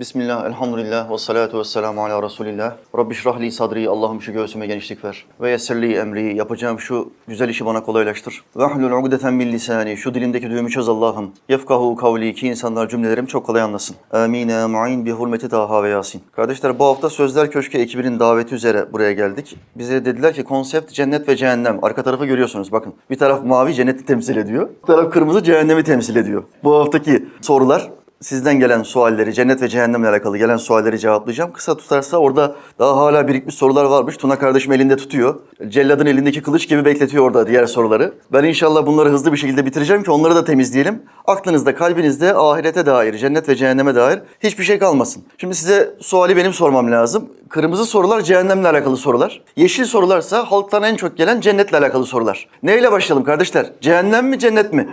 Bismillah, 0.00 0.46
elhamdülillah, 0.46 1.10
ve 1.12 1.18
salatu 1.18 1.58
ve 1.58 1.64
selamu 1.64 2.04
ala 2.04 2.22
Resulillah. 2.22 2.74
Rabbi 2.98 3.14
şrahli 3.14 3.52
sadri, 3.52 3.88
Allah'ım 3.88 4.22
şu 4.22 4.32
göğsüme 4.32 4.66
genişlik 4.66 5.04
ver. 5.04 5.24
Ve 5.40 5.50
yessirli 5.50 5.94
emri, 5.94 6.36
yapacağım 6.36 6.80
şu 6.80 7.10
güzel 7.28 7.48
işi 7.48 7.66
bana 7.66 7.82
kolaylaştır. 7.82 8.44
Ve 8.56 8.64
ahlul 8.64 8.90
ugdeten 8.90 9.34
min 9.34 9.52
lisani, 9.52 9.96
şu 9.96 10.14
dilimdeki 10.14 10.50
düğümü 10.50 10.70
çöz 10.70 10.88
Allah'ım. 10.88 11.30
Yefkahu 11.48 11.96
kavli, 11.96 12.34
ki 12.34 12.48
insanlar 12.48 12.88
cümlelerimi 12.88 13.28
çok 13.28 13.46
kolay 13.46 13.62
anlasın. 13.62 13.96
Amine 14.12 14.66
mu'in 14.66 15.06
bi 15.06 15.10
hurmeti 15.10 15.48
Taha 15.48 15.82
ve 15.82 15.88
Yasin. 15.88 16.22
Kardeşler 16.32 16.78
bu 16.78 16.84
hafta 16.84 17.10
Sözler 17.10 17.50
Köşkü 17.50 17.78
ekibinin 17.78 18.18
daveti 18.18 18.54
üzere 18.54 18.92
buraya 18.92 19.12
geldik. 19.12 19.56
Bize 19.76 20.04
dediler 20.04 20.34
ki 20.34 20.44
konsept 20.44 20.92
cennet 20.92 21.28
ve 21.28 21.36
cehennem. 21.36 21.84
Arka 21.84 22.02
tarafı 22.02 22.26
görüyorsunuz 22.26 22.72
bakın. 22.72 22.94
Bir 23.10 23.18
taraf 23.18 23.44
mavi 23.44 23.74
cenneti 23.74 24.04
temsil 24.04 24.36
ediyor. 24.36 24.68
Bir 24.82 24.86
taraf 24.86 25.12
kırmızı 25.12 25.42
cehennemi 25.42 25.84
temsil 25.84 26.16
ediyor. 26.16 26.42
Bu 26.64 26.74
haftaki 26.74 27.28
sorular 27.40 27.90
sizden 28.20 28.60
gelen 28.60 28.82
sualleri, 28.82 29.34
cennet 29.34 29.62
ve 29.62 29.68
cehennemle 29.68 30.08
alakalı 30.08 30.38
gelen 30.38 30.56
sualleri 30.56 30.98
cevaplayacağım. 30.98 31.52
Kısa 31.52 31.76
tutarsa 31.76 32.16
orada 32.16 32.54
daha 32.78 32.96
hala 32.96 33.28
birikmiş 33.28 33.54
sorular 33.54 33.84
varmış. 33.84 34.16
Tuna 34.16 34.38
kardeşim 34.38 34.72
elinde 34.72 34.96
tutuyor. 34.96 35.34
Celladın 35.68 36.06
elindeki 36.06 36.42
kılıç 36.42 36.68
gibi 36.68 36.84
bekletiyor 36.84 37.24
orada 37.24 37.46
diğer 37.46 37.66
soruları. 37.66 38.12
Ben 38.32 38.44
inşallah 38.44 38.86
bunları 38.86 39.08
hızlı 39.08 39.32
bir 39.32 39.36
şekilde 39.36 39.66
bitireceğim 39.66 40.02
ki 40.02 40.10
onları 40.10 40.34
da 40.34 40.44
temizleyelim. 40.44 41.02
Aklınızda, 41.26 41.74
kalbinizde 41.74 42.34
ahirete 42.34 42.86
dair, 42.86 43.18
cennet 43.18 43.48
ve 43.48 43.56
cehenneme 43.56 43.94
dair 43.94 44.18
hiçbir 44.40 44.64
şey 44.64 44.78
kalmasın. 44.78 45.22
Şimdi 45.38 45.54
size 45.54 45.94
suali 46.00 46.36
benim 46.36 46.52
sormam 46.52 46.92
lazım. 46.92 47.28
Kırmızı 47.48 47.86
sorular 47.86 48.20
cehennemle 48.20 48.68
alakalı 48.68 48.96
sorular. 48.96 49.42
Yeşil 49.56 49.84
sorularsa 49.84 50.44
halktan 50.50 50.82
en 50.82 50.96
çok 50.96 51.16
gelen 51.16 51.40
cennetle 51.40 51.78
alakalı 51.78 52.06
sorular. 52.06 52.48
Neyle 52.62 52.92
başlayalım 52.92 53.24
kardeşler? 53.24 53.72
Cehennem 53.80 54.26
mi, 54.26 54.38
cennet 54.38 54.72
mi? 54.72 54.88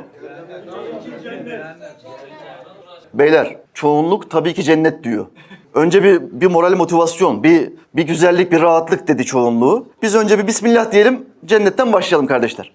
Beyler 3.14 3.58
çoğunluk 3.74 4.32
tabii 4.32 4.54
ki 4.54 4.64
cennet 4.64 5.04
diyor. 5.04 5.26
Önce 5.74 6.04
bir, 6.04 6.22
bir 6.22 6.48
moral 6.48 6.76
motivasyon, 6.76 7.44
bir, 7.44 7.72
bir 7.96 8.04
güzellik, 8.04 8.52
bir 8.52 8.62
rahatlık 8.62 9.08
dedi 9.08 9.26
çoğunluğu. 9.26 9.88
Biz 10.02 10.16
önce 10.16 10.40
bir 10.40 10.48
bismillah 10.48 10.92
diyelim, 10.92 11.26
cennetten 11.46 11.94
başlayalım 11.94 12.28
kardeşler. 12.28 12.74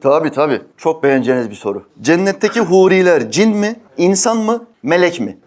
Tabii 0.00 0.30
tabii. 0.30 0.60
Çok 0.76 1.02
beğeneceğiniz 1.02 1.50
bir 1.50 1.54
soru. 1.54 1.82
Cennetteki 2.00 2.60
huriler 2.60 3.30
cin 3.30 3.56
mi, 3.56 3.76
insan 3.96 4.36
mı, 4.36 4.66
melek 4.82 5.20
mi? 5.20 5.38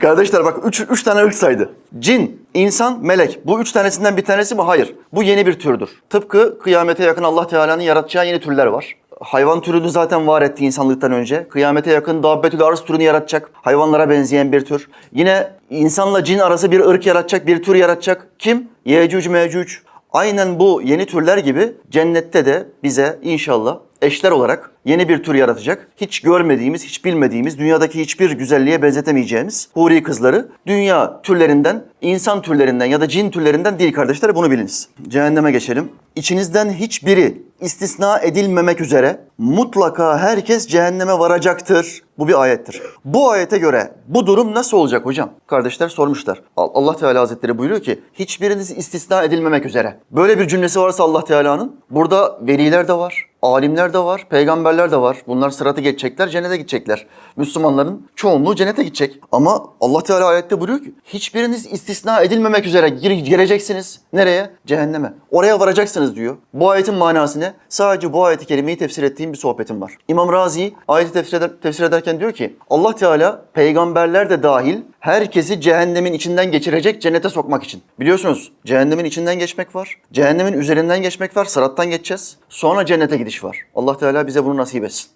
Kardeşler 0.00 0.44
bak 0.44 0.58
üç, 0.64 0.80
üç 0.90 1.02
tane 1.02 1.22
ırk 1.22 1.34
saydı. 1.34 1.72
Cin, 1.98 2.46
insan, 2.54 2.98
melek. 3.02 3.46
Bu 3.46 3.60
üç 3.60 3.72
tanesinden 3.72 4.16
bir 4.16 4.24
tanesi 4.24 4.54
mi? 4.54 4.62
Hayır. 4.62 4.94
Bu 5.12 5.22
yeni 5.22 5.46
bir 5.46 5.58
türdür. 5.58 5.88
Tıpkı 6.10 6.58
kıyamete 6.58 7.04
yakın 7.04 7.22
Allah 7.22 7.46
Teala'nın 7.46 7.82
yaratacağı 7.82 8.26
yeni 8.26 8.40
türler 8.40 8.66
var. 8.66 8.94
Hayvan 9.20 9.60
türünü 9.60 9.90
zaten 9.90 10.26
var 10.26 10.42
etti 10.42 10.64
insanlıktan 10.64 11.12
önce. 11.12 11.48
Kıyamete 11.48 11.92
yakın 11.92 12.22
dabbetül 12.22 12.62
arz 12.62 12.80
türünü 12.80 13.02
yaratacak. 13.02 13.50
Hayvanlara 13.54 14.10
benzeyen 14.10 14.52
bir 14.52 14.64
tür. 14.64 14.88
Yine 15.12 15.50
insanla 15.70 16.24
cin 16.24 16.38
arası 16.38 16.70
bir 16.70 16.80
ırk 16.80 17.06
yaratacak, 17.06 17.46
bir 17.46 17.62
tür 17.62 17.74
yaratacak. 17.74 18.28
Kim? 18.38 18.68
Yecüc 18.84 19.30
mecüc. 19.30 19.74
Aynen 20.12 20.58
bu 20.58 20.82
yeni 20.84 21.06
türler 21.06 21.38
gibi 21.38 21.72
cennette 21.90 22.46
de 22.46 22.66
bize 22.82 23.18
inşallah 23.22 23.78
eşler 24.02 24.30
olarak 24.30 24.70
yeni 24.84 25.08
bir 25.08 25.22
tür 25.22 25.34
yaratacak. 25.34 25.88
Hiç 25.96 26.20
görmediğimiz, 26.20 26.84
hiç 26.84 27.04
bilmediğimiz, 27.04 27.58
dünyadaki 27.58 28.00
hiçbir 28.00 28.30
güzelliğe 28.30 28.82
benzetemeyeceğimiz 28.82 29.68
huri 29.74 30.02
kızları 30.02 30.48
dünya 30.66 31.22
türlerinden, 31.22 31.84
insan 32.00 32.42
türlerinden 32.42 32.86
ya 32.86 33.00
da 33.00 33.08
cin 33.08 33.30
türlerinden 33.30 33.78
değil 33.78 33.92
kardeşler 33.92 34.34
bunu 34.34 34.50
biliniz. 34.50 34.88
Cehenneme 35.08 35.52
geçelim. 35.52 35.88
İçinizden 36.16 36.70
hiçbiri 36.70 37.42
istisna 37.64 38.18
edilmemek 38.20 38.80
üzere 38.80 39.20
mutlaka 39.38 40.18
herkes 40.18 40.66
cehenneme 40.66 41.18
varacaktır. 41.18 42.02
Bu 42.18 42.28
bir 42.28 42.42
ayettir. 42.42 42.82
Bu 43.04 43.30
ayete 43.30 43.58
göre 43.58 43.92
bu 44.08 44.26
durum 44.26 44.54
nasıl 44.54 44.76
olacak 44.76 45.06
hocam? 45.06 45.30
Kardeşler 45.46 45.88
sormuşlar. 45.88 46.42
Al- 46.56 46.70
Allah 46.74 46.96
Teala 46.96 47.20
Hazretleri 47.20 47.58
buyuruyor 47.58 47.80
ki 47.82 48.00
hiçbiriniz 48.12 48.70
istisna 48.70 49.22
edilmemek 49.22 49.66
üzere. 49.66 49.96
Böyle 50.10 50.38
bir 50.38 50.48
cümlesi 50.48 50.80
varsa 50.80 51.04
Allah 51.04 51.24
Teala'nın 51.24 51.76
burada 51.90 52.38
veliler 52.42 52.88
de 52.88 52.92
var. 52.92 53.26
Alimler 53.42 53.92
de 53.92 53.98
var, 53.98 54.26
peygamberler 54.30 54.90
de 54.92 54.96
var. 54.96 55.16
Bunlar 55.26 55.50
sıratı 55.50 55.80
geçecekler, 55.80 56.28
cennete 56.28 56.56
gidecekler. 56.56 57.06
Müslümanların 57.36 58.06
çoğunluğu 58.16 58.54
cennete 58.56 58.82
gidecek. 58.82 59.20
Ama 59.32 59.64
Allah 59.80 60.02
Teala 60.02 60.26
ayette 60.26 60.60
buyuruyor 60.60 60.78
ki 60.80 60.94
hiçbiriniz 61.04 61.72
istisna 61.72 62.20
edilmemek 62.20 62.66
üzere 62.66 62.88
gir- 62.88 63.10
gireceksiniz. 63.10 64.00
Nereye? 64.12 64.50
Cehenneme. 64.66 65.14
Oraya 65.30 65.60
varacaksınız 65.60 66.16
diyor. 66.16 66.36
Bu 66.54 66.70
ayetin 66.70 66.94
manası 66.94 67.40
ne? 67.40 67.53
Sadece 67.68 68.12
bu 68.12 68.24
ayeti 68.24 68.46
kerimeyi 68.46 68.78
tefsir 68.78 69.02
ettiğim 69.02 69.32
bir 69.32 69.38
sohbetim 69.38 69.80
var. 69.80 69.92
İmam 70.08 70.32
Razi 70.32 70.72
ayeti 70.88 71.12
tefsir, 71.12 71.36
eder- 71.36 71.50
tefsir 71.62 71.84
ederken 71.84 72.20
diyor 72.20 72.32
ki 72.32 72.56
Allah 72.70 72.94
Teala 72.94 73.44
peygamberler 73.52 74.30
de 74.30 74.42
dahil 74.42 74.76
herkesi 75.00 75.60
cehennemin 75.60 76.12
içinden 76.12 76.50
geçirecek 76.52 77.02
cennete 77.02 77.28
sokmak 77.28 77.64
için. 77.64 77.82
Biliyorsunuz 78.00 78.52
cehennemin 78.66 79.04
içinden 79.04 79.38
geçmek 79.38 79.74
var. 79.74 79.96
Cehennemin 80.12 80.52
üzerinden 80.52 81.02
geçmek 81.02 81.36
var. 81.36 81.44
Sırattan 81.44 81.90
geçeceğiz. 81.90 82.36
Sonra 82.48 82.86
cennete 82.86 83.16
gidiş 83.16 83.44
var. 83.44 83.58
Allah 83.74 83.98
Teala 83.98 84.26
bize 84.26 84.44
bunu 84.44 84.56
nasip 84.56 84.84
etsin. 84.84 85.10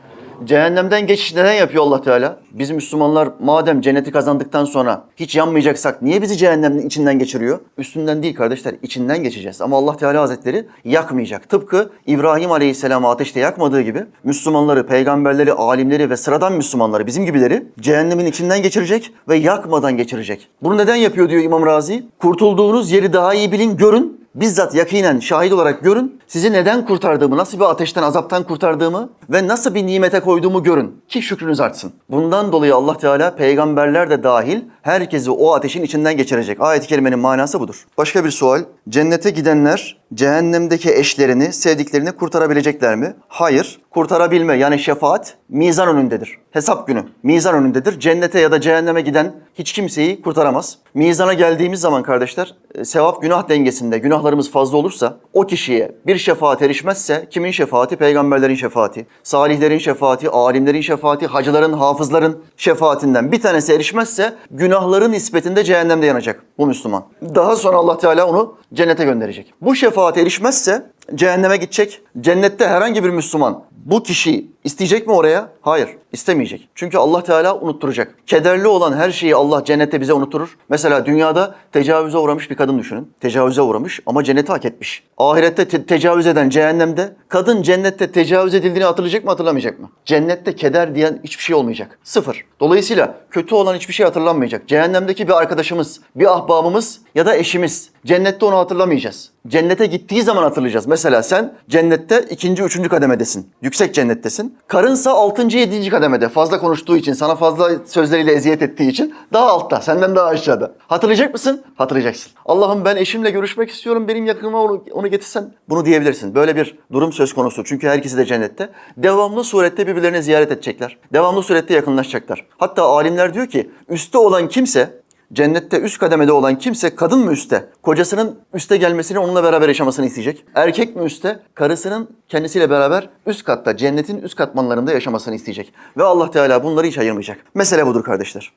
Cehennemden 0.45 1.07
geçiş 1.07 1.35
neden 1.35 1.53
yapıyor 1.53 1.85
Allah 1.85 2.03
Teala? 2.03 2.37
Biz 2.53 2.71
Müslümanlar 2.71 3.29
madem 3.41 3.81
cenneti 3.81 4.13
kazandıktan 4.13 4.65
sonra 4.65 5.05
hiç 5.17 5.37
yanmayacaksak 5.37 6.03
niye 6.03 6.23
bizi 6.23 6.37
cehennemin 6.37 6.87
içinden 6.87 7.19
geçiriyor? 7.19 7.59
Üstünden 7.79 8.23
değil 8.23 8.35
kardeşler, 8.35 8.75
içinden 8.83 9.23
geçeceğiz. 9.23 9.61
Ama 9.61 9.77
Allah 9.77 9.97
Teala 9.97 10.21
Hazretleri 10.21 10.67
yakmayacak. 10.85 11.49
Tıpkı 11.49 11.91
İbrahim 12.07 12.53
Aleyhisselam'ı 12.53 13.09
ateşte 13.09 13.41
yakmadığı 13.41 13.81
gibi 13.81 14.05
Müslümanları, 14.25 14.87
peygamberleri, 14.87 15.53
alimleri 15.53 16.11
ve 16.11 16.17
sıradan 16.17 16.53
Müslümanları 16.53 17.07
bizim 17.07 17.25
gibileri 17.25 17.67
cehennemin 17.81 18.27
içinden 18.27 18.63
geçirecek 18.63 19.13
ve 19.29 19.37
yakmadan 19.37 19.97
geçirecek. 19.97 20.49
Bunu 20.63 20.79
neden 20.79 20.97
yapıyor 20.97 21.31
diyor 21.31 21.43
İmam 21.43 21.67
Razi? 21.67 22.07
Kurtulduğunuz 22.19 22.91
yeri 22.91 23.13
daha 23.13 23.35
iyi 23.35 23.53
bilin, 23.53 23.77
görün 23.77 24.28
bizzat 24.35 24.75
yakinen 24.75 25.21
şahit 25.21 25.53
olarak 25.53 25.85
görün. 25.85 26.21
Sizi 26.27 26.53
neden 26.53 26.87
kurtardığımı, 26.87 27.37
nasıl 27.37 27.59
bir 27.59 27.65
ateşten, 27.65 28.03
azaptan 28.03 28.43
kurtardığımı 28.43 29.11
ve 29.31 29.49
nasıl 29.49 29.75
bir 29.75 29.87
nimete 29.87 30.21
koyduğumu 30.21 30.63
görün 30.63 31.03
ki 31.09 31.23
şükrünüz 31.23 31.61
artsın. 31.61 31.93
Bundan 32.11 32.53
dolayı 32.53 32.75
Allah 32.75 32.99
Teala 32.99 33.37
peygamberler 33.37 34.11
de 34.11 34.23
dahil 34.23 34.61
herkesi 34.83 35.31
o 35.31 35.53
ateşin 35.55 35.83
içinden 35.83 36.17
geçirecek. 36.17 36.61
Ayet-i 36.61 36.89
kerimenin 36.89 37.19
manası 37.19 37.61
budur. 37.61 37.87
Başka 37.99 38.25
bir 38.25 38.31
sual. 38.31 38.61
Cennete 38.89 39.31
gidenler 39.31 39.97
cehennemdeki 40.15 40.95
eşlerini, 40.95 41.53
sevdiklerini 41.53 42.13
kurtarabilecekler 42.13 42.97
mi? 42.97 43.15
Hayır. 43.29 43.81
Kurtarabilme 43.99 44.55
yani 44.55 44.79
şefaat 44.79 45.35
mizan 45.49 45.89
önündedir. 45.89 46.39
Hesap 46.51 46.87
günü 46.87 47.05
mizan 47.23 47.55
önündedir. 47.55 48.01
Cennete 48.01 48.41
ya 48.41 48.53
da 48.53 48.61
cehenneme 48.61 49.01
giden 49.01 49.33
hiç 49.55 49.73
kimseyi 49.73 50.23
kurtaramaz. 50.23 50.79
Mizana 50.95 51.35
geldiğimiz 51.35 51.81
zaman 51.81 52.03
kardeşler 52.03 52.55
e, 52.75 52.85
sevap 52.85 53.23
günah 53.23 53.49
dengesinde 53.49 53.99
günahlarımız 53.99 54.51
fazla 54.51 54.79
olursa 54.79 55.17
o 55.33 55.47
kişiye 55.47 55.93
bir 56.07 56.19
şefaat 56.19 56.63
erişmezse 56.63 57.27
kimin 57.31 57.51
şefaati? 57.51 57.97
Peygamberlerin 57.97 58.55
şefaati, 58.55 59.07
salihlerin 59.23 59.79
şefaati, 59.79 60.31
alimlerin 60.31 60.81
şefaati, 60.81 61.27
hacıların, 61.27 61.73
hafızların 61.73 62.43
şefaatinden 62.57 63.33
bir 63.33 63.43
tanesi 63.43 63.73
erişmezse 63.73 64.35
günahların 64.51 65.13
nispetinde 65.13 65.65
cehennemde 65.65 66.07
yanacak 66.07 66.45
bu 66.59 66.67
Müslüman. 66.67 67.05
Daha 67.35 67.57
sonra 67.57 67.77
Allah 67.77 67.99
Teala 67.99 68.27
onu 68.27 68.55
cennete 68.75 69.05
gönderecek. 69.05 69.55
Bu 69.61 69.75
şefaat 69.75 70.19
erişmezse 70.19 70.91
cehenneme 71.15 71.57
gidecek. 71.57 72.01
Cennette 72.21 72.69
herhangi 72.69 73.05
bir 73.05 73.11
Müslüman 73.11 73.65
bu 73.71 74.03
kişiyi 74.03 74.51
isteyecek 74.65 75.07
mi 75.07 75.13
oraya? 75.13 75.49
Hayır, 75.61 75.89
istemeyecek. 76.13 76.69
Çünkü 76.75 76.99
Allah 76.99 77.23
Teala 77.23 77.61
unutturacak. 77.61 78.15
Kederli 78.27 78.67
olan 78.67 78.93
her 78.93 79.11
şeyi 79.11 79.37
Allah 79.37 79.65
cennette 79.65 80.01
bize 80.01 80.13
unutturur. 80.13 80.57
Mesela 80.69 81.07
dünyada 81.07 81.55
tecavüze 81.73 82.19
uğramış 82.19 82.51
bir 82.51 82.57
kadın 82.57 82.79
düşünün. 82.79 83.13
Tecavüze 83.21 83.63
uğramış 83.63 84.01
ama 84.07 84.25
cenneti 84.25 84.53
hak 84.53 84.65
etmiş. 84.65 85.03
Ahirette 85.19 85.69
te- 85.69 85.87
tecavüz 85.87 86.27
eden 86.27 86.49
cehennemde 86.49 87.17
kadın 87.29 87.63
cennette 87.63 88.13
tecavüz 88.13 88.55
edildiğini 88.55 88.85
hatırlayacak 88.85 89.25
mı 89.25 89.31
hatırlamayacak 89.31 89.81
mı? 89.81 89.91
Cennette 90.05 90.57
keder 90.57 90.95
diyen 90.95 91.21
hiçbir 91.25 91.43
şey 91.43 91.57
olmayacak. 91.57 91.99
Sıfır. 92.05 92.45
Dolayısıyla 92.61 93.15
kötü 93.31 93.55
olan 93.55 93.75
hiçbir 93.75 93.95
şey 93.95 94.07
hatırlanmayacak. 94.07 94.69
Cehennemdeki 94.69 95.29
bir 95.29 95.33
arkadaşımız, 95.33 96.01
bir 96.17 96.33
ahbabımız 96.33 97.01
ya 97.15 97.27
da 97.27 97.37
eşimiz. 97.37 97.91
Cennette 98.07 98.47
onu 98.47 98.57
hatırlamayacağız. 98.57 99.31
Cennete 99.49 99.87
gittiği 99.87 100.23
zaman 100.23 100.43
hatırlayacağız. 100.43 100.87
Mesela 100.87 101.23
sen 101.23 101.55
cennette 101.69 102.25
ikinci, 102.31 102.63
üçüncü 102.63 102.89
kademedesin. 102.89 103.51
Yüksek 103.63 103.95
cennettesin. 103.95 104.59
Karınsa 104.67 105.11
altıncı, 105.13 105.59
yedinci 105.59 105.91
kademede. 105.99 106.29
Fazla 106.29 106.61
konuştuğu 106.61 106.97
için, 106.97 107.13
sana 107.13 107.35
fazla 107.35 107.71
sözleriyle 107.87 108.33
eziyet 108.33 108.63
ettiği 108.63 108.91
için 108.91 109.15
daha 109.33 109.47
altta, 109.47 109.81
senden 109.81 110.17
daha 110.17 110.27
aşağıda. 110.27 110.75
Hatırlayacak 110.89 111.33
mısın? 111.33 111.63
Hatırlayacaksın. 111.77 112.33
Allah'ım 112.47 112.85
ben 112.85 112.97
eşimle 112.97 113.31
görüşmek 113.31 113.71
istiyorum, 113.71 114.09
benim 114.09 114.27
yakınıma 114.27 114.63
onu, 114.63 114.85
onu 114.93 115.09
getirsen. 115.09 115.55
Bunu 115.69 115.85
diyebilirsin. 115.85 116.35
Böyle 116.35 116.57
bir 116.57 116.79
durum 116.93 117.13
söz 117.13 117.33
konusu. 117.33 117.65
Çünkü 117.65 117.89
herkesi 117.89 118.17
de 118.17 118.27
cennette. 118.27 118.71
Devamlı 118.97 119.45
surette 119.45 119.87
birbirlerini 119.87 120.23
ziyaret 120.23 120.53
edecekler. 120.53 120.99
Devamlı 121.13 121.43
surette 121.43 121.75
yakınlaşacaklar. 121.75 122.47
Hatta 122.59 122.83
alimler 122.83 123.35
diyor 123.35 123.47
ki, 123.47 123.71
üstte 123.89 124.19
olan 124.19 124.49
kimse 124.49 124.99
Cennette 125.33 125.81
üst 125.81 125.99
kademede 125.99 126.33
olan 126.33 126.59
kimse 126.59 126.95
kadın 126.95 127.19
mı 127.19 127.33
üstte? 127.33 127.69
Kocasının 127.89 128.39
üste 128.55 128.77
gelmesini 128.77 129.19
onunla 129.19 129.43
beraber 129.45 129.69
yaşamasını 129.69 130.07
isteyecek. 130.07 130.45
Erkek 130.55 130.97
mi 130.97 131.05
üstte? 131.05 131.39
Karısının 131.55 132.09
kendisiyle 132.29 132.71
beraber 132.71 133.09
üst 133.27 133.45
katta, 133.45 133.77
cennetin 133.77 134.23
üst 134.23 134.37
katmanlarında 134.37 134.93
yaşamasını 134.93 135.35
isteyecek. 135.35 135.73
Ve 135.97 136.03
Allah 136.03 136.31
Teala 136.31 136.65
bunları 136.65 136.87
hiç 136.87 136.99
ayırmayacak. 136.99 137.39
Mesele 137.55 137.87
budur 137.87 138.03
kardeşler. 138.03 138.53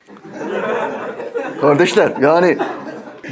Kardeşler 1.60 2.12
yani 2.20 2.58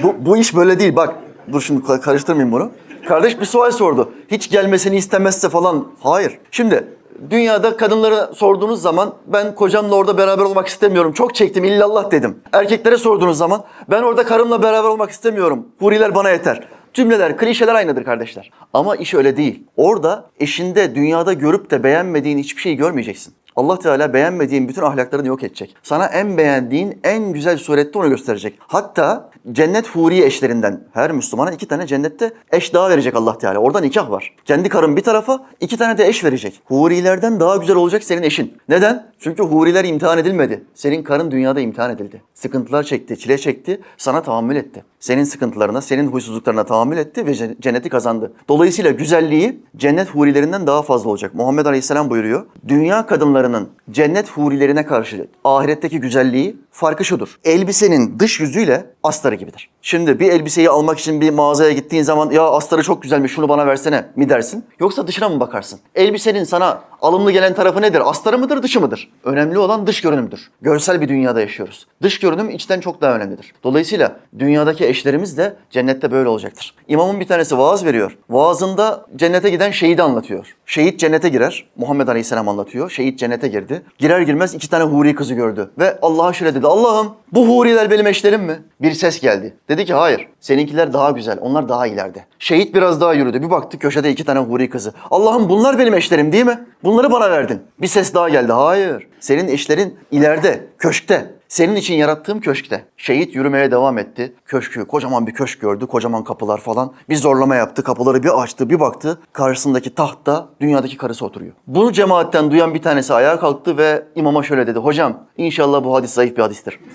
bu, 0.02 0.14
bu 0.18 0.36
iş 0.36 0.56
böyle 0.56 0.78
değil. 0.78 0.96
Bak 0.96 1.14
dur 1.52 1.60
şimdi 1.60 1.86
ka- 1.86 2.00
karıştırmayayım 2.00 2.52
bunu. 2.52 2.70
Kardeş 3.08 3.40
bir 3.40 3.46
sual 3.46 3.70
sordu. 3.70 4.12
Hiç 4.28 4.50
gelmesini 4.50 4.96
istemezse 4.96 5.48
falan. 5.48 5.86
Hayır. 6.02 6.38
Şimdi 6.50 6.84
dünyada 7.30 7.76
kadınlara 7.76 8.26
sorduğunuz 8.34 8.82
zaman 8.82 9.14
ben 9.26 9.54
kocamla 9.54 9.94
orada 9.94 10.18
beraber 10.18 10.44
olmak 10.44 10.68
istemiyorum. 10.68 11.12
Çok 11.12 11.34
çektim 11.34 11.64
illallah 11.64 12.10
dedim. 12.10 12.38
Erkeklere 12.52 12.96
sorduğunuz 12.96 13.38
zaman 13.38 13.64
ben 13.90 14.02
orada 14.02 14.24
karımla 14.24 14.62
beraber 14.62 14.88
olmak 14.88 15.10
istemiyorum. 15.10 15.68
Huriler 15.78 16.14
bana 16.14 16.30
yeter. 16.30 16.68
Cümleler, 16.94 17.36
klişeler 17.36 17.74
aynıdır 17.74 18.04
kardeşler. 18.04 18.50
Ama 18.72 18.96
iş 18.96 19.14
öyle 19.14 19.36
değil. 19.36 19.64
Orada 19.76 20.30
eşinde 20.40 20.94
dünyada 20.94 21.32
görüp 21.32 21.70
de 21.70 21.82
beğenmediğin 21.84 22.38
hiçbir 22.38 22.62
şeyi 22.62 22.76
görmeyeceksin. 22.76 23.34
Allah 23.60 23.78
Teala 23.78 24.14
beğenmediğin 24.14 24.68
bütün 24.68 24.82
ahlaklarını 24.82 25.28
yok 25.28 25.42
edecek. 25.42 25.76
Sana 25.82 26.06
en 26.06 26.38
beğendiğin 26.38 27.00
en 27.04 27.32
güzel 27.32 27.56
surette 27.58 27.98
onu 27.98 28.08
gösterecek. 28.08 28.58
Hatta 28.66 29.30
cennet 29.52 29.88
huri 29.88 30.22
eşlerinden 30.22 30.80
her 30.92 31.12
Müslümana 31.12 31.50
iki 31.52 31.68
tane 31.68 31.86
cennette 31.86 32.32
eş 32.52 32.74
daha 32.74 32.90
verecek 32.90 33.14
Allah 33.14 33.38
Teala. 33.38 33.58
Orada 33.58 33.80
nikah 33.80 34.10
var. 34.10 34.34
Kendi 34.44 34.68
karın 34.68 34.96
bir 34.96 35.02
tarafa 35.02 35.46
iki 35.60 35.76
tane 35.76 35.98
de 35.98 36.06
eş 36.08 36.24
verecek. 36.24 36.60
Hurilerden 36.64 37.40
daha 37.40 37.56
güzel 37.56 37.76
olacak 37.76 38.04
senin 38.04 38.22
eşin. 38.22 38.58
Neden? 38.68 39.10
Çünkü 39.18 39.42
huriler 39.42 39.84
imtihan 39.84 40.18
edilmedi. 40.18 40.64
Senin 40.74 41.02
karın 41.02 41.30
dünyada 41.30 41.60
imtihan 41.60 41.90
edildi. 41.90 42.22
Sıkıntılar 42.34 42.82
çekti, 42.82 43.18
çile 43.18 43.38
çekti, 43.38 43.80
sana 43.96 44.22
tahammül 44.22 44.56
etti. 44.56 44.84
Senin 45.00 45.24
sıkıntılarına, 45.24 45.80
senin 45.80 46.06
huysuzluklarına 46.06 46.64
tahammül 46.64 46.96
etti 46.96 47.26
ve 47.26 47.30
ce- 47.30 47.60
cenneti 47.60 47.88
kazandı. 47.88 48.32
Dolayısıyla 48.48 48.90
güzelliği 48.90 49.62
cennet 49.76 50.08
hurilerinden 50.10 50.66
daha 50.66 50.82
fazla 50.82 51.10
olacak. 51.10 51.34
Muhammed 51.34 51.66
Aleyhisselam 51.66 52.10
buyuruyor. 52.10 52.46
Dünya 52.68 53.06
kadınlarının 53.06 53.49
cennet 53.90 54.30
hurilerine 54.30 54.86
karşı 54.86 55.26
ahiretteki 55.44 56.00
güzelliği 56.00 56.56
farkı 56.70 57.04
şudur. 57.04 57.38
Elbisenin 57.44 58.18
dış 58.18 58.40
yüzüyle 58.40 58.86
astarı 59.02 59.34
gibidir. 59.34 59.70
Şimdi 59.82 60.20
bir 60.20 60.32
elbiseyi 60.32 60.70
almak 60.70 60.98
için 60.98 61.20
bir 61.20 61.30
mağazaya 61.30 61.72
gittiğin 61.72 62.02
zaman 62.02 62.30
ya 62.30 62.42
astarı 62.42 62.82
çok 62.82 63.02
güzelmiş 63.02 63.32
şunu 63.32 63.48
bana 63.48 63.66
versene 63.66 64.06
mi 64.16 64.28
dersin? 64.28 64.64
Yoksa 64.80 65.06
dışına 65.06 65.28
mı 65.28 65.40
bakarsın? 65.40 65.80
Elbisenin 65.94 66.44
sana 66.44 66.82
alımlı 67.02 67.32
gelen 67.32 67.54
tarafı 67.54 67.82
nedir? 67.82 68.02
Astarı 68.10 68.38
mıdır 68.38 68.62
dışı 68.62 68.80
mıdır? 68.80 69.10
Önemli 69.24 69.58
olan 69.58 69.86
dış 69.86 70.00
görünümdür. 70.00 70.50
Görsel 70.62 71.00
bir 71.00 71.08
dünyada 71.08 71.40
yaşıyoruz. 71.40 71.86
Dış 72.02 72.18
görünüm 72.20 72.50
içten 72.50 72.80
çok 72.80 73.00
daha 73.00 73.16
önemlidir. 73.16 73.52
Dolayısıyla 73.64 74.16
dünyadaki 74.38 74.86
eşlerimiz 74.86 75.38
de 75.38 75.56
cennette 75.70 76.10
böyle 76.10 76.28
olacaktır. 76.28 76.74
İmamın 76.88 77.20
bir 77.20 77.26
tanesi 77.26 77.58
vaaz 77.58 77.84
veriyor. 77.84 78.16
Vaazında 78.30 79.06
cennete 79.16 79.50
giden 79.50 79.70
şehidi 79.70 80.02
anlatıyor. 80.02 80.54
Şehit 80.66 81.00
cennete 81.00 81.28
girer. 81.28 81.66
Muhammed 81.76 82.08
Aleyhisselam 82.08 82.48
anlatıyor. 82.48 82.90
Şehit 82.90 83.18
cennete 83.18 83.48
girdi. 83.48 83.82
Girer 83.98 84.20
girmez 84.20 84.54
iki 84.54 84.70
tane 84.70 84.84
huri 84.84 85.14
kızı 85.14 85.34
gördü. 85.34 85.70
Ve 85.78 85.98
Allah'a 86.02 86.32
şöyle 86.32 86.54
dedi. 86.54 86.59
Allah'ım 86.66 87.12
bu 87.32 87.48
huriler 87.48 87.90
benim 87.90 88.06
eşlerim 88.06 88.42
mi? 88.42 88.58
Bir 88.82 88.92
ses 88.92 89.20
geldi. 89.20 89.54
Dedi 89.68 89.84
ki 89.84 89.94
hayır. 89.94 90.28
Seninkiler 90.40 90.92
daha 90.92 91.10
güzel. 91.10 91.38
Onlar 91.40 91.68
daha 91.68 91.86
ileride. 91.86 92.24
Şehit 92.38 92.74
biraz 92.74 93.00
daha 93.00 93.14
yürüdü. 93.14 93.42
Bir 93.42 93.50
baktı 93.50 93.78
köşede 93.78 94.10
iki 94.10 94.24
tane 94.24 94.38
huri 94.38 94.70
kızı. 94.70 94.92
Allah'ım 95.10 95.48
bunlar 95.48 95.78
benim 95.78 95.94
eşlerim 95.94 96.32
değil 96.32 96.46
mi? 96.46 96.64
Bunları 96.84 97.12
bana 97.12 97.30
verdin. 97.30 97.62
Bir 97.80 97.86
ses 97.86 98.14
daha 98.14 98.28
geldi. 98.28 98.52
Hayır. 98.52 99.06
Senin 99.20 99.48
eşlerin 99.48 99.98
ileride, 100.10 100.66
köşkte. 100.78 101.39
Senin 101.50 101.76
için 101.76 101.94
yarattığım 101.94 102.40
köşkte. 102.40 102.84
Şehit 102.96 103.34
yürümeye 103.34 103.70
devam 103.70 103.98
etti. 103.98 104.34
Köşkü, 104.46 104.84
kocaman 104.84 105.26
bir 105.26 105.34
köşk 105.34 105.60
gördü. 105.60 105.86
Kocaman 105.86 106.24
kapılar 106.24 106.60
falan. 106.60 106.92
Bir 107.08 107.16
zorlama 107.16 107.56
yaptı. 107.56 107.84
Kapıları 107.84 108.22
bir 108.22 108.42
açtı, 108.42 108.70
bir 108.70 108.80
baktı. 108.80 109.18
Karşısındaki 109.32 109.94
tahtta 109.94 110.48
dünyadaki 110.60 110.96
karısı 110.96 111.24
oturuyor. 111.26 111.52
Bunu 111.66 111.92
cemaatten 111.92 112.50
duyan 112.50 112.74
bir 112.74 112.82
tanesi 112.82 113.14
ayağa 113.14 113.40
kalktı 113.40 113.78
ve 113.78 114.02
imama 114.14 114.42
şöyle 114.42 114.66
dedi. 114.66 114.78
Hocam 114.78 115.18
inşallah 115.36 115.84
bu 115.84 115.94
hadis 115.94 116.10
zayıf 116.10 116.36
bir 116.36 116.42
hadistir. 116.42 116.80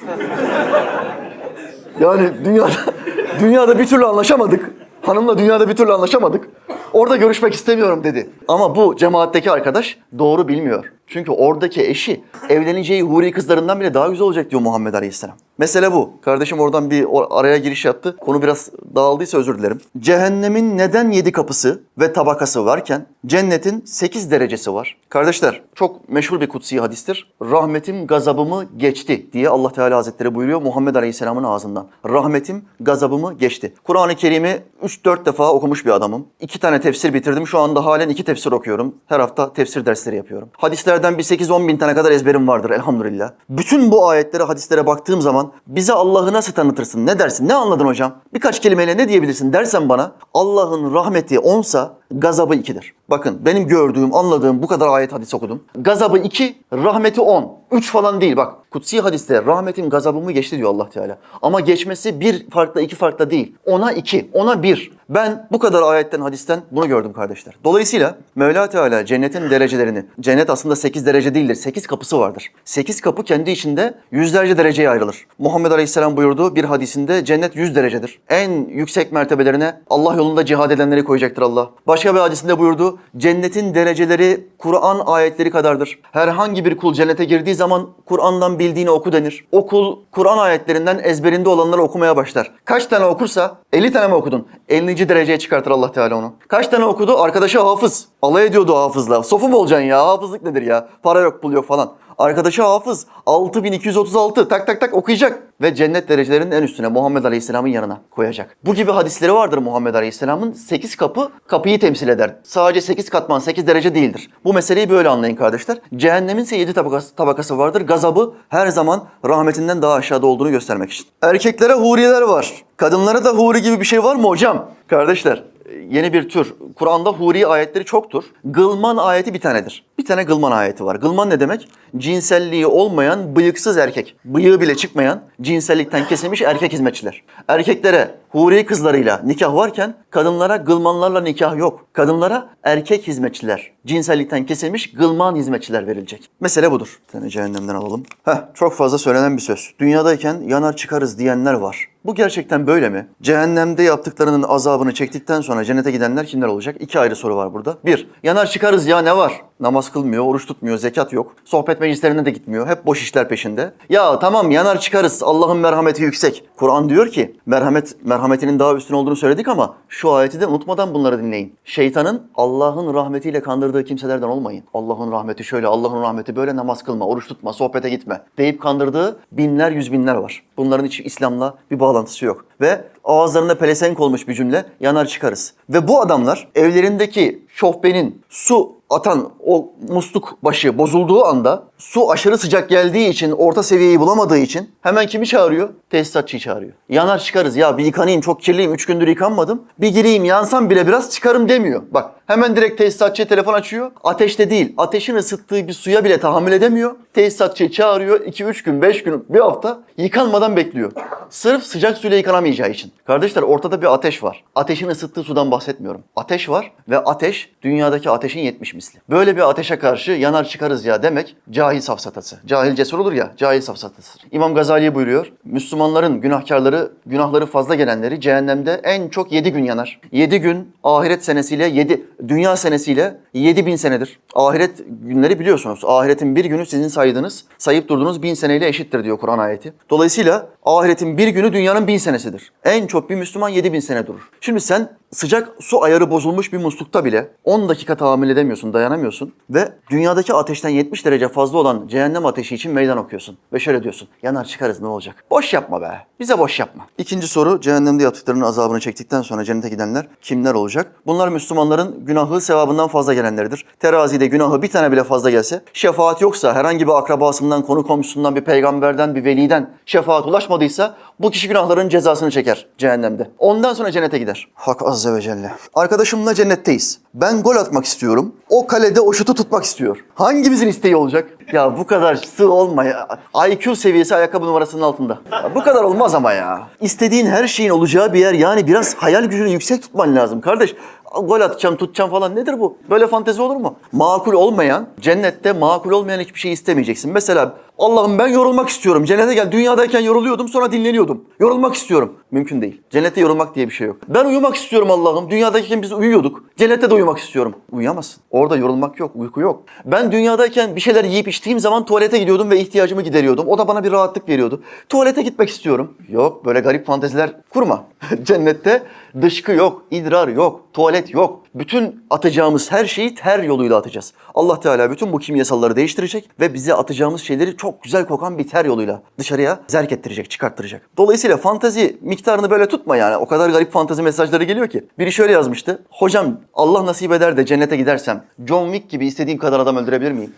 Yani 2.00 2.32
dünyada 2.46 2.72
dünyada 3.40 3.80
bir 3.80 3.88
türlü 3.88 4.06
anlaşamadık. 4.06 4.72
Hanımla 5.02 5.38
dünyada 5.38 5.70
bir 5.70 5.76
türlü 5.76 5.94
anlaşamadık. 5.94 6.50
Orada 6.94 7.16
görüşmek 7.16 7.54
istemiyorum 7.54 8.04
dedi. 8.04 8.30
Ama 8.48 8.76
bu 8.76 8.96
cemaatteki 8.96 9.52
arkadaş 9.52 9.98
doğru 10.20 10.48
bilmiyor. 10.48 10.95
Çünkü 11.08 11.32
oradaki 11.32 11.82
eşi 11.88 12.24
evleneceği 12.50 13.02
huri 13.02 13.32
kızlarından 13.32 13.80
bile 13.80 13.94
daha 13.94 14.08
güzel 14.08 14.26
olacak 14.26 14.52
diyor 14.52 14.62
Muhammed 14.62 14.94
Aleyhisselam. 14.94 15.38
Mesele 15.58 15.92
bu. 15.92 16.10
Kardeşim 16.22 16.60
oradan 16.60 16.90
bir 16.90 17.08
araya 17.30 17.58
giriş 17.58 17.86
yaptı. 17.86 18.18
Konu 18.18 18.42
biraz 18.42 18.70
dağıldıysa 18.96 19.38
özür 19.38 19.60
dilerim. 19.60 19.82
Cehennemin 20.00 20.78
neden 20.78 21.12
yedi 21.12 21.32
kapısı 21.32 21.84
ve 22.00 22.14
tabakası 22.14 22.66
varken 22.66 23.06
cennetin 23.26 23.84
sekiz 23.86 24.32
derecesi 24.32 24.74
var? 24.74 24.98
Kardeşler 25.10 25.62
çok 25.76 26.10
meşhur 26.10 26.42
bir 26.42 26.48
kutsi 26.48 26.80
hadistir. 26.80 27.34
Rahmetim 27.42 28.08
gazabımı 28.08 28.66
geçti 28.78 29.28
diye 29.34 29.50
Allah 29.50 29.70
Teala 29.70 29.98
Hazretleri 29.98 30.36
buyuruyor 30.36 30.62
Muhammed 30.62 30.96
Aleyhisselam'ın 30.96 31.44
ağzından. 31.44 31.88
Rahmetim 32.06 32.66
gazabımı 32.80 33.34
geçti. 33.34 33.74
Kur'an-ı 33.84 34.16
Kerim'i 34.16 34.62
3-4 34.84 35.26
defa 35.26 35.54
okumuş 35.54 35.86
bir 35.86 35.92
adamım. 35.92 36.28
İki 36.40 36.60
tane 36.60 36.82
tefsir 36.82 37.14
bitirdim. 37.14 37.48
Şu 37.48 37.60
anda 37.60 37.86
halen 37.86 38.10
iki 38.10 38.24
tefsir 38.24 38.52
okuyorum. 38.52 38.96
Her 39.06 39.20
hafta 39.20 39.54
tefsir 39.54 39.86
dersleri 39.86 40.16
yapıyorum. 40.16 40.50
Hadislerden 40.58 41.18
bir 41.18 41.24
8-10 41.24 41.68
bin 41.68 41.78
tane 41.78 41.96
kadar 41.96 42.12
ezberim 42.12 42.48
vardır 42.48 42.70
elhamdülillah. 42.70 43.32
Bütün 43.50 43.92
bu 43.92 44.10
ayetlere, 44.10 44.44
hadislere 44.44 44.86
baktığım 44.86 45.22
zaman 45.22 45.45
bize 45.68 45.94
Allah'ı 45.94 46.34
nasıl 46.34 46.54
tanıtırsın? 46.54 47.06
Ne 47.06 47.20
dersin? 47.20 47.48
Ne 47.48 47.54
anladın 47.54 47.86
hocam? 47.86 48.14
Birkaç 48.34 48.62
kelimeyle 48.62 48.98
ne 48.98 49.10
diyebilirsin 49.10 49.54
dersen 49.54 49.90
bana 49.90 50.12
Allah'ın 50.34 50.94
rahmeti 50.94 51.40
onsa 51.40 51.94
gazabı 52.12 52.56
ikidir. 52.56 52.94
Bakın 53.10 53.38
benim 53.46 53.68
gördüğüm, 53.68 54.16
anladığım 54.16 54.64
bu 54.64 54.68
kadar 54.68 54.88
ayet 54.88 55.14
hadis 55.14 55.34
okudum. 55.34 55.64
Gazabı 55.76 56.18
iki, 56.18 56.56
rahmeti 56.74 57.22
on. 57.22 57.52
Üç 57.76 57.92
falan 57.92 58.22
değil 58.22 58.38
bak. 58.38 58.72
Kutsi 58.72 59.02
hadiste 59.02 59.46
rahmetin 59.46 59.90
gazabımı 59.90 60.32
geçti 60.32 60.58
diyor 60.58 60.70
Allah 60.70 60.90
Teala. 60.90 61.18
Ama 61.42 61.60
geçmesi 61.60 62.20
bir 62.20 62.50
farkla 62.50 62.82
iki 62.82 62.96
farkla 62.96 63.30
değil. 63.30 63.56
Ona 63.66 63.92
iki, 63.92 64.30
ona 64.34 64.64
bir. 64.64 64.92
Ben 65.10 65.48
bu 65.52 65.60
kadar 65.60 65.82
ayetten, 65.82 66.22
hadisten 66.22 66.62
bunu 66.72 66.88
gördüm 66.88 67.14
kardeşler. 67.14 67.56
Dolayısıyla 67.64 68.18
Mevla 68.36 68.70
Teala 68.70 69.06
cennetin 69.06 69.50
derecelerini, 69.50 70.06
cennet 70.20 70.50
aslında 70.50 70.76
8 70.76 71.06
derece 71.06 71.36
değildir, 71.36 71.56
8 71.56 71.88
kapısı 71.88 72.20
vardır. 72.20 72.52
8 72.66 73.02
kapı 73.02 73.24
kendi 73.24 73.52
içinde 73.52 73.94
yüzlerce 74.12 74.58
dereceye 74.58 74.90
ayrılır. 74.90 75.26
Muhammed 75.40 75.72
Aleyhisselam 75.72 76.18
buyurduğu 76.18 76.56
bir 76.56 76.64
hadisinde 76.64 77.26
cennet 77.26 77.56
100 77.56 77.76
derecedir. 77.76 78.20
En 78.30 78.52
yüksek 78.70 79.12
mertebelerine 79.12 79.82
Allah 79.90 80.16
yolunda 80.16 80.46
cihad 80.46 80.72
edenleri 80.72 81.04
koyacaktır 81.04 81.42
Allah. 81.42 81.70
Başka 81.88 82.16
bir 82.16 82.20
hadisinde 82.20 82.60
buyurdu, 82.60 83.00
cennetin 83.18 83.76
dereceleri 83.76 84.48
Kur'an 84.58 85.02
ayetleri 85.06 85.52
kadardır. 85.52 86.00
Herhangi 86.12 86.66
bir 86.66 86.78
kul 86.78 86.94
cennete 86.94 87.26
girdiği 87.26 87.56
zaman 87.56 87.65
Kur'an'dan 88.06 88.60
bildiğini 88.60 88.90
oku 88.90 89.12
denir. 89.12 89.46
O 89.52 89.68
kul 89.68 89.96
Kur'an 90.12 90.38
ayetlerinden 90.38 91.00
ezberinde 91.04 91.50
olanları 91.50 91.82
okumaya 91.82 92.16
başlar. 92.18 92.52
Kaç 92.66 92.86
tane 92.86 93.06
okursa 93.06 93.58
50 93.74 93.92
tane 93.92 94.08
mi 94.08 94.14
okudun? 94.14 94.48
50. 94.70 95.10
dereceye 95.10 95.40
çıkartır 95.40 95.72
Allah 95.72 95.92
Teala 95.92 96.16
onu. 96.16 96.34
Kaç 96.48 96.68
tane 96.68 96.86
okudu? 96.86 97.18
Arkadaşı 97.18 97.60
hafız. 97.60 98.08
Alay 98.22 98.46
ediyordu 98.46 98.76
hafızla. 98.76 99.24
Sofu 99.24 99.50
mu 99.50 99.58
olacaksın 99.58 99.86
ya? 99.86 100.08
Hafızlık 100.08 100.44
nedir 100.44 100.62
ya? 100.62 100.88
Para 101.04 101.20
yok 101.20 101.42
pul 101.42 101.52
yok 101.54 101.68
falan. 101.68 101.92
Arkadaşı 102.18 102.62
hafız 102.62 103.06
6236 103.26 104.48
tak 104.48 104.68
tak 104.68 104.82
tak 104.82 104.94
okuyacak 104.94 105.44
ve 105.62 105.76
cennet 105.76 106.10
derecelerinin 106.10 106.52
en 106.52 106.64
üstüne 106.64 106.88
Muhammed 106.88 107.24
Aleyhisselam'ın 107.24 107.68
yanına 107.68 108.02
koyacak. 108.12 108.58
Bu 108.66 108.76
gibi 108.76 108.92
hadisleri 108.92 109.34
vardır 109.34 109.58
Muhammed 109.58 109.96
Aleyhisselam'ın. 109.96 110.52
8 110.52 110.96
kapı 110.96 111.32
kapıyı 111.48 111.80
temsil 111.80 112.08
eder. 112.08 112.36
Sadece 112.44 112.82
8 112.82 113.10
katman 113.10 113.40
8 113.40 113.68
derece 113.68 113.96
değildir. 113.96 114.30
Bu 114.44 114.54
meseleyi 114.54 114.90
böyle 114.90 115.10
anlayın 115.10 115.36
kardeşler. 115.36 115.78
Cehennemin 115.96 116.44
ise 116.44 116.56
7 116.56 116.74
tabakası, 116.74 117.16
tabakası 117.16 117.58
vardır. 117.58 117.82
Gazabı 117.82 118.34
her 118.50 118.68
zaman 118.68 119.08
rahmetinden 119.26 119.82
daha 119.82 119.94
aşağıda 119.94 120.28
olduğunu 120.28 120.52
göstermek 120.52 120.92
için. 120.92 121.06
Erkeklere 121.22 121.74
huriyeler 121.74 122.22
var. 122.22 122.54
Kadınlara 122.78 123.26
da 123.26 123.30
huri 123.30 123.62
gibi 123.62 123.80
bir 123.80 123.86
şey 123.86 124.04
var 124.04 124.16
mı 124.16 124.28
hocam? 124.28 124.72
Kardeşler 124.88 125.55
yeni 125.90 126.14
bir 126.14 126.30
tür. 126.30 126.54
Kur'an'da 126.76 127.10
huri 127.10 127.48
ayetleri 127.48 127.86
çoktur. 127.86 128.24
Gılman 128.44 128.98
ayeti 128.98 129.34
bir 129.34 129.42
tanedir. 129.42 129.86
Bir 130.00 130.06
tane 130.06 130.24
gılman 130.24 130.52
ayeti 130.52 130.86
var. 130.86 130.96
Gılman 130.96 131.30
ne 131.30 131.40
demek? 131.40 131.68
Cinselliği 131.98 132.68
olmayan 132.68 133.36
bıyıksız 133.36 133.78
erkek. 133.78 134.16
Bıyığı 134.26 134.62
bile 134.62 134.76
çıkmayan 134.76 135.22
cinsellikten 135.42 136.08
kesilmiş 136.08 136.42
erkek 136.42 136.74
hizmetçiler. 136.74 137.24
Erkeklere 137.48 138.16
huri 138.30 138.66
kızlarıyla 138.66 139.22
nikah 139.24 139.56
varken 139.56 139.96
kadınlara 140.10 140.58
gılmanlarla 140.58 141.22
nikah 141.22 141.58
yok. 141.58 141.86
Kadınlara 141.94 142.50
erkek 142.64 143.08
hizmetçiler, 143.08 143.72
cinsellikten 143.86 144.46
kesilmiş 144.46 144.94
gılman 144.94 145.36
hizmetçiler 145.36 145.88
verilecek. 145.88 146.30
Mesele 146.40 146.72
budur. 146.72 147.00
Bir 147.08 147.12
tane 147.12 147.30
cehennemden 147.30 147.76
alalım. 147.76 148.04
Heh, 148.26 148.38
çok 148.54 148.74
fazla 148.74 148.98
söylenen 148.98 149.38
bir 149.38 149.42
söz. 149.42 149.74
Dünyadayken 149.80 150.42
yanar 150.42 150.76
çıkarız 150.76 151.20
diyenler 151.20 151.54
var. 151.54 151.88
Bu 152.06 152.16
gerçekten 152.16 152.68
böyle 152.68 152.90
mi? 152.90 153.08
Cehennemde 153.22 153.84
yaptıklarının 153.84 154.44
azabını 154.44 154.94
çektikten 154.94 155.42
sonra 155.42 155.64
cennete 155.64 155.92
gidenler 155.92 156.26
kimler 156.26 156.48
olacak? 156.48 156.76
İki 156.80 157.00
ayrı 157.00 157.16
soru 157.16 157.36
var 157.36 157.54
burada. 157.54 157.78
Bir, 157.86 158.08
yanar 158.24 158.46
çıkarız 158.46 158.88
ya 158.88 159.00
ne 159.00 159.18
var? 159.18 159.42
Namaz 159.60 159.92
kılmıyor, 159.92 160.26
oruç 160.26 160.46
tutmuyor, 160.46 160.78
zekat 160.78 161.14
yok. 161.14 161.36
Sohbet 161.46 161.80
meclislerine 161.80 162.26
de 162.26 162.32
gitmiyor. 162.32 162.68
Hep 162.68 162.86
boş 162.86 163.02
işler 163.02 163.30
peşinde. 163.30 163.74
Ya 163.90 164.20
tamam 164.20 164.52
yanar 164.52 164.80
çıkarız. 164.80 165.24
Allah'ın 165.24 165.58
merhameti 165.58 166.04
yüksek. 166.04 166.44
Kur'an 166.58 166.90
diyor 166.90 167.08
ki 167.08 167.36
merhamet 167.46 167.96
merhametinin 168.06 168.60
daha 168.60 168.76
üstün 168.76 168.96
olduğunu 168.96 169.16
söyledik 169.16 169.48
ama 169.48 169.76
şu 169.90 170.12
ayeti 170.12 170.42
de 170.42 170.48
unutmadan 170.48 170.94
bunları 170.94 171.20
dinleyin. 171.20 171.56
Şeytanın 171.66 172.28
Allah'ın 172.36 172.94
rahmetiyle 172.94 173.42
kandırdığı 173.42 173.84
kimselerden 173.84 174.28
olmayın. 174.28 174.64
Allah'ın 174.74 175.12
rahmeti 175.12 175.44
şöyle, 175.44 175.68
Allah'ın 175.68 176.02
rahmeti 176.02 176.36
böyle 176.36 176.56
namaz 176.56 176.84
kılma, 176.84 177.08
oruç 177.08 177.28
tutma, 177.28 177.54
sohbete 177.54 177.90
gitme 177.90 178.22
deyip 178.38 178.62
kandırdığı 178.62 179.20
binler 179.32 179.72
yüz 179.72 179.92
binler 179.92 180.16
var. 180.16 180.44
Bunların 180.58 180.86
hiç 180.86 181.00
İslam'la 181.00 181.56
bir 181.72 181.80
bağlantısı 181.80 181.95
yok. 182.26 182.46
Ve 182.62 182.84
ağızlarında 183.04 183.58
pelesenk 183.58 184.00
olmuş 184.00 184.28
bir 184.28 184.34
cümle 184.34 184.66
yanar 184.80 185.06
çıkarız. 185.06 185.54
Ve 185.70 185.88
bu 185.88 186.02
adamlar 186.02 186.48
evlerindeki 186.56 187.45
şofbenin 187.56 188.22
su 188.30 188.76
atan 188.90 189.32
o 189.46 189.74
musluk 189.90 190.38
başı 190.44 190.78
bozulduğu 190.78 191.26
anda 191.26 191.64
su 191.78 192.12
aşırı 192.12 192.38
sıcak 192.38 192.70
geldiği 192.70 193.10
için 193.10 193.32
orta 193.32 193.64
seviyeyi 193.64 194.00
bulamadığı 194.00 194.38
için 194.38 194.70
hemen 194.82 195.08
kimi 195.08 195.28
çağırıyor? 195.28 195.70
Tesisatçıyı 195.90 196.40
çağırıyor. 196.40 196.74
Yanar 196.90 197.20
çıkarız 197.20 197.56
ya 197.56 197.78
bir 197.78 197.86
yıkanayım 197.86 198.22
çok 198.22 198.42
kirliyim 198.42 198.74
3 198.74 198.86
gündür 198.86 199.08
yıkanmadım. 199.08 199.62
Bir 199.78 199.88
gireyim 199.88 200.26
yansam 200.26 200.70
bile 200.70 200.88
biraz 200.88 201.12
çıkarım 201.12 201.50
demiyor. 201.50 201.82
Bak 201.92 202.12
hemen 202.28 202.56
direkt 202.56 202.78
tesisatçıya 202.78 203.28
telefon 203.28 203.54
açıyor. 203.54 203.92
Ateşte 204.04 204.50
değil 204.50 204.74
ateşin 204.78 205.16
ısıttığı 205.16 205.68
bir 205.68 205.74
suya 205.74 206.04
bile 206.04 206.20
tahammül 206.20 206.52
edemiyor. 206.52 206.96
Tesisatçıyı 207.14 207.72
çağırıyor 207.72 208.22
2-3 208.22 208.64
gün 208.64 208.82
5 208.82 209.04
gün 209.04 209.26
bir 209.30 209.40
hafta 209.40 209.80
yıkanmadan 209.98 210.56
bekliyor. 210.56 210.92
Sırf 211.30 211.64
sıcak 211.64 211.98
suyla 211.98 212.18
yıkanamayacağı 212.18 212.70
için. 212.70 212.92
Kardeşler 213.08 213.42
ortada 213.42 213.82
bir 213.82 213.94
ateş 213.94 214.24
var. 214.24 214.44
Ateşin 214.56 214.88
ısıttığı 214.88 215.24
sudan 215.24 215.52
bahsetmiyorum. 215.52 216.02
Ateş 216.16 216.50
var 216.50 216.72
ve 216.90 216.98
ateş 217.00 217.45
dünyadaki 217.62 218.10
ateşin 218.10 218.40
70 218.40 218.74
misli. 218.74 219.00
Böyle 219.10 219.36
bir 219.36 219.50
ateşe 219.50 219.80
karşı 219.80 220.12
yanar 220.12 220.44
çıkarız 220.44 220.86
ya 220.86 221.04
demek 221.04 221.36
cahil 221.52 221.82
safsatası. 221.82 222.40
Cahil 222.46 222.76
cesur 222.76 223.00
olur 223.00 223.14
ya 223.14 223.32
cahil 223.38 223.62
safsatası. 223.62 224.20
İmam 224.32 224.56
Gazali 224.56 224.96
buyuruyor. 224.96 225.32
Müslümanların 225.46 226.22
günahkarları, 226.22 226.92
günahları 227.06 227.46
fazla 227.46 227.76
gelenleri 227.76 228.22
cehennemde 228.22 228.82
en 228.84 229.10
çok 229.10 229.32
7 229.32 229.52
gün 229.52 229.64
yanar. 229.64 230.00
7 230.12 230.40
gün 230.40 230.74
ahiret 230.84 231.26
senesiyle 231.26 231.66
7, 231.68 232.06
dünya 232.28 232.56
senesiyle 232.56 233.18
7 233.34 233.66
bin 233.66 233.76
senedir. 233.76 234.20
Ahiret 234.36 234.84
günleri 234.88 235.40
biliyorsunuz. 235.40 235.86
Ahiretin 235.86 236.36
bir 236.36 236.46
günü 236.46 236.66
sizin 236.66 236.88
saydığınız, 236.88 237.46
sayıp 237.58 237.90
durduğunuz 237.90 238.24
bin 238.24 238.34
seneyle 238.34 238.68
eşittir 238.68 239.04
diyor 239.04 239.18
Kur'an 239.18 239.40
ayeti. 239.40 239.74
Dolayısıyla 239.90 240.48
ahiretin 240.66 241.18
bir 241.18 241.28
günü 241.28 241.54
dünyanın 241.54 241.88
bin 241.88 241.98
senesidir. 241.98 242.52
En 242.64 242.88
çok 242.88 243.10
bir 243.10 243.16
Müslüman 243.16 243.50
7 243.50 243.74
bin 243.74 243.80
sene 243.80 244.08
durur. 244.08 244.30
Şimdi 244.42 244.62
sen 244.62 244.90
sıcak 245.12 245.50
su 245.60 245.84
ayarı 245.84 246.12
bozulmuş 246.12 246.54
bir 246.54 246.58
muslukta 246.58 247.06
bile 247.06 247.32
10 247.44 247.70
dakika 247.70 247.96
tahammül 247.96 248.30
edemiyorsun, 248.30 248.74
dayanamıyorsun 248.74 249.34
ve 249.50 249.74
dünyadaki 249.90 250.34
ateşten 250.34 250.70
70 250.70 251.06
derece 251.06 251.30
fazla 251.30 251.58
olan 251.58 251.88
cehennem 251.88 252.26
ateşi 252.26 252.56
için 252.56 252.72
meydan 252.72 252.98
okuyorsun. 252.98 253.38
Ve 253.54 253.60
şöyle 253.60 253.84
diyorsun, 253.84 254.08
yanar 254.24 254.46
çıkarız 254.46 254.82
ne 254.82 254.88
olacak? 254.88 255.24
Boş 255.32 255.54
yapma 255.54 255.82
be, 255.82 256.06
bize 256.20 256.40
boş 256.40 256.60
yapma. 256.60 256.88
İkinci 256.98 257.28
soru, 257.28 257.62
cehennemde 257.62 258.04
yattıklarının 258.04 258.46
azabını 258.46 258.80
çektikten 258.80 259.22
sonra 259.22 259.44
cennete 259.44 259.70
gidenler 259.70 260.08
kimler 260.22 260.54
olacak? 260.54 260.92
Bunlar 261.06 261.28
Müslümanların 261.28 262.06
günahı 262.06 262.42
sevabından 262.42 262.88
fazla 262.88 263.14
gelenleridir. 263.14 263.66
Terazide 263.80 264.28
günahı 264.28 264.62
bir 264.62 264.68
tane 264.68 264.92
bile 264.92 265.04
fazla 265.04 265.30
gelse, 265.30 265.62
şefaat 265.74 266.22
yoksa, 266.22 266.54
herhangi 266.56 266.88
bir 266.88 266.98
akrabasından, 266.98 267.62
konu 267.62 267.88
komşusundan, 267.88 268.36
bir 268.36 268.42
peygamberden, 268.42 269.16
bir 269.16 269.26
veliden 269.26 269.70
şefaat 269.86 270.26
ulaşmadıysa 270.26 270.96
bu 271.20 271.32
kişi 271.32 271.48
günahların 271.48 271.90
cezasını 271.90 272.32
çeker 272.32 272.68
cehennemde. 272.78 273.30
Ondan 273.40 273.74
sonra 273.74 273.92
cennete 273.92 274.18
gider. 274.18 274.48
Hak 274.54 274.84
Azze 274.84 275.14
ve 275.14 275.22
Celle. 275.22 275.52
Arkadaşımla 275.74 276.34
cennetteyiz. 276.34 277.00
Ben 277.14 277.44
gol 277.44 277.56
atmak 277.56 277.86
istiyorum. 277.86 278.36
O 278.50 278.68
kalede 278.68 279.02
o 279.02 279.14
şutu 279.14 279.34
tutmak 279.34 279.64
istiyor. 279.64 280.06
Hangimizin 280.16 280.68
isteği 280.68 280.96
olacak? 280.96 281.30
Ya 281.54 281.78
bu 281.78 281.88
kadar 281.88 282.16
sığ 282.16 282.52
olma 282.52 282.84
ya. 282.84 283.08
IQ 283.50 283.76
seviyesi 283.76 284.16
ayakkabı 284.16 284.46
numarasının 284.46 284.82
altında. 284.82 285.20
Ya 285.32 285.56
bu 285.56 285.64
kadar 285.64 285.84
olmaz 285.84 286.16
ama 286.16 286.34
ya. 286.34 286.68
İstediğin 286.82 287.26
her 287.26 287.48
şeyin 287.48 287.70
olacağı 287.70 288.14
bir 288.14 288.20
yer 288.20 288.34
yani 288.34 288.68
biraz 288.68 288.96
hayal 288.96 289.26
gücünü 289.26 289.50
yüksek 289.50 289.82
tutman 289.82 290.16
lazım 290.16 290.42
kardeş. 290.42 290.76
Gol 291.24 291.42
atacağım, 291.42 291.76
tutacağım 291.76 292.10
falan 292.12 292.36
nedir 292.36 292.60
bu? 292.60 292.78
Böyle 292.90 293.08
fantezi 293.08 293.42
olur 293.42 293.56
mu? 293.56 293.76
Makul 293.92 294.34
olmayan, 294.34 294.88
cennette 295.02 295.54
makul 295.54 295.92
olmayan 295.92 296.20
hiçbir 296.20 296.40
şey 296.40 296.54
istemeyeceksin. 296.54 297.14
Mesela 297.14 297.54
Allah'ım 297.78 298.20
ben 298.20 298.28
yorulmak 298.28 298.70
istiyorum. 298.70 299.06
Cennete 299.06 299.34
gel. 299.34 299.52
Dünyadayken 299.52 300.00
yoruluyordum 300.00 300.48
sonra 300.48 300.72
dinleniyordum. 300.72 301.26
Yorulmak 301.40 301.76
istiyorum. 301.76 302.14
Mümkün 302.32 302.62
değil. 302.62 302.82
Cennette 302.90 303.22
yorulmak 303.22 303.56
diye 303.56 303.68
bir 303.68 303.74
şey 303.74 303.88
yok. 303.88 303.98
Ben 304.08 304.26
uyumak 304.26 304.56
istiyorum 304.56 304.92
Allah'ım. 304.92 305.30
Dünyadayken 305.30 305.82
biz 305.82 305.92
uyuyorduk. 305.92 306.44
Cennette 306.58 306.90
de 306.90 306.94
uyumak 306.94 307.18
istiyorum. 307.18 307.56
Uyuyamazsın. 307.72 308.22
Orada 308.32 308.58
yorulmak 308.58 309.00
yok, 309.00 309.12
uyku 309.16 309.42
yok. 309.42 309.64
Ben 309.86 310.05
dünyadayken 310.12 310.76
bir 310.76 310.82
şeyler 310.82 311.04
yiyip 311.04 311.28
içtiğim 311.28 311.60
zaman 311.60 311.86
tuvalete 311.86 312.18
gidiyordum 312.18 312.50
ve 312.50 312.60
ihtiyacımı 312.60 313.02
gideriyordum. 313.02 313.48
O 313.48 313.58
da 313.58 313.68
bana 313.68 313.84
bir 313.84 313.92
rahatlık 313.92 314.30
veriyordu. 314.30 314.62
Tuvalete 314.90 315.22
gitmek 315.22 315.50
istiyorum. 315.50 315.94
Yok 316.10 316.46
böyle 316.46 316.60
garip 316.60 316.86
fanteziler 316.86 317.32
kurma. 317.50 317.84
Cennette 318.24 318.84
dışkı 319.22 319.52
yok, 319.52 319.84
idrar 319.92 320.28
yok, 320.28 320.62
tuvalet 320.74 321.14
yok. 321.14 321.42
Bütün 321.56 322.06
atacağımız 322.10 322.72
her 322.72 322.86
şeyi 322.86 323.16
ter 323.16 323.44
yoluyla 323.44 323.78
atacağız. 323.78 324.14
Allah 324.36 324.60
Teala 324.60 324.92
bütün 324.92 325.14
bu 325.14 325.20
kimyasalları 325.20 325.76
değiştirecek 325.76 326.30
ve 326.40 326.54
bize 326.54 326.74
atacağımız 326.74 327.22
şeyleri 327.22 327.58
çok 327.58 327.84
güzel 327.84 328.06
kokan 328.06 328.38
bir 328.38 328.48
ter 328.48 328.66
yoluyla 328.66 329.02
dışarıya 329.18 329.60
zerk 329.68 329.92
ettirecek, 329.92 330.30
çıkarttıracak. 330.30 330.82
Dolayısıyla 330.98 331.38
fantezi 331.38 331.98
miktarını 332.02 332.50
böyle 332.50 332.68
tutma 332.68 332.98
yani. 332.98 333.18
O 333.18 333.28
kadar 333.28 333.50
garip 333.50 333.72
fantezi 333.72 334.02
mesajları 334.02 334.44
geliyor 334.44 334.68
ki. 334.68 334.86
Biri 335.00 335.12
şöyle 335.12 335.32
yazmıştı. 335.32 335.84
Hocam 335.90 336.38
Allah 336.54 336.86
nasip 336.86 337.12
eder 337.12 337.38
de 337.38 337.46
cennete 337.46 337.78
gidersem 337.78 338.24
John 338.48 338.66
Wick 338.66 338.90
gibi 338.90 339.08
istediğim 339.08 339.40
kadar 339.40 339.60
adam 339.60 339.78
öldürebilir 339.78 340.12
miyim? 340.12 340.34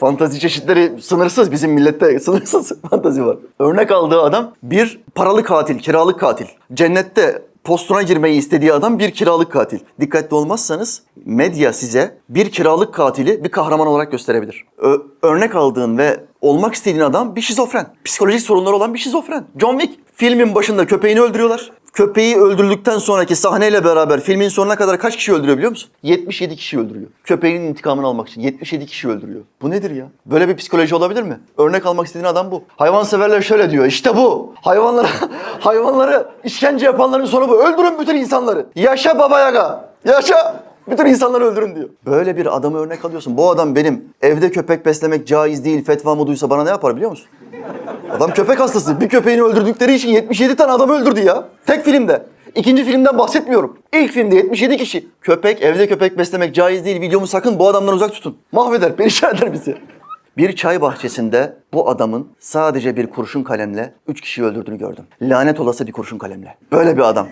Fantazi 0.00 0.40
çeşitleri 0.40 0.92
sınırsız 1.02 1.52
bizim 1.52 1.72
millette 1.72 2.18
sınırsız 2.20 2.72
fantazi 2.90 3.26
var. 3.26 3.36
Örnek 3.58 3.90
aldığı 3.90 4.22
adam 4.22 4.52
bir 4.62 5.00
paralı 5.14 5.44
katil, 5.44 5.78
kiralık 5.78 6.20
katil. 6.20 6.46
Cennette 6.74 7.42
postuna 7.64 8.02
girmeyi 8.02 8.38
istediği 8.38 8.72
adam 8.72 8.98
bir 8.98 9.10
kiralık 9.10 9.52
katil. 9.52 9.78
Dikkatli 10.00 10.34
olmazsanız 10.34 11.02
medya 11.24 11.72
size 11.72 12.18
bir 12.28 12.50
kiralık 12.50 12.94
katili 12.94 13.44
bir 13.44 13.48
kahraman 13.48 13.86
olarak 13.86 14.12
gösterebilir. 14.12 14.64
Ö- 14.78 15.02
örnek 15.22 15.54
aldığın 15.54 15.98
ve 15.98 16.20
olmak 16.40 16.74
istediğin 16.74 17.04
adam 17.04 17.36
bir 17.36 17.40
şizofren. 17.40 17.86
Psikolojik 18.04 18.40
sorunları 18.40 18.74
olan 18.76 18.94
bir 18.94 18.98
şizofren. 18.98 19.44
John 19.60 19.78
Wick 19.78 20.00
filmin 20.14 20.54
başında 20.54 20.86
köpeğini 20.86 21.20
öldürüyorlar. 21.20 21.70
Köpeği 21.92 22.36
öldürdükten 22.36 22.98
sonraki 22.98 23.36
sahneyle 23.36 23.84
beraber 23.84 24.20
filmin 24.20 24.48
sonuna 24.48 24.76
kadar 24.76 24.98
kaç 24.98 25.16
kişi 25.16 25.32
öldürüyor 25.32 25.56
biliyor 25.56 25.70
musun? 25.70 25.90
77 26.02 26.56
kişi 26.56 26.78
öldürüyor. 26.78 27.06
Köpeğinin 27.24 27.66
intikamını 27.66 28.06
almak 28.06 28.28
için 28.28 28.40
77 28.40 28.86
kişi 28.86 29.08
öldürüyor. 29.08 29.40
Bu 29.62 29.70
nedir 29.70 29.90
ya? 29.90 30.06
Böyle 30.26 30.48
bir 30.48 30.56
psikoloji 30.56 30.94
olabilir 30.94 31.22
mi? 31.22 31.40
Örnek 31.58 31.86
almak 31.86 32.06
istediğin 32.06 32.26
adam 32.26 32.50
bu. 32.50 32.62
Hayvanseverler 32.76 33.42
şöyle 33.42 33.70
diyor. 33.70 33.86
İşte 33.86 34.16
bu. 34.16 34.54
Hayvanlara 34.62 35.08
hayvanları 35.60 36.28
işkence 36.44 36.86
yapanların 36.86 37.26
sonu 37.26 37.48
bu. 37.48 37.62
Öldürün 37.64 37.98
bütün 38.00 38.16
insanları. 38.16 38.66
Yaşa 38.74 39.18
baba 39.18 39.40
yaga. 39.40 39.90
Yaşa. 40.04 40.64
Bütün 40.90 41.06
insanları 41.06 41.44
öldürün 41.44 41.74
diyor. 41.74 41.88
Böyle 42.06 42.36
bir 42.36 42.56
adamı 42.56 42.78
örnek 42.78 43.04
alıyorsun. 43.04 43.36
Bu 43.36 43.50
adam 43.50 43.76
benim 43.76 44.04
evde 44.22 44.50
köpek 44.50 44.86
beslemek 44.86 45.26
caiz 45.26 45.64
değil 45.64 45.84
fetvamı 45.84 46.26
duysa 46.26 46.50
bana 46.50 46.64
ne 46.64 46.70
yapar 46.70 46.96
biliyor 46.96 47.10
musun? 47.10 47.26
Adam 48.10 48.30
köpek 48.30 48.60
hastası. 48.60 49.00
Bir 49.00 49.08
köpeğini 49.08 49.42
öldürdükleri 49.42 49.94
için 49.94 50.08
77 50.08 50.56
tane 50.56 50.72
adam 50.72 50.90
öldürdü 50.90 51.20
ya. 51.20 51.44
Tek 51.66 51.84
filmde. 51.84 52.22
İkinci 52.54 52.84
filmden 52.84 53.18
bahsetmiyorum. 53.18 53.78
İlk 53.92 54.12
filmde 54.12 54.36
77 54.36 54.76
kişi. 54.76 55.08
Köpek, 55.20 55.62
evde 55.62 55.88
köpek 55.88 56.18
beslemek 56.18 56.54
caiz 56.54 56.84
değil. 56.84 57.00
Videomu 57.00 57.26
sakın 57.26 57.58
bu 57.58 57.68
adamdan 57.68 57.94
uzak 57.94 58.12
tutun. 58.12 58.36
Mahveder, 58.52 58.96
perişan 58.96 59.36
eder 59.36 59.52
bizi. 59.52 59.76
Bir 60.36 60.56
çay 60.56 60.80
bahçesinde 60.80 61.56
bu 61.72 61.90
adamın 61.90 62.28
sadece 62.38 62.96
bir 62.96 63.06
kurşun 63.06 63.42
kalemle 63.42 63.94
3 64.08 64.20
kişiyi 64.20 64.42
öldürdüğünü 64.42 64.78
gördüm. 64.78 65.04
Lanet 65.22 65.60
olası 65.60 65.86
bir 65.86 65.92
kurşun 65.92 66.18
kalemle. 66.18 66.56
Böyle 66.72 66.96
bir 66.96 67.02
adam. 67.02 67.28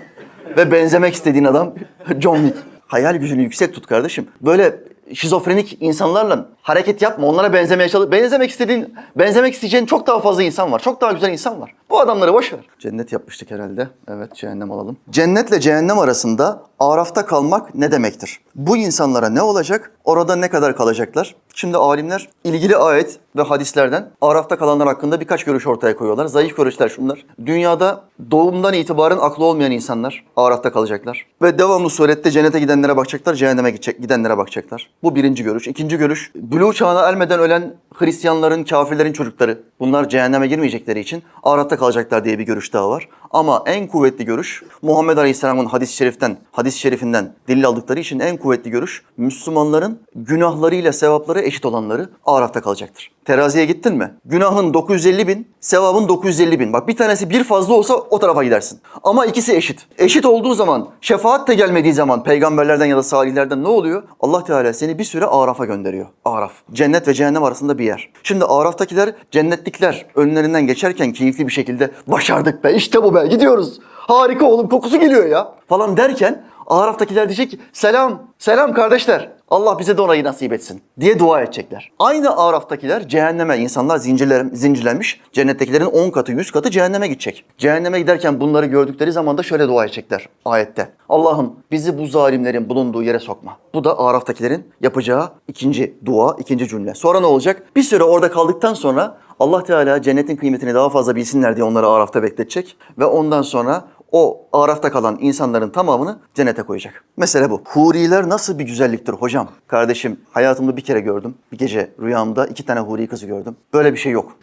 Ve 0.57 0.73
benzemek 0.73 1.15
istediğin 1.15 1.45
adam 1.45 1.75
John 2.21 2.37
Wick. 2.37 2.59
Hayal 2.87 3.17
gücünü 3.17 3.43
yüksek 3.43 3.75
tut 3.75 3.87
kardeşim. 3.87 4.29
Böyle 4.41 4.77
şizofrenik 5.15 5.77
insanlarla 5.81 6.49
hareket 6.69 7.03
yapma. 7.03 7.27
Onlara 7.27 7.53
benzemeye 7.53 7.89
çalış. 7.89 8.11
Benzemek 8.11 8.51
istediğin, 8.51 8.95
benzemek 9.17 9.55
isteyeceğin 9.55 9.87
çok 9.87 10.07
daha 10.07 10.21
fazla 10.21 10.43
insan 10.43 10.73
var. 10.73 10.79
Çok 10.79 11.01
daha 11.01 11.13
güzel 11.13 11.33
insan 11.33 11.61
var. 11.61 11.75
Bu 11.91 12.01
adamları 12.01 12.35
boş 12.35 12.53
ver. 12.53 12.61
Cennet 12.79 13.13
yapmıştık 13.13 13.51
herhalde. 13.51 13.89
Evet, 14.09 14.35
cehennem 14.35 14.73
alalım. 14.73 14.97
Cennetle 15.11 15.61
cehennem 15.61 15.99
arasında 15.99 16.63
arafta 16.79 17.27
kalmak 17.27 17.75
ne 17.75 17.93
demektir? 17.93 18.41
Bu 18.55 18.77
insanlara 18.77 19.29
ne 19.29 19.43
olacak? 19.43 19.93
Orada 20.05 20.37
ne 20.37 20.51
kadar 20.51 20.77
kalacaklar? 20.77 21.35
Şimdi 21.55 21.77
alimler 21.77 22.29
ilgili 22.45 22.77
ayet 22.77 23.19
ve 23.37 23.43
hadislerden 23.43 24.11
arafta 24.21 24.59
kalanlar 24.59 24.89
hakkında 24.89 25.21
birkaç 25.21 25.45
görüş 25.45 25.67
ortaya 25.67 25.97
koyuyorlar. 25.97 26.27
Zayıf 26.27 26.57
görüşler 26.57 26.89
şunlar. 26.89 27.27
Dünyada 27.47 28.05
doğumdan 28.31 28.75
itibaren 28.75 29.19
aklı 29.19 29.45
olmayan 29.45 29.73
insanlar 29.73 30.25
arafta 30.37 30.73
kalacaklar. 30.73 31.27
Ve 31.43 31.59
devamlı 31.59 31.91
surette 31.91 32.31
cennete 32.31 32.61
gidenlere 32.61 32.97
bakacaklar, 32.97 33.35
cehenneme 33.35 33.71
gidenlere 33.71 34.39
bakacaklar. 34.39 34.91
Bu 35.03 35.15
birinci 35.15 35.45
görüş. 35.45 35.69
İkinci 35.69 35.97
görüş, 35.97 36.33
Buluğ 36.59 36.73
çağına 36.73 37.01
ermeden 37.01 37.41
ölen 37.41 37.75
Hristiyanların, 37.95 38.65
kafirlerin 38.65 39.13
çocukları. 39.13 39.59
Bunlar 39.81 40.09
cehenneme 40.09 40.47
girmeyecekleri 40.47 41.01
için 41.01 41.23
ahirette 41.43 41.77
kalacaklar 41.77 42.25
diye 42.25 42.39
bir 42.39 42.45
görüş 42.45 42.73
daha 42.73 42.91
var. 42.91 43.09
Ama 43.31 43.63
en 43.67 43.87
kuvvetli 43.87 44.25
görüş 44.25 44.63
Muhammed 44.83 45.17
Aleyhisselam'ın 45.17 45.67
hadis-i 45.67 45.97
şeriften, 45.97 46.37
hadis-i 46.53 46.79
şerifinden 46.79 47.35
delil 47.49 47.67
aldıkları 47.67 48.01
için 48.01 48.21
en 48.21 48.37
kuvvetli 48.37 48.71
görüş 48.71 49.03
Müslümanların 49.17 49.99
günahlarıyla 50.15 50.93
sevapları 50.93 51.41
eşit 51.41 51.67
olanları 51.67 52.11
ahirette 52.27 52.61
kalacaktır. 52.61 53.11
Teraziye 53.25 53.65
gittin 53.65 53.95
mi? 53.95 54.15
Günahın 54.25 54.75
950 54.75 55.29
bin, 55.29 55.49
sevabın 55.61 56.09
950 56.09 56.61
bin. 56.61 56.73
Bak 56.73 56.89
bir 56.89 56.97
tanesi 56.97 57.31
bir 57.31 57.45
fazla 57.45 57.75
olsa 57.75 57.95
o 57.95 58.19
tarafa 58.19 58.45
gidersin. 58.45 58.81
Ama 59.03 59.27
ikisi 59.27 59.57
eşit. 59.57 59.87
Eşit 59.99 60.27
olduğu 60.27 60.55
zaman, 60.55 60.89
şefaat 61.01 61.49
de 61.49 61.55
gelmediği 61.55 61.93
zaman 61.93 62.23
peygamberlerden 62.23 62.87
ya 62.87 62.97
da 62.97 63.03
salihlerden 63.03 63.65
ne 63.65 63.69
oluyor? 63.69 64.03
Allah 64.21 64.45
Teala 64.45 64.73
seni 64.73 64.99
bir 64.99 65.05
süre 65.05 65.27
Araf'a 65.27 65.65
gönderiyor. 65.65 66.07
Araf. 66.25 66.53
Cennet 66.73 67.09
ve 67.09 67.15
cehennem 67.15 67.45
arasında 67.45 67.79
bir 67.79 67.85
yer. 67.85 68.11
Şimdi 68.23 68.45
Araf'takiler 68.45 69.15
cennetlikler 69.31 70.07
önlerinden 70.15 70.67
geçerken 70.67 71.13
keyifli 71.13 71.47
bir 71.47 71.53
şekilde 71.53 71.91
başardık 72.07 72.65
be 72.65 72.75
işte 72.75 73.03
bu 73.03 73.15
be 73.15 73.18
gidiyoruz. 73.27 73.79
Harika 73.95 74.47
oğlum 74.47 74.69
kokusu 74.69 75.01
geliyor 75.01 75.27
ya 75.27 75.53
falan 75.69 75.97
derken 75.97 76.45
Araf'takiler 76.69 77.29
diyecek 77.29 77.51
ki 77.51 77.59
selam, 77.73 78.23
selam 78.39 78.75
kardeşler. 78.75 79.29
Allah 79.51 79.79
bize 79.79 79.97
de 79.97 80.03
orayı 80.03 80.25
nasip 80.25 80.53
etsin 80.53 80.83
diye 81.01 81.19
dua 81.19 81.43
edecekler. 81.43 81.91
Aynı 81.99 82.37
Araf'takiler 82.37 83.09
cehenneme, 83.09 83.59
insanlar 83.59 83.99
zincirler, 83.99 84.47
zincirlenmiş. 84.53 85.21
Cennettekilerin 85.33 85.85
10 85.85 86.11
katı, 86.11 86.33
100 86.33 86.51
katı 86.51 86.71
cehenneme 86.71 87.09
gidecek. 87.09 87.45
Cehenneme 87.59 88.01
giderken 88.01 88.41
bunları 88.41 88.67
gördükleri 88.67 89.13
zaman 89.13 89.39
da 89.39 89.43
şöyle 89.43 89.69
dua 89.69 89.85
edecekler 89.85 90.29
ayette. 90.45 90.89
Allah'ım 91.09 91.57
bizi 91.71 91.99
bu 91.99 92.07
zalimlerin 92.07 92.69
bulunduğu 92.69 93.03
yere 93.03 93.19
sokma. 93.19 93.57
Bu 93.75 93.85
da 93.85 93.99
Araf'takilerin 93.99 94.67
yapacağı 94.81 95.31
ikinci 95.49 95.95
dua, 96.07 96.37
ikinci 96.39 96.69
cümle. 96.69 96.95
Sonra 96.95 97.21
ne 97.21 97.27
olacak? 97.27 97.63
Bir 97.77 97.83
süre 97.83 98.05
orada 98.05 98.31
kaldıktan 98.31 98.75
sonra 98.75 99.19
Allah 99.41 99.63
Teala 99.63 100.03
cennetin 100.03 100.37
kıymetini 100.37 100.75
daha 100.75 100.89
fazla 100.89 101.17
bilsinler 101.17 101.57
diye 101.57 101.65
onları 101.65 101.89
Araf'ta 101.89 102.23
bekletecek. 102.23 102.77
Ve 102.99 103.05
ondan 103.05 103.43
sonra 103.43 103.85
o 104.13 104.47
Araf'ta 104.53 104.93
kalan 104.93 105.19
insanların 105.21 105.71
tamamını 105.71 106.19
cennete 106.35 106.63
koyacak. 106.63 107.05
Mesele 107.17 107.51
bu. 107.51 107.63
Huriler 107.65 108.29
nasıl 108.29 108.59
bir 108.59 108.65
güzelliktir 108.65 109.13
hocam? 109.13 109.49
Kardeşim 109.67 110.21
hayatımda 110.33 110.77
bir 110.77 110.83
kere 110.83 111.01
gördüm. 111.01 111.35
Bir 111.53 111.59
gece 111.59 111.91
rüyamda 112.01 112.47
iki 112.47 112.67
tane 112.67 112.81
huri 112.81 113.07
kızı 113.07 113.27
gördüm. 113.27 113.57
Böyle 113.75 113.93
bir 113.93 113.99
şey 113.99 114.13
yok. 114.13 114.33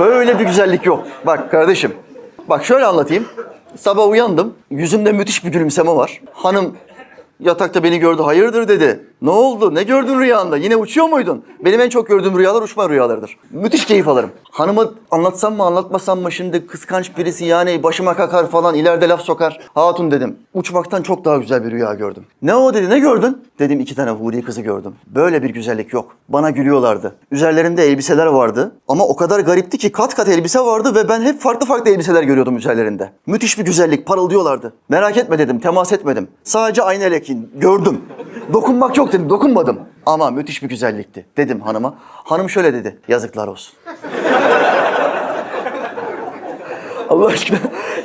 Böyle 0.00 0.38
bir 0.38 0.44
güzellik 0.44 0.86
yok. 0.86 1.06
Bak 1.26 1.50
kardeşim. 1.50 1.92
Bak 2.48 2.64
şöyle 2.64 2.86
anlatayım. 2.86 3.26
Sabah 3.76 4.08
uyandım. 4.08 4.54
Yüzümde 4.70 5.12
müthiş 5.12 5.44
bir 5.44 5.52
gülümseme 5.52 5.90
var. 5.90 6.20
Hanım 6.32 6.76
yatakta 7.40 7.82
beni 7.82 7.98
gördü. 7.98 8.22
Hayırdır 8.22 8.68
dedi. 8.68 9.04
Ne 9.22 9.30
oldu? 9.30 9.74
Ne 9.74 9.82
gördün 9.82 10.20
rüyanda? 10.20 10.56
Yine 10.56 10.76
uçuyor 10.76 11.06
muydun? 11.08 11.44
Benim 11.64 11.80
en 11.80 11.88
çok 11.88 12.08
gördüğüm 12.08 12.38
rüyalar 12.38 12.62
uçma 12.62 12.88
rüyalarıdır. 12.88 13.36
Müthiş 13.50 13.84
keyif 13.84 14.08
alırım. 14.08 14.30
Hanıma 14.50 14.90
anlatsam 15.10 15.56
mı 15.56 15.62
anlatmasam 15.62 16.20
mı 16.20 16.32
şimdi 16.32 16.66
kıskanç 16.66 17.16
birisi 17.18 17.44
yani 17.44 17.82
başıma 17.82 18.14
kakar 18.14 18.50
falan 18.50 18.74
ileride 18.74 19.08
laf 19.08 19.20
sokar. 19.20 19.60
Hatun 19.74 20.10
dedim. 20.10 20.36
Uçmaktan 20.54 21.02
çok 21.02 21.24
daha 21.24 21.36
güzel 21.36 21.64
bir 21.64 21.70
rüya 21.70 21.94
gördüm. 21.94 22.24
Ne 22.42 22.54
o 22.54 22.74
dedi 22.74 22.90
ne 22.90 22.98
gördün? 22.98 23.44
Dedim 23.58 23.80
iki 23.80 23.94
tane 23.94 24.10
huri 24.10 24.42
kızı 24.42 24.60
gördüm. 24.60 24.94
Böyle 25.06 25.42
bir 25.42 25.50
güzellik 25.50 25.92
yok. 25.92 26.16
Bana 26.28 26.50
gülüyorlardı. 26.50 27.14
Üzerlerinde 27.30 27.84
elbiseler 27.84 28.26
vardı. 28.26 28.72
Ama 28.88 29.04
o 29.06 29.16
kadar 29.16 29.40
garipti 29.40 29.78
ki 29.78 29.92
kat 29.92 30.14
kat 30.14 30.28
elbise 30.28 30.60
vardı 30.60 30.94
ve 30.94 31.08
ben 31.08 31.22
hep 31.22 31.40
farklı 31.40 31.66
farklı 31.66 31.90
elbiseler 31.90 32.22
görüyordum 32.22 32.56
üzerlerinde. 32.56 33.10
Müthiş 33.26 33.58
bir 33.58 33.64
güzellik 33.64 34.06
parıldıyorlardı. 34.06 34.72
Merak 34.88 35.16
etme 35.16 35.38
dedim 35.38 35.60
temas 35.60 35.92
etmedim. 35.92 36.28
Sadece 36.44 36.82
aynı 36.82 37.04
elekin 37.26 37.50
gördüm. 37.54 38.00
Dokunmak 38.52 38.96
yok 38.96 39.12
dedim 39.12 39.30
dokunmadım. 39.30 39.80
Ama 40.06 40.30
müthiş 40.30 40.62
bir 40.62 40.68
güzellikti 40.68 41.26
dedim 41.36 41.60
hanıma. 41.60 41.94
Hanım 42.00 42.50
şöyle 42.50 42.74
dedi 42.74 42.98
yazıklar 43.08 43.48
olsun. 43.48 43.74
Allah 47.08 47.26
aşkına 47.26 47.58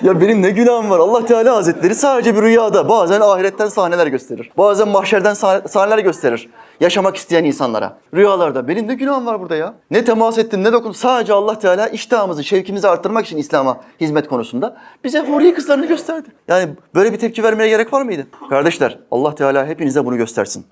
ya 0.04 0.22
benim 0.22 0.42
ne 0.42 0.50
günahım 0.50 0.90
var 0.90 1.00
Allah 1.00 1.26
Teala 1.26 1.56
Hazretleri 1.56 1.96
sadece 1.96 2.36
bir 2.36 2.42
rüyada 2.42 2.90
bazen 2.90 3.22
ahiretten 3.22 3.68
sahneler 3.68 4.08
gösterir. 4.08 4.52
Bazen 4.58 4.88
mahşerden 4.88 5.34
sah- 5.34 5.68
sahneler 5.68 5.98
gösterir. 6.00 6.50
Yaşamak 6.80 7.16
isteyen 7.16 7.44
insanlara. 7.44 7.98
Rüyalarda 8.14 8.68
benim 8.68 8.88
ne 8.88 8.94
günahım 8.96 9.26
var 9.26 9.40
burada 9.40 9.56
ya. 9.56 9.74
Ne 9.92 10.04
temas 10.06 10.38
ettim 10.38 10.64
ne 10.64 10.74
dokun. 10.74 10.92
Sadece 10.92 11.34
Allah 11.34 11.60
Teala 11.60 11.88
iştahımızı, 11.88 12.44
şevkimizi 12.44 12.88
arttırmak 12.88 13.26
için 13.26 13.38
İslam'a 13.38 13.78
hizmet 14.02 14.28
konusunda 14.28 14.78
bize 15.04 15.20
huriye 15.20 15.54
kızlarını 15.54 15.86
gösterdi. 15.86 16.28
Yani 16.48 16.70
böyle 16.96 17.14
bir 17.14 17.20
tepki 17.20 17.44
vermeye 17.44 17.70
gerek 17.70 17.94
var 17.94 18.02
mıydı? 18.02 18.28
Kardeşler 18.50 19.00
Allah 19.12 19.36
Teala 19.36 19.66
hepinize 19.66 20.06
bunu 20.06 20.18
göstersin. 20.18 20.66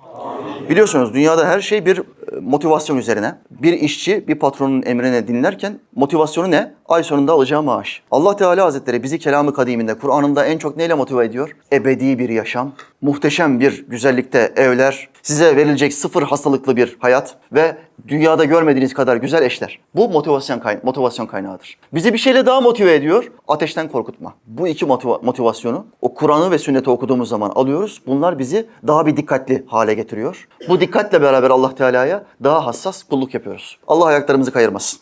Biliyorsunuz 0.69 1.13
dünyada 1.13 1.47
her 1.47 1.61
şey 1.61 1.85
bir 1.85 1.97
e, 1.97 2.03
motivasyon 2.41 2.97
üzerine. 2.97 3.35
Bir 3.51 3.73
işçi 3.73 4.27
bir 4.27 4.35
patronun 4.35 4.83
emrine 4.85 5.27
dinlerken 5.27 5.79
motivasyonu 5.95 6.51
ne? 6.51 6.73
Ay 6.87 7.03
sonunda 7.03 7.31
alacağı 7.33 7.63
maaş. 7.63 8.03
Allah 8.11 8.35
Teala 8.35 8.65
Hazretleri 8.65 9.03
bizi 9.03 9.19
kelamı 9.19 9.53
kadiminde, 9.53 9.93
Kur'an'ında 9.93 10.45
en 10.45 10.57
çok 10.57 10.77
neyle 10.77 10.93
motive 10.93 11.25
ediyor? 11.25 11.55
Ebedi 11.73 12.19
bir 12.19 12.29
yaşam, 12.29 12.71
muhteşem 13.01 13.59
bir 13.59 13.85
güzellikte 13.87 14.53
evler, 14.55 15.09
size 15.21 15.55
verilecek 15.55 15.93
sıfır 15.93 16.23
hastalıklı 16.23 16.75
bir 16.75 16.97
hayat 16.99 17.35
ve 17.51 17.75
dünyada 18.07 18.45
görmediğiniz 18.45 18.93
kadar 18.93 19.17
güzel 19.17 19.43
eşler. 19.43 19.79
Bu 19.95 20.09
motivasyon, 20.09 20.59
kay- 20.59 20.79
motivasyon 20.83 21.25
kaynağıdır. 21.25 21.77
Bizi 21.93 22.13
bir 22.13 22.17
şeyle 22.17 22.45
daha 22.45 22.61
motive 22.61 22.95
ediyor, 22.95 23.31
ateşten 23.47 23.87
korkutma. 23.87 24.33
Bu 24.47 24.67
iki 24.67 24.85
motiva- 24.85 25.25
motivasyonu 25.25 25.85
o 26.01 26.13
Kur'an'ı 26.13 26.51
ve 26.51 26.57
sünneti 26.59 26.89
okuduğumuz 26.89 27.29
zaman 27.29 27.49
alıyoruz. 27.49 28.01
Bunlar 28.07 28.39
bizi 28.39 28.65
daha 28.87 29.05
bir 29.05 29.17
dikkatli 29.17 29.63
hale 29.67 29.93
getiriyor. 29.93 30.47
Bu 30.69 30.79
dikkatle 30.79 31.21
beraber 31.21 31.49
Allah 31.49 31.75
Teala'ya 31.75 32.23
daha 32.43 32.65
hassas 32.65 33.03
kulluk 33.03 33.33
yapıyoruz. 33.33 33.77
Allah 33.87 34.05
ayaklarımızı 34.05 34.51
kayırmasın. 34.51 34.99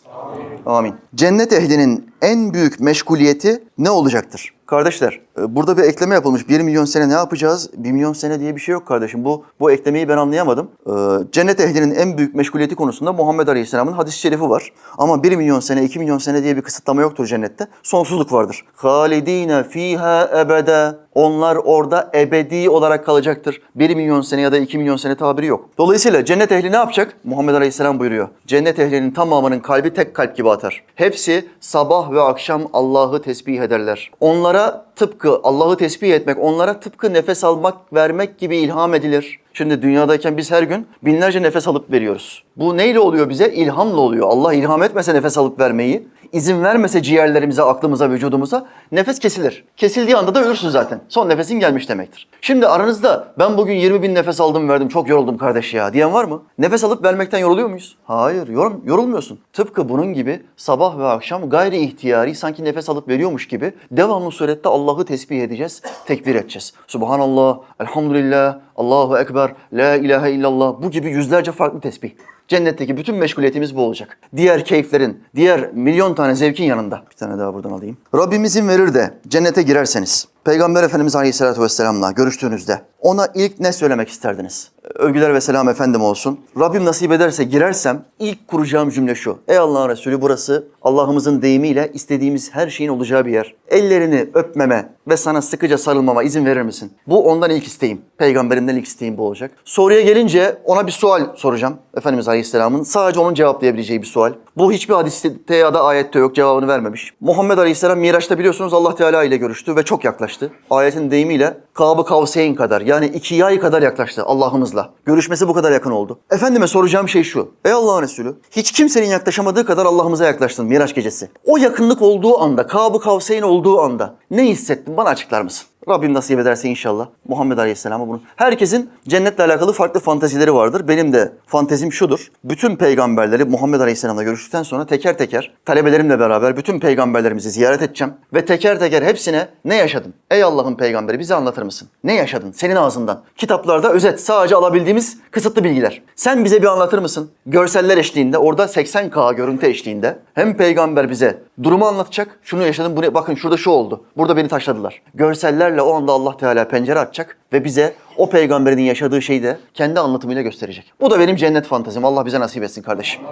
Amin. 0.66 0.94
Cennet 1.14 1.52
ehlinin 1.52 2.10
en 2.22 2.54
büyük 2.54 2.80
meşguliyeti 2.80 3.64
ne 3.78 3.90
olacaktır? 3.90 4.54
Kardeşler, 4.66 5.20
burada 5.48 5.76
bir 5.76 5.82
ekleme 5.82 6.14
yapılmış. 6.14 6.48
1 6.48 6.60
milyon 6.60 6.84
sene 6.84 7.08
ne 7.08 7.12
yapacağız? 7.12 7.70
1 7.76 7.92
milyon 7.92 8.12
sene 8.12 8.40
diye 8.40 8.56
bir 8.56 8.60
şey 8.60 8.72
yok 8.72 8.86
kardeşim. 8.86 9.24
Bu 9.24 9.44
bu 9.60 9.70
eklemeyi 9.70 10.08
ben 10.08 10.16
anlayamadım. 10.16 10.70
E, 10.86 10.92
Cennet 11.32 11.60
ehlinin 11.60 11.94
en 11.94 12.18
büyük 12.18 12.34
meşguliyeti 12.34 12.74
konusunda 12.74 13.12
Muhammed 13.12 13.48
Aleyhisselam'ın 13.48 13.92
hadis-i 13.92 14.18
şerifi 14.18 14.50
var. 14.50 14.72
Ama 14.98 15.22
1 15.22 15.36
milyon 15.36 15.60
sene, 15.60 15.84
2 15.84 15.98
milyon 15.98 16.18
sene 16.18 16.42
diye 16.42 16.56
bir 16.56 16.62
kısıtlama 16.62 17.02
yoktur 17.02 17.26
cennette. 17.26 17.66
Sonsuzluk 17.82 18.32
vardır. 18.32 18.64
Halidine 18.76 19.64
fiha 19.64 20.30
ebede. 20.38 20.94
Onlar 21.14 21.56
orada 21.56 22.10
ebedi 22.14 22.70
olarak 22.70 23.06
kalacaktır. 23.06 23.62
1 23.74 23.96
milyon 23.96 24.20
sene 24.20 24.40
ya 24.40 24.52
da 24.52 24.58
2 24.58 24.78
milyon 24.78 24.96
sene 24.96 25.16
tabiri 25.16 25.46
yok. 25.46 25.68
Dolayısıyla 25.78 26.24
cennet 26.24 26.52
ehli 26.52 26.72
ne 26.72 26.76
yapacak? 26.76 27.16
Muhammed 27.24 27.54
Aleyhisselam 27.54 27.98
buyuruyor. 27.98 28.28
Cennet 28.46 28.78
ehlinin 28.78 29.10
tamamının 29.10 29.60
kalbi 29.60 29.94
tek 29.94 30.14
kalp 30.14 30.36
gibi 30.36 30.50
atar. 30.50 30.84
Hepsi 30.94 31.48
sabah 31.60 32.12
ve 32.12 32.20
akşam 32.20 32.62
Allah'ı 32.72 33.22
tesbih 33.22 33.60
ederler. 33.60 34.10
Onlara 34.20 34.87
tıpkı 34.98 35.40
Allah'ı 35.42 35.76
tesbih 35.76 36.12
etmek, 36.12 36.38
onlara 36.40 36.80
tıpkı 36.80 37.12
nefes 37.12 37.44
almak, 37.44 37.94
vermek 37.94 38.38
gibi 38.38 38.56
ilham 38.56 38.94
edilir. 38.94 39.40
Şimdi 39.52 39.82
dünyadayken 39.82 40.36
biz 40.36 40.50
her 40.50 40.62
gün 40.62 40.86
binlerce 41.02 41.42
nefes 41.42 41.68
alıp 41.68 41.92
veriyoruz. 41.92 42.44
Bu 42.56 42.76
neyle 42.76 43.00
oluyor 43.00 43.28
bize? 43.28 43.52
İlhamla 43.52 44.00
oluyor. 44.00 44.28
Allah 44.28 44.54
ilham 44.54 44.82
etmese 44.82 45.14
nefes 45.14 45.38
alıp 45.38 45.60
vermeyi, 45.60 46.08
izin 46.32 46.62
vermese 46.62 47.02
ciğerlerimize, 47.02 47.62
aklımıza, 47.62 48.10
vücudumuza 48.10 48.66
nefes 48.92 49.18
kesilir. 49.18 49.64
Kesildiği 49.76 50.16
anda 50.16 50.34
da 50.34 50.44
ölürsün 50.44 50.68
zaten. 50.68 51.00
Son 51.08 51.28
nefesin 51.28 51.60
gelmiş 51.60 51.88
demektir. 51.88 52.28
Şimdi 52.40 52.66
aranızda 52.66 53.34
ben 53.38 53.56
bugün 53.56 53.74
20 53.74 54.02
bin 54.02 54.14
nefes 54.14 54.40
aldım 54.40 54.68
verdim 54.68 54.88
çok 54.88 55.08
yoruldum 55.08 55.38
kardeş 55.38 55.74
ya 55.74 55.92
diyen 55.92 56.12
var 56.12 56.24
mı? 56.24 56.42
Nefes 56.58 56.84
alıp 56.84 57.04
vermekten 57.04 57.38
yoruluyor 57.38 57.68
muyuz? 57.68 57.96
Hayır 58.04 58.48
yorum, 58.48 58.82
yorulmuyorsun. 58.84 59.38
Tıpkı 59.52 59.88
bunun 59.88 60.14
gibi 60.14 60.42
sabah 60.56 60.98
ve 60.98 61.06
akşam 61.06 61.50
gayri 61.50 61.78
ihtiyari 61.78 62.34
sanki 62.34 62.64
nefes 62.64 62.88
alıp 62.88 63.08
veriyormuş 63.08 63.48
gibi 63.48 63.72
devamlı 63.90 64.30
surette 64.30 64.68
Allah'ı 64.68 65.04
tesbih 65.04 65.42
edeceğiz, 65.42 65.82
tekbir 66.06 66.34
edeceğiz. 66.34 66.72
Subhanallah, 66.86 67.58
elhamdülillah, 67.80 68.58
Allahu 68.76 69.18
Ekber, 69.18 69.50
La 69.72 69.94
ilahe 69.94 70.32
illallah 70.32 70.74
bu 70.82 70.90
gibi 70.90 71.10
yüzlerce 71.10 71.52
farklı 71.52 71.80
tesbih. 71.80 72.10
Cennetteki 72.48 72.96
bütün 72.96 73.14
meşguliyetimiz 73.14 73.76
bu 73.76 73.82
olacak. 73.82 74.18
Diğer 74.36 74.64
keyiflerin, 74.64 75.22
diğer 75.36 75.72
milyon 75.72 76.14
tane 76.14 76.34
zevkin 76.34 76.64
yanında. 76.64 77.02
Bir 77.10 77.16
tane 77.16 77.38
daha 77.38 77.54
buradan 77.54 77.70
alayım. 77.70 77.96
Rabbim 78.14 78.44
izin 78.44 78.68
verir 78.68 78.94
de 78.94 79.14
cennete 79.28 79.62
girerseniz, 79.62 80.28
Peygamber 80.48 80.82
Efendimiz 80.82 81.16
Aleyhisselatü 81.16 81.62
Vesselam'la 81.62 82.10
görüştüğünüzde 82.10 82.82
ona 83.00 83.28
ilk 83.34 83.60
ne 83.60 83.72
söylemek 83.72 84.08
isterdiniz? 84.08 84.70
Övgüler 84.94 85.34
ve 85.34 85.40
selam 85.40 85.68
efendim 85.68 86.02
olsun. 86.02 86.40
Rabbim 86.60 86.84
nasip 86.84 87.12
ederse 87.12 87.44
girersem 87.44 88.04
ilk 88.18 88.48
kuracağım 88.48 88.90
cümle 88.90 89.14
şu. 89.14 89.38
Ey 89.48 89.58
Allah'ın 89.58 89.88
Resulü 89.88 90.20
burası 90.20 90.68
Allah'ımızın 90.82 91.42
deyimiyle 91.42 91.90
istediğimiz 91.94 92.54
her 92.54 92.68
şeyin 92.68 92.90
olacağı 92.90 93.26
bir 93.26 93.32
yer. 93.32 93.54
Ellerini 93.68 94.28
öpmeme 94.34 94.88
ve 95.08 95.16
sana 95.16 95.42
sıkıca 95.42 95.78
sarılmama 95.78 96.22
izin 96.22 96.46
verir 96.46 96.62
misin? 96.62 96.92
Bu 97.06 97.30
ondan 97.30 97.50
ilk 97.50 97.66
isteğim. 97.66 98.00
Peygamberimden 98.18 98.76
ilk 98.76 98.86
isteğim 98.86 99.18
bu 99.18 99.26
olacak. 99.26 99.50
Soruya 99.64 100.00
gelince 100.00 100.58
ona 100.64 100.86
bir 100.86 100.92
sual 100.92 101.36
soracağım. 101.36 101.76
Efendimiz 101.96 102.28
Aleyhisselam'ın 102.28 102.82
sadece 102.82 103.20
onun 103.20 103.34
cevaplayabileceği 103.34 104.02
bir 104.02 104.06
sual. 104.06 104.32
Bu 104.56 104.72
hiçbir 104.72 104.94
hadiste 104.94 105.56
ya 105.56 105.74
da 105.74 105.84
ayette 105.84 106.18
yok 106.18 106.34
cevabını 106.34 106.68
vermemiş. 106.68 107.12
Muhammed 107.20 107.58
Aleyhisselam 107.58 107.98
Miraç'ta 107.98 108.38
biliyorsunuz 108.38 108.74
Allah 108.74 108.94
Teala 108.94 109.24
ile 109.24 109.36
görüştü 109.36 109.76
ve 109.76 109.82
çok 109.82 110.04
yaklaştı. 110.04 110.37
Yaklaştı. 110.42 110.50
Ayetin 110.70 111.10
deyimiyle 111.10 111.60
Kab-ı 111.74 112.04
Kavseyn 112.04 112.54
kadar 112.54 112.80
yani 112.80 113.06
iki 113.06 113.34
yay 113.34 113.60
kadar 113.60 113.82
yaklaştı 113.82 114.24
Allah'ımızla. 114.24 114.90
Görüşmesi 115.04 115.48
bu 115.48 115.54
kadar 115.54 115.72
yakın 115.72 115.90
oldu. 115.90 116.18
Efendime 116.30 116.66
soracağım 116.66 117.08
şey 117.08 117.24
şu. 117.24 117.50
Ey 117.64 117.72
Allah'ın 117.72 118.02
Resulü 118.02 118.34
hiç 118.50 118.72
kimsenin 118.72 119.06
yaklaşamadığı 119.06 119.66
kadar 119.66 119.86
Allah'ımıza 119.86 120.26
yaklaştın 120.26 120.66
Miraç 120.66 120.94
gecesi. 120.94 121.28
O 121.44 121.56
yakınlık 121.56 122.02
olduğu 122.02 122.40
anda, 122.40 122.66
Kab-ı 122.66 123.00
Kavseyn 123.00 123.42
olduğu 123.42 123.80
anda 123.80 124.14
ne 124.30 124.48
hissettin 124.48 124.96
bana 124.96 125.08
açıklar 125.08 125.42
mısın? 125.42 125.66
Rabbim 125.88 126.14
nasip 126.14 126.38
ederse 126.38 126.68
inşallah 126.68 127.08
Muhammed 127.28 127.58
Aleyhisselam'a 127.58 128.08
bunu. 128.08 128.20
Herkesin 128.36 128.90
cennetle 129.08 129.44
alakalı 129.44 129.72
farklı 129.72 130.00
fantezileri 130.00 130.54
vardır. 130.54 130.88
Benim 130.88 131.12
de 131.12 131.32
fantezim 131.46 131.92
şudur. 131.92 132.30
Bütün 132.44 132.76
peygamberleri 132.76 133.44
Muhammed 133.44 133.80
Aleyhisselam'la 133.80 134.22
görüştükten 134.22 134.62
sonra 134.62 134.86
teker 134.86 135.18
teker 135.18 135.52
talebelerimle 135.64 136.20
beraber 136.20 136.56
bütün 136.56 136.80
peygamberlerimizi 136.80 137.50
ziyaret 137.50 137.82
edeceğim. 137.82 138.14
Ve 138.34 138.44
teker 138.44 138.78
teker 138.78 139.02
hepsine 139.02 139.48
ne 139.64 139.74
yaşadın? 139.76 140.14
Ey 140.30 140.42
Allah'ın 140.42 140.74
peygamberi 140.74 141.18
bize 141.18 141.34
anlatır 141.34 141.62
mısın? 141.62 141.88
Ne 142.04 142.14
yaşadın? 142.14 142.52
Senin 142.52 142.76
ağzından. 142.76 143.22
Kitaplarda 143.36 143.92
özet 143.92 144.20
sadece 144.20 144.56
alabildiğimiz 144.56 145.18
kısıtlı 145.30 145.64
bilgiler. 145.64 146.02
Sen 146.16 146.44
bize 146.44 146.62
bir 146.62 146.66
anlatır 146.66 146.98
mısın? 146.98 147.30
Görseller 147.46 147.98
eşliğinde 147.98 148.38
orada 148.38 148.64
80K 148.64 149.36
görüntü 149.36 149.66
eşliğinde 149.66 150.18
hem 150.34 150.56
peygamber 150.56 151.10
bize 151.10 151.42
durumu 151.62 151.86
anlatacak. 151.86 152.38
Şunu 152.42 152.62
yaşadım, 152.62 152.96
bunu 152.96 153.14
bakın 153.14 153.34
şurada 153.34 153.56
şu 153.56 153.70
oldu. 153.70 154.04
Burada 154.16 154.36
beni 154.36 154.48
taşladılar. 154.48 155.02
Görsellerle 155.14 155.77
o 155.82 155.94
anda 155.94 156.12
Allah 156.12 156.36
Teala 156.36 156.68
pencere 156.68 156.98
açacak 156.98 157.36
ve 157.52 157.64
bize 157.64 157.94
o 158.18 158.30
peygamberin 158.30 158.82
yaşadığı 158.82 159.22
şeyi 159.22 159.42
de 159.42 159.58
kendi 159.74 160.00
anlatımıyla 160.00 160.42
gösterecek. 160.42 160.92
Bu 161.00 161.10
da 161.10 161.20
benim 161.20 161.36
cennet 161.36 161.66
fantezim. 161.66 162.04
Allah 162.04 162.26
bize 162.26 162.40
nasip 162.40 162.62
etsin 162.62 162.82
kardeşim. 162.82 163.22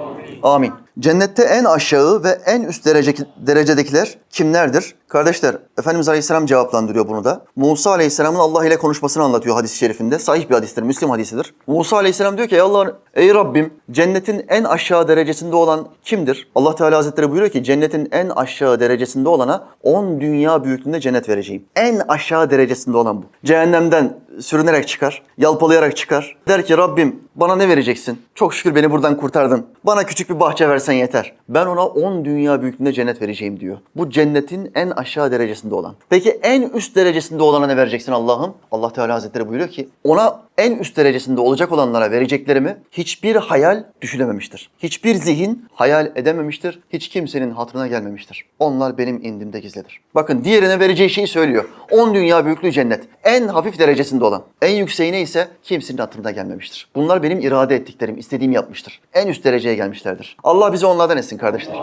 Amin. 0.43 0.73
Cennette 0.99 1.43
en 1.43 1.65
aşağı 1.65 2.25
ve 2.25 2.39
en 2.47 2.63
üst 2.63 2.87
derece, 2.87 3.15
derecedekiler 3.37 4.19
kimlerdir? 4.31 4.95
Kardeşler, 5.09 5.57
Efendimiz 5.79 6.09
Aleyhisselam 6.09 6.47
cevaplandırıyor 6.47 7.09
bunu 7.09 7.25
da. 7.25 7.45
Musa 7.57 7.91
Aleyhisselam'ın 7.91 8.39
Allah 8.39 8.67
ile 8.67 8.79
konuşmasını 8.79 9.23
anlatıyor 9.23 9.57
hadis-i 9.57 9.77
şerifinde. 9.77 10.19
Sahih 10.19 10.51
bir 10.51 10.55
hadistir, 10.55 10.83
Müslim 10.83 11.11
hadisidir. 11.11 11.55
Musa 11.67 11.97
Aleyhisselam 11.97 12.37
diyor 12.37 12.49
ki 12.49 12.55
ey 12.55 12.61
Allah'ın, 12.61 12.95
ey 13.15 13.35
Rabbim 13.35 13.75
cennetin 13.91 14.45
en 14.49 14.65
aşağı 14.65 15.09
derecesinde 15.09 15.57
olan 15.57 15.89
kimdir? 16.05 16.49
Allah 16.55 16.75
Teala 16.75 16.97
Hazretleri 16.97 17.31
buyuruyor 17.31 17.53
ki 17.53 17.65
cennetin 17.65 18.09
en 18.13 18.29
aşağı 18.29 18.81
derecesinde 18.81 19.29
olana 19.29 19.65
10 19.83 20.21
dünya 20.21 20.65
büyüklüğünde 20.65 21.01
cennet 21.01 21.29
vereceğim. 21.29 21.65
En 21.77 22.01
aşağı 22.09 22.51
derecesinde 22.51 22.97
olan 22.97 23.23
bu. 23.23 23.27
Cehennemden 23.45 24.17
sürünerek 24.41 24.89
çıkar, 24.89 25.23
yalpalayarak 25.39 25.97
çıkar. 25.97 26.37
Der 26.49 26.67
ki 26.67 26.77
Rabbim 26.77 27.21
bana 27.35 27.57
ne 27.57 27.69
vereceksin? 27.69 28.23
Çok 28.35 28.55
şükür 28.55 28.75
beni 28.75 28.91
buradan 28.91 29.17
kurtardın. 29.17 29.67
Bana 29.85 30.05
küçük 30.05 30.31
bir 30.31 30.41
bahçe 30.41 30.69
versen 30.69 30.93
yeter. 30.93 31.33
Ben 31.49 31.67
ona 31.67 31.87
10 31.87 32.25
dünya 32.25 32.63
büyüklüğünde 32.63 32.93
cennet 32.93 33.23
vereceğim 33.23 33.61
diyor. 33.61 33.79
Bu 33.97 34.11
cennetin 34.11 34.71
en 34.75 34.91
aşağı 34.91 35.33
derecesinde 35.33 35.75
olan. 35.75 35.95
Peki 36.09 36.31
en 36.31 36.63
üst 36.63 36.97
derecesinde 36.97 37.43
olana 37.43 37.67
ne 37.67 37.77
vereceksin 37.77 38.13
Allah'ım? 38.13 38.55
Allah 38.73 38.93
Teala 38.93 39.15
Hazretleri 39.15 39.49
buyuruyor 39.49 39.71
ki 39.71 39.89
ona 40.05 40.46
en 40.59 40.79
üst 40.79 40.97
derecesinde 40.97 41.41
olacak 41.41 41.73
olanlara 41.73 42.11
vereceklerimi 42.11 42.77
hiçbir 42.93 43.37
hayal 43.37 43.85
düşünememiştir. 44.01 44.71
Hiçbir 44.79 45.15
zihin 45.15 45.69
hayal 45.73 46.13
edememiştir. 46.15 46.81
Hiç 46.93 47.09
kimsenin 47.09 47.51
hatırına 47.51 47.87
gelmemiştir. 47.87 48.45
Onlar 48.59 48.99
benim 48.99 49.25
indimde 49.25 49.61
gizlidir. 49.61 50.01
Bakın 50.15 50.45
diğerine 50.45 50.81
vereceği 50.81 51.11
şeyi 51.11 51.27
söylüyor. 51.27 51.65
10 51.91 52.15
dünya 52.15 52.45
büyüklüğü 52.47 52.73
cennet. 52.73 53.05
En 53.25 53.49
hafif 53.49 53.79
derecesinde 53.79 54.25
olan. 54.25 54.43
En 54.63 54.75
yükseğine 54.75 55.23
ise 55.23 55.49
kimsenin 55.63 55.99
hatırına 55.99 56.31
gelmemiştir. 56.31 56.89
Bunlar 56.95 57.23
benim 57.23 57.41
irade 57.41 57.77
ettiklerim, 57.77 58.19
istediğimi 58.19 58.55
yapmıştır. 58.55 59.01
En 59.15 59.27
üst 59.29 59.45
dereceye 59.45 59.75
gelmişlerdir. 59.75 60.37
Allah 60.45 60.73
bizi 60.73 60.87
onlardan 60.87 61.19
etsin 61.19 61.39
kardeşler. 61.39 61.77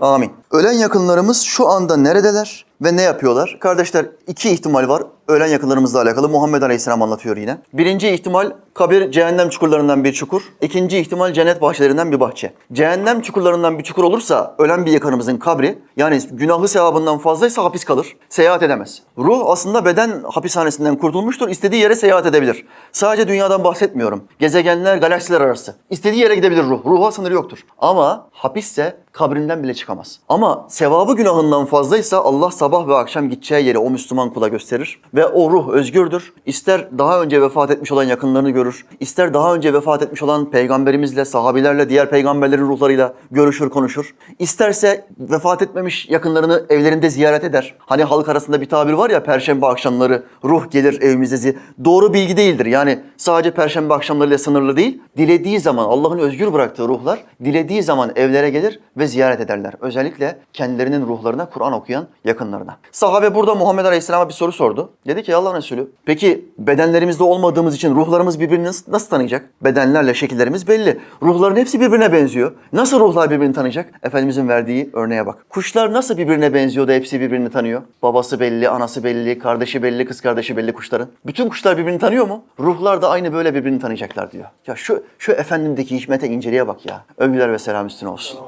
Amin. 0.00 0.32
Ölen 0.50 0.72
yakınlarımız 0.72 1.42
şu 1.42 1.68
anda 1.68 1.96
neredeler 1.96 2.66
ve 2.82 2.96
ne 2.96 3.02
yapıyorlar? 3.02 3.56
Kardeşler 3.60 4.06
iki 4.26 4.50
ihtimal 4.50 4.88
var. 4.88 5.02
Ölen 5.28 5.46
yakınlarımızla 5.46 6.02
alakalı 6.02 6.28
Muhammed 6.28 6.62
Aleyhisselam 6.62 7.02
anlatıyor 7.02 7.36
yine. 7.36 7.58
Birinci 7.72 8.08
ihtimal 8.08 8.52
kabir 8.74 9.10
cehennem 9.10 9.48
çukurlarından 9.48 10.04
bir 10.04 10.12
çukur. 10.12 10.42
İkinci 10.60 10.98
ihtimal 10.98 11.32
cennet 11.32 11.62
bahçelerinden 11.62 12.12
bir 12.12 12.20
bahçe. 12.20 12.52
Cehennem 12.72 13.20
çukurlarından 13.20 13.78
bir 13.78 13.84
çukur 13.84 14.04
olursa 14.04 14.54
ölen 14.58 14.86
bir 14.86 14.92
yakınımızın 14.92 15.36
kabri 15.36 15.78
yani 15.96 16.20
günahı 16.30 16.68
sevabından 16.68 17.18
fazlaysa 17.18 17.64
hapis 17.64 17.84
kalır. 17.84 18.16
Seyahat 18.28 18.62
edemez. 18.62 19.02
Ruh 19.18 19.42
aslında 19.46 19.84
beden 19.84 20.22
hapishanesinden 20.30 20.96
kurtulmuştur. 20.96 21.48
İstediği 21.48 21.82
yere 21.82 21.96
seyahat 21.96 22.26
edebilir. 22.26 22.66
Sadece 22.92 23.28
dünyadan 23.28 23.64
bahsetmiyorum. 23.64 24.24
Gezegenler, 24.38 24.96
galaksiler 24.96 25.40
arası. 25.40 25.74
İstediği 25.90 26.22
yere 26.22 26.34
gidebilir 26.34 26.64
ruh. 26.64 26.86
Ruha 26.86 27.12
sınırı 27.12 27.34
yoktur. 27.34 27.58
Ama 27.78 28.28
hapisse 28.32 28.96
kabrinden 29.12 29.62
bile 29.62 29.74
çıkamaz. 29.74 30.20
Ama 30.28 30.66
sevabı 30.68 31.16
günahından 31.16 31.64
fazlaysa 31.64 32.18
Allah 32.18 32.50
sabah 32.66 32.88
ve 32.88 32.94
akşam 32.94 33.28
gideceği 33.28 33.66
yeri 33.66 33.78
o 33.78 33.90
Müslüman 33.90 34.30
kula 34.30 34.48
gösterir. 34.48 35.00
Ve 35.14 35.26
o 35.26 35.50
ruh 35.50 35.68
özgürdür. 35.68 36.32
İster 36.46 36.98
daha 36.98 37.22
önce 37.22 37.42
vefat 37.42 37.70
etmiş 37.70 37.92
olan 37.92 38.04
yakınlarını 38.04 38.50
görür. 38.50 38.86
ister 39.00 39.34
daha 39.34 39.54
önce 39.54 39.72
vefat 39.72 40.02
etmiş 40.02 40.22
olan 40.22 40.50
peygamberimizle, 40.50 41.24
sahabilerle, 41.24 41.88
diğer 41.88 42.10
peygamberlerin 42.10 42.62
ruhlarıyla 42.62 43.14
görüşür, 43.30 43.70
konuşur. 43.70 44.14
İsterse 44.38 45.06
vefat 45.18 45.62
etmemiş 45.62 46.08
yakınlarını 46.10 46.66
evlerinde 46.68 47.10
ziyaret 47.10 47.44
eder. 47.44 47.74
Hani 47.78 48.04
halk 48.04 48.28
arasında 48.28 48.60
bir 48.60 48.68
tabir 48.68 48.92
var 48.92 49.10
ya 49.10 49.22
perşembe 49.22 49.66
akşamları 49.66 50.22
ruh 50.44 50.70
gelir 50.70 51.02
evimize. 51.02 51.56
Doğru 51.84 52.14
bilgi 52.14 52.36
değildir. 52.36 52.66
Yani 52.66 52.98
sadece 53.16 53.50
perşembe 53.50 53.94
akşamlarıyla 53.94 54.38
sınırlı 54.38 54.76
değil. 54.76 55.02
Dilediği 55.16 55.60
zaman 55.60 55.84
Allah'ın 55.84 56.18
özgür 56.18 56.52
bıraktığı 56.52 56.88
ruhlar 56.88 57.18
dilediği 57.44 57.82
zaman 57.82 58.12
evlere 58.16 58.50
gelir 58.50 58.80
ve 58.96 59.06
ziyaret 59.06 59.40
ederler. 59.40 59.74
Özellikle 59.80 60.38
kendilerinin 60.52 61.06
ruhlarına 61.06 61.50
Kur'an 61.50 61.72
okuyan 61.72 62.06
yakınlarına. 62.56 62.78
Sahabe 62.92 63.34
burada 63.34 63.54
Muhammed 63.54 63.84
Aleyhisselam'a 63.84 64.28
bir 64.28 64.34
soru 64.34 64.52
sordu. 64.52 64.90
Dedi 65.06 65.22
ki 65.22 65.36
Allah'ın 65.36 65.56
Resulü 65.56 65.88
peki 66.04 66.44
bedenlerimizde 66.58 67.22
olmadığımız 67.22 67.74
için 67.74 67.94
ruhlarımız 67.94 68.40
birbirini 68.40 68.64
nasıl, 68.64 68.92
nasıl 68.92 69.10
tanıyacak? 69.10 69.50
Bedenlerle 69.64 70.14
şekillerimiz 70.14 70.68
belli. 70.68 71.00
Ruhların 71.22 71.56
hepsi 71.56 71.80
birbirine 71.80 72.12
benziyor. 72.12 72.52
Nasıl 72.72 73.00
ruhlar 73.00 73.30
birbirini 73.30 73.54
tanıyacak? 73.54 73.92
Efendimizin 74.02 74.48
verdiği 74.48 74.90
örneğe 74.92 75.26
bak. 75.26 75.46
Kuşlar 75.50 75.92
nasıl 75.92 76.16
birbirine 76.18 76.54
benziyor 76.54 76.88
da 76.88 76.92
hepsi 76.92 77.20
birbirini 77.20 77.50
tanıyor? 77.50 77.82
Babası 78.02 78.40
belli, 78.40 78.68
anası 78.68 79.04
belli, 79.04 79.38
kardeşi 79.38 79.82
belli, 79.82 80.04
kız 80.04 80.20
kardeşi 80.20 80.56
belli 80.56 80.72
kuşların. 80.72 81.08
Bütün 81.26 81.48
kuşlar 81.48 81.78
birbirini 81.78 81.98
tanıyor 81.98 82.26
mu? 82.26 82.42
Ruhlar 82.60 83.02
da 83.02 83.10
aynı 83.10 83.32
böyle 83.32 83.54
birbirini 83.54 83.80
tanıyacaklar 83.80 84.32
diyor. 84.32 84.44
Ya 84.66 84.76
şu 84.76 85.02
şu 85.18 85.32
efendimdeki 85.32 85.96
hikmete 85.96 86.28
inceliğe 86.28 86.68
bak 86.68 86.86
ya. 86.86 87.04
Övgüler 87.18 87.52
ve 87.52 87.58
selam 87.58 87.86
üstüne 87.86 88.10
olsun. 88.10 88.40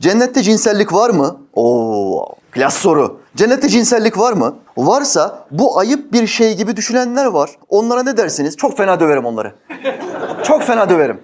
Cennette 0.00 0.42
cinsellik 0.42 0.92
var 0.92 1.10
mı? 1.10 1.36
Oo, 1.54 2.26
klas 2.57 2.73
soru. 2.73 3.19
Cennette 3.35 3.69
cinsellik 3.69 4.19
var 4.19 4.33
mı? 4.33 4.55
Varsa 4.77 5.45
bu 5.51 5.79
ayıp 5.79 6.13
bir 6.13 6.27
şey 6.27 6.57
gibi 6.57 6.75
düşünenler 6.75 7.25
var. 7.25 7.49
Onlara 7.69 8.03
ne 8.03 8.17
dersiniz? 8.17 8.57
Çok 8.57 8.77
fena 8.77 8.99
döverim 8.99 9.25
onları. 9.25 9.53
Çok 10.43 10.63
fena 10.63 10.89
döverim. 10.89 11.19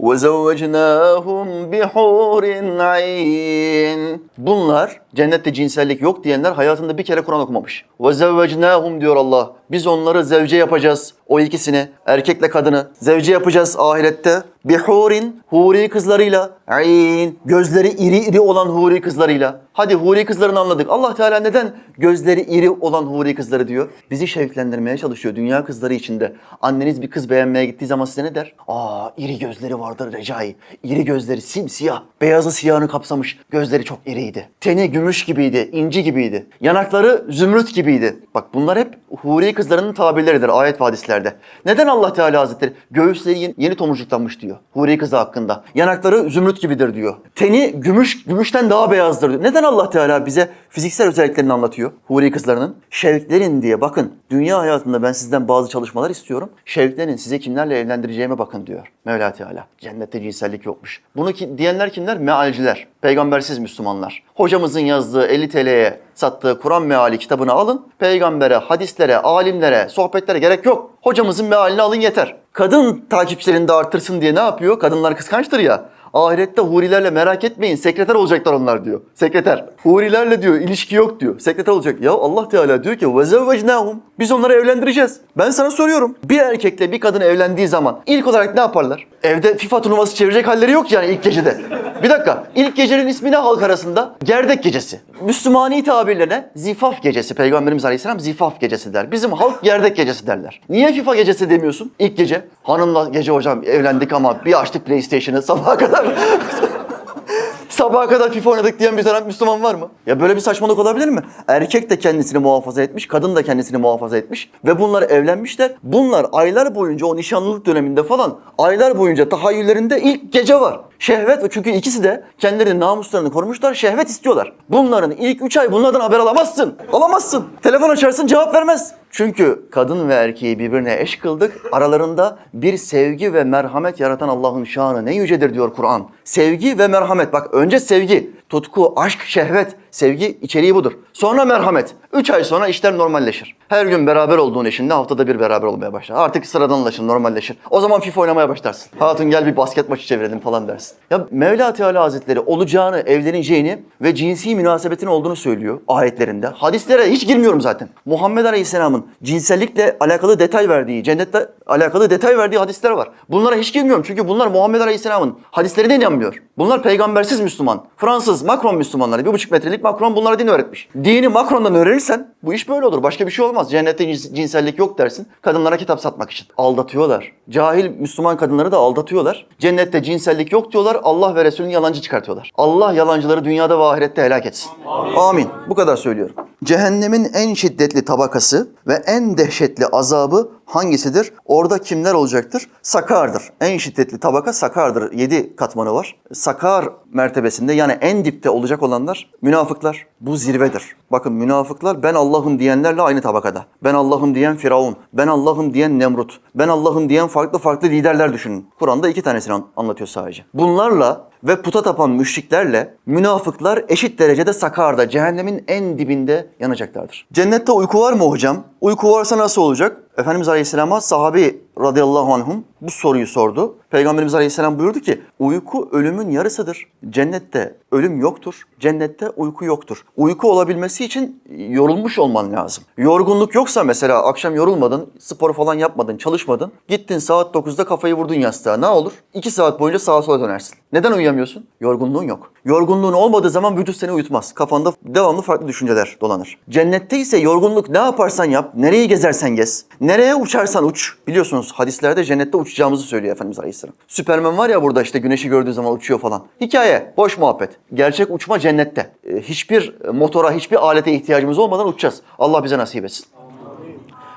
وَزَوَّجْنَاهُمْ 0.00 1.70
بِحُورٍ 1.72 2.44
عَيْنٍ 2.78 4.18
Bunlar 4.38 5.00
cennette 5.14 5.52
cinsellik 5.52 6.02
yok 6.02 6.24
diyenler 6.24 6.52
hayatında 6.52 6.98
bir 6.98 7.04
kere 7.04 7.20
Kur'an 7.20 7.40
okumamış. 7.40 7.84
وَزَوَّجْنَاهُمْ 8.00 9.00
diyor 9.00 9.16
Allah. 9.16 9.52
Biz 9.73 9.87
onları 9.87 10.25
zevce 10.25 10.57
yapacağız. 10.57 11.13
O 11.27 11.39
ikisini, 11.39 11.87
erkekle 12.05 12.49
kadını 12.49 12.87
zevce 12.93 13.31
yapacağız 13.31 13.75
ahirette. 13.79 14.43
Bihurin, 14.65 15.41
huri 15.47 15.89
kızlarıyla. 15.89 16.49
Ayn, 16.67 17.35
gözleri 17.45 17.87
iri 17.89 18.17
iri 18.17 18.39
olan 18.39 18.65
huri 18.65 19.01
kızlarıyla. 19.01 19.61
Hadi 19.73 19.95
huri 19.95 20.25
kızlarını 20.25 20.59
anladık. 20.59 20.89
Allah 20.89 21.15
Teala 21.15 21.39
neden 21.39 21.71
gözleri 21.97 22.41
iri 22.41 22.69
olan 22.69 23.03
huri 23.03 23.35
kızları 23.35 23.67
diyor? 23.67 23.89
Bizi 24.11 24.27
şevklendirmeye 24.27 24.97
çalışıyor 24.97 25.35
dünya 25.35 25.65
kızları 25.65 25.93
içinde. 25.93 26.33
Anneniz 26.61 27.01
bir 27.01 27.09
kız 27.09 27.29
beğenmeye 27.29 27.65
gittiği 27.65 27.85
zaman 27.85 28.05
size 28.05 28.23
ne 28.23 28.35
der? 28.35 28.53
Aa 28.67 29.09
iri 29.17 29.39
gözleri 29.39 29.79
vardır 29.79 30.13
Recai. 30.13 30.55
İri 30.83 31.05
gözleri 31.05 31.41
simsiyah. 31.41 32.03
Beyazı 32.21 32.51
siyahını 32.51 32.87
kapsamış. 32.87 33.39
Gözleri 33.49 33.83
çok 33.83 33.99
iriydi. 34.05 34.49
Teni 34.61 34.91
gümüş 34.91 35.25
gibiydi, 35.25 35.69
inci 35.71 36.03
gibiydi. 36.03 36.45
Yanakları 36.61 37.25
zümrüt 37.29 37.75
gibiydi. 37.75 38.19
Bak 38.35 38.53
bunlar 38.53 38.79
hep 38.79 38.97
huri 39.21 39.53
kızlarının 39.63 39.93
tabirleridir 39.93 40.59
ayet 40.59 40.81
ve 40.81 40.85
hadislerde. 40.85 41.33
Neden 41.65 41.87
Allah 41.87 42.13
Teala 42.13 42.39
Hazretleri 42.39 42.73
göğüsleri 42.91 43.53
yeni, 43.57 43.75
tomurcuklanmış 43.75 44.41
diyor 44.41 44.57
huri 44.73 44.97
kızı 44.97 45.17
hakkında. 45.17 45.63
Yanakları 45.75 46.29
zümrüt 46.29 46.61
gibidir 46.61 46.93
diyor. 46.93 47.15
Teni 47.35 47.71
gümüş, 47.75 48.23
gümüşten 48.23 48.69
daha 48.69 48.91
beyazdır 48.91 49.29
diyor. 49.29 49.43
Neden 49.43 49.63
Allah 49.63 49.89
Teala 49.89 50.25
bize 50.25 50.49
fiziksel 50.69 51.07
özelliklerini 51.07 51.53
anlatıyor 51.53 51.91
huri 52.07 52.31
kızlarının? 52.31 52.75
Şevklerin 52.89 53.61
diye 53.61 53.81
bakın. 53.81 54.13
Dünya 54.29 54.59
hayatında 54.59 55.03
ben 55.03 55.11
sizden 55.11 55.47
bazı 55.47 55.69
çalışmalar 55.69 56.09
istiyorum. 56.09 56.49
Şevklerin 56.65 57.15
size 57.15 57.39
kimlerle 57.39 57.79
evlendireceğime 57.79 58.37
bakın 58.37 58.67
diyor 58.67 58.91
Mevla 59.05 59.33
Teala. 59.33 59.67
Cennette 59.77 60.21
cinsellik 60.21 60.65
yokmuş. 60.65 61.01
Bunu 61.15 61.33
ki, 61.33 61.57
diyenler 61.57 61.89
kimler? 61.89 62.17
Mealciler. 62.17 62.87
Peygambersiz 63.03 63.59
Müslümanlar. 63.59 64.23
Hocamızın 64.35 64.79
yazdığı 64.79 65.25
50 65.27 65.49
TL'ye 65.49 65.99
sattığı 66.15 66.59
Kur'an 66.59 66.83
meali 66.83 67.17
kitabını 67.17 67.51
alın. 67.51 67.87
Peygambere, 67.99 68.55
hadislere, 68.55 69.17
alimlere, 69.17 69.89
sohbetlere 69.89 70.39
gerek 70.39 70.65
yok. 70.65 70.91
Hocamızın 71.01 71.47
mealini 71.47 71.81
alın 71.81 71.99
yeter. 71.99 72.35
Kadın 72.53 73.05
takipçilerini 73.09 73.67
de 73.67 73.73
artırsın 73.73 74.21
diye 74.21 74.35
ne 74.35 74.39
yapıyor? 74.39 74.79
Kadınlar 74.79 75.17
kıskançtır 75.17 75.59
ya. 75.59 75.85
Ahirette 76.13 76.61
hurilerle 76.61 77.09
merak 77.09 77.43
etmeyin 77.43 77.75
sekreter 77.75 78.15
olacaklar 78.15 78.53
onlar 78.53 78.85
diyor. 78.85 79.01
Sekreter. 79.13 79.65
Hurilerle 79.83 80.41
diyor 80.41 80.55
ilişki 80.55 80.95
yok 80.95 81.19
diyor. 81.19 81.39
Sekreter 81.39 81.71
olacak. 81.71 82.01
Ya 82.01 82.11
Allah 82.11 82.49
Teala 82.49 82.83
diyor 82.83 82.95
ki 82.95 83.17
vezevvecnahum. 83.17 84.01
Biz 84.19 84.31
onları 84.31 84.53
evlendireceğiz. 84.53 85.19
Ben 85.37 85.49
sana 85.51 85.71
soruyorum. 85.71 86.15
Bir 86.23 86.39
erkekle 86.39 86.91
bir 86.91 86.99
kadın 86.99 87.21
evlendiği 87.21 87.67
zaman 87.67 87.99
ilk 88.05 88.27
olarak 88.27 88.55
ne 88.55 88.61
yaparlar? 88.61 89.07
Evde 89.23 89.57
FIFA 89.57 89.81
turnuvası 89.81 90.15
çevirecek 90.15 90.47
halleri 90.47 90.71
yok 90.71 90.91
yani 90.91 91.07
ilk 91.07 91.23
gecede. 91.23 91.57
Bir 92.03 92.09
dakika. 92.09 92.43
İlk 92.55 92.75
gecenin 92.75 93.07
ismi 93.07 93.31
ne 93.31 93.35
halk 93.35 93.63
arasında? 93.63 94.15
Gerdek 94.23 94.63
gecesi. 94.63 94.99
Müslümani 95.21 95.83
tabirlerine 95.83 96.49
zifaf 96.55 97.01
gecesi. 97.03 97.33
Peygamberimiz 97.33 97.85
Aleyhisselam 97.85 98.19
zifaf 98.19 98.59
gecesi 98.59 98.93
der. 98.93 99.11
Bizim 99.11 99.31
halk 99.31 99.63
gerdek 99.63 99.95
gecesi 99.95 100.27
derler. 100.27 100.61
Niye 100.69 100.93
FIFA 100.93 101.15
gecesi 101.15 101.49
demiyorsun 101.49 101.91
ilk 101.99 102.17
gece? 102.17 102.41
Hanımla 102.63 103.09
gece 103.09 103.31
hocam 103.31 103.63
evlendik 103.65 104.13
ama 104.13 104.45
bir 104.45 104.61
açtık 104.61 104.85
PlayStation'ı 104.85 105.41
sabaha 105.41 105.77
kadar 105.77 106.02
Sabaha 107.69 108.07
kadar 108.07 108.31
FIFA 108.31 108.49
oynadık 108.49 108.79
diyen 108.79 108.97
bir 108.97 109.03
tane 109.03 109.25
Müslüman 109.25 109.63
var 109.63 109.75
mı? 109.75 109.89
Ya 110.05 110.19
böyle 110.19 110.35
bir 110.35 110.41
saçmalık 110.41 110.79
olabilir 110.79 111.07
mi? 111.07 111.21
Erkek 111.47 111.89
de 111.89 111.99
kendisini 111.99 112.39
muhafaza 112.39 112.81
etmiş, 112.81 113.07
kadın 113.07 113.35
da 113.35 113.43
kendisini 113.43 113.77
muhafaza 113.77 114.17
etmiş 114.17 114.49
ve 114.65 114.79
bunlar 114.79 115.03
evlenmişler. 115.03 115.71
Bunlar 115.83 116.25
aylar 116.31 116.75
boyunca 116.75 117.05
o 117.05 117.15
nişanlılık 117.15 117.65
döneminde 117.65 118.03
falan 118.03 118.39
aylar 118.57 118.97
boyunca 118.97 119.29
tahayyüllerinde 119.29 120.01
ilk 120.01 120.33
gece 120.33 120.59
var. 120.59 120.79
Şehvet 120.99 121.51
çünkü 121.51 121.69
ikisi 121.69 122.03
de 122.03 122.23
kendilerinin 122.37 122.79
namuslarını 122.79 123.31
korumuşlar, 123.31 123.73
şehvet 123.73 124.09
istiyorlar. 124.09 124.53
Bunların 124.69 125.11
ilk 125.11 125.41
üç 125.41 125.57
ay 125.57 125.71
bunlardan 125.71 125.99
haber 125.99 126.19
alamazsın. 126.19 126.75
Alamazsın. 126.93 127.45
Telefon 127.61 127.89
açarsın 127.89 128.27
cevap 128.27 128.55
vermez. 128.55 128.93
Çünkü 129.11 129.65
kadın 129.71 130.09
ve 130.09 130.13
erkeği 130.13 130.59
birbirine 130.59 130.99
eş 130.99 131.15
kıldık. 131.15 131.61
Aralarında 131.71 132.37
bir 132.53 132.77
sevgi 132.77 133.33
ve 133.33 133.43
merhamet 133.43 133.99
yaratan 133.99 134.29
Allah'ın 134.29 134.63
şanı 134.63 135.05
ne 135.05 135.15
yücedir 135.15 135.53
diyor 135.53 135.73
Kur'an. 135.73 136.07
Sevgi 136.23 136.79
ve 136.79 136.87
merhamet. 136.87 137.33
Bak 137.33 137.53
önce 137.53 137.79
sevgi, 137.79 138.32
tutku, 138.53 138.93
aşk, 138.95 139.21
şehvet. 139.25 139.75
Sevgi 139.91 140.37
içeriği 140.41 140.75
budur. 140.75 140.93
Sonra 141.13 141.45
merhamet. 141.45 141.95
Üç 142.13 142.29
ay 142.29 142.43
sonra 142.43 142.67
işler 142.67 142.97
normalleşir. 142.97 143.55
Her 143.67 143.85
gün 143.85 144.07
beraber 144.07 144.37
olduğun 144.37 144.65
eşinle 144.65 144.93
haftada 144.93 145.27
bir 145.27 145.39
beraber 145.39 145.67
olmaya 145.67 145.93
başlar. 145.93 146.15
Artık 146.15 146.45
sıradanlaşır, 146.45 147.07
normalleşir. 147.07 147.57
O 147.69 147.81
zaman 147.81 147.99
FIFA 147.99 148.21
oynamaya 148.21 148.49
başlarsın. 148.49 148.91
Hatun 148.99 149.29
gel 149.29 149.45
bir 149.45 149.57
basket 149.57 149.89
maçı 149.89 150.05
çevirelim 150.05 150.39
falan 150.39 150.67
dersin. 150.67 150.95
Ya 151.09 151.27
Mevla 151.31 151.73
Teala 151.73 152.03
Hazretleri 152.03 152.39
olacağını, 152.39 152.99
evleneceğini 152.99 153.83
ve 154.01 154.15
cinsi 154.15 154.55
münasebetin 154.55 155.07
olduğunu 155.07 155.35
söylüyor 155.35 155.79
ayetlerinde. 155.87 156.47
Hadislere 156.47 157.11
hiç 157.11 157.27
girmiyorum 157.27 157.61
zaten. 157.61 157.89
Muhammed 158.05 158.45
Aleyhisselam'ın 158.45 159.05
cinsellikle 159.23 159.97
alakalı 159.99 160.39
detay 160.39 160.69
verdiği, 160.69 161.03
cennetle 161.03 161.47
alakalı 161.67 162.09
detay 162.09 162.37
verdiği 162.37 162.57
hadisler 162.57 162.91
var. 162.91 163.09
Bunlara 163.29 163.55
hiç 163.55 163.73
girmiyorum 163.73 164.03
çünkü 164.07 164.27
bunlar 164.27 164.47
Muhammed 164.47 164.81
Aleyhisselam'ın 164.81 165.37
hadislerine 165.51 165.95
inanmıyor. 165.95 166.43
Bunlar 166.57 166.83
peygambersiz 166.83 167.39
Müslüman. 167.39 167.85
Fransız, 167.97 168.42
Macron 168.43 168.75
Müslümanları. 168.77 169.25
Bir 169.25 169.33
buçuk 169.33 169.51
metrelik 169.51 169.83
Macron 169.83 170.15
bunlara 170.15 170.39
din 170.39 170.47
öğretmiş. 170.47 170.89
Dini 171.03 171.27
Macron'dan 171.27 171.75
öğrenirsen 171.75 172.33
bu 172.43 172.53
iş 172.53 172.69
böyle 172.69 172.85
olur. 172.85 173.03
Başka 173.03 173.27
bir 173.27 173.31
şey 173.31 173.45
olmaz. 173.45 173.71
Cennette 173.71 174.03
cins- 174.03 174.35
cinsellik 174.35 174.79
yok 174.79 174.97
dersin. 174.97 175.27
Kadınlara 175.41 175.77
kitap 175.77 175.99
satmak 175.99 176.31
için. 176.31 176.47
Aldatıyorlar. 176.57 177.31
Cahil 177.49 177.89
Müslüman 177.99 178.37
kadınları 178.37 178.71
da 178.71 178.77
aldatıyorlar. 178.77 179.45
Cennette 179.59 180.03
cinsellik 180.03 180.51
yok 180.51 180.71
diyorlar. 180.71 180.97
Allah 181.03 181.35
ve 181.35 181.45
Resulünü 181.45 181.71
yalancı 181.71 182.01
çıkartıyorlar. 182.01 182.51
Allah 182.55 182.93
yalancıları 182.93 183.45
dünyada 183.45 183.79
ve 183.79 183.83
ahirette 183.83 184.21
helak 184.23 184.45
etsin. 184.45 184.71
Amin. 185.17 185.47
Bu 185.69 185.75
kadar 185.75 185.95
söylüyorum. 185.95 186.35
Cehennemin 186.63 187.29
en 187.33 187.53
şiddetli 187.53 188.05
tabakası 188.05 188.67
ve 188.87 188.93
en 188.93 189.37
dehşetli 189.37 189.85
azabı 189.87 190.51
hangisidir? 190.65 191.33
Orada 191.45 191.79
kimler 191.79 192.13
olacaktır? 192.13 192.69
Sakardır. 192.81 193.43
En 193.61 193.77
şiddetli 193.77 194.17
tabaka 194.19 194.53
sakardır. 194.53 195.11
Yedi 195.11 195.55
katmanı 195.55 195.93
var. 195.93 196.15
Sakar 196.33 196.89
mertebesinde 197.13 197.73
yani 197.73 197.91
en 198.01 198.25
dipte 198.25 198.49
olacak 198.49 198.83
olanlar 198.83 199.29
münafıklar. 199.41 200.07
Bu 200.21 200.37
zirvedir. 200.37 200.95
Bakın 201.11 201.33
münafıklar 201.33 202.03
ben 202.03 202.13
Allah'ım 202.13 202.59
diyenlerle 202.59 203.01
aynı 203.01 203.21
tabakada. 203.21 203.65
Ben 203.83 203.93
Allah'ım 203.93 204.35
diyen 204.35 204.55
Firavun. 204.57 204.95
Ben 205.13 205.27
Allah'ım 205.27 205.73
diyen 205.73 205.99
Nemrut. 205.99 206.39
Ben 206.55 206.67
Allah'ım 206.67 207.09
diyen 207.09 207.27
farklı 207.27 207.59
farklı 207.59 207.87
liderler 207.87 208.33
düşünün. 208.33 208.67
Kur'an'da 208.79 209.09
iki 209.09 209.21
tanesini 209.21 209.53
an- 209.53 209.65
anlatıyor 209.77 210.07
sadece. 210.07 210.45
Bunlarla 210.53 211.32
ve 211.43 211.61
puta 211.61 211.81
tapan 211.81 212.09
müşriklerle 212.11 212.93
münafıklar 213.05 213.85
eşit 213.89 214.19
derecede 214.19 214.53
sakarda, 214.53 215.09
cehennemin 215.09 215.63
en 215.67 215.97
dibinde 215.99 216.47
yanacaklardır. 216.59 217.27
Cennette 217.33 217.71
uyku 217.71 217.99
var 217.99 218.13
mı 218.13 218.23
hocam? 218.23 218.63
Uyku 218.81 219.11
varsa 219.11 219.37
nasıl 219.37 219.61
olacak? 219.61 220.02
Efendimiz 220.17 220.49
Aleyhisselam'a 220.49 221.01
sahabi 221.01 221.61
radıyallahu 221.79 222.33
anhum 222.33 222.63
bu 222.81 222.91
soruyu 222.91 223.27
sordu. 223.27 223.75
Peygamberimiz 223.89 224.33
Aleyhisselam 224.35 224.79
buyurdu 224.79 224.99
ki 224.99 225.21
uyku 225.39 225.89
ölümün 225.91 226.31
yarısıdır. 226.31 226.87
Cennette 227.09 227.75
ölüm 227.91 228.21
yoktur. 228.21 228.61
Cennette 228.79 229.29
uyku 229.29 229.65
yoktur. 229.65 230.05
Uyku 230.17 230.51
olabilmesi 230.51 231.05
için 231.05 231.41
yorulmuş 231.69 232.19
olman 232.19 232.53
lazım. 232.53 232.83
Yorgunluk 232.97 233.55
yoksa 233.55 233.83
mesela 233.83 234.27
akşam 234.27 234.55
yorulmadın, 234.55 235.11
spor 235.19 235.53
falan 235.53 235.73
yapmadın, 235.73 236.17
çalışmadın. 236.17 236.71
Gittin 236.87 237.17
saat 237.17 237.55
9'da 237.55 237.85
kafayı 237.85 238.13
vurdun 238.13 238.33
yastığa. 238.33 238.77
Ne 238.77 238.87
olur? 238.87 239.11
2 239.33 239.51
saat 239.51 239.79
boyunca 239.79 239.99
sağa 239.99 240.21
sola 240.21 240.39
dönersin. 240.39 240.77
Neden 240.93 241.11
uyuyamıyorsun? 241.11 241.65
Yorgunluğun 241.79 242.23
yok. 242.23 242.51
Yorgunluğun 242.65 243.13
olmadığı 243.13 243.49
zaman 243.49 243.77
vücut 243.77 243.97
seni 243.97 244.11
uyutmaz. 244.11 244.53
Kafanda 244.53 244.93
devamlı 245.05 245.41
farklı 245.41 245.67
düşünceler 245.67 246.17
dolanır. 246.21 246.57
Cennette 246.69 247.17
ise 247.17 247.37
yorgunluk 247.37 247.89
ne 247.89 247.97
yaparsan 247.97 248.45
yap, 248.45 248.71
nereyi 248.75 249.07
gezersen 249.07 249.55
gez, 249.55 249.85
nereye 250.07 250.35
uçarsan 250.35 250.85
uç. 250.85 251.13
Biliyorsunuz 251.27 251.71
hadislerde 251.71 252.23
cennette 252.23 252.57
uçacağımızı 252.57 253.03
söylüyor 253.03 253.35
Efendimiz 253.35 253.59
Aleyhisselam. 253.59 253.95
Süpermen 254.07 254.57
var 254.57 254.69
ya 254.69 254.83
burada 254.83 255.01
işte 255.01 255.19
güneşi 255.19 255.49
gördüğü 255.49 255.73
zaman 255.73 255.93
uçuyor 255.93 256.19
falan. 256.19 256.43
Hikaye, 256.61 257.13
boş 257.17 257.37
muhabbet. 257.37 257.69
Gerçek 257.93 258.31
uçma 258.31 258.59
cennette. 258.59 259.11
Ee, 259.27 259.41
Hiçbir 259.41 259.93
motora, 260.13 260.51
hiçbir 260.51 260.85
alete 260.85 261.11
ihtiyacımız 261.13 261.59
olmadan 261.59 261.87
uçacağız. 261.87 262.21
Allah 262.39 262.63
bize 262.63 262.77
nasip 262.77 263.05
etsin. 263.05 263.25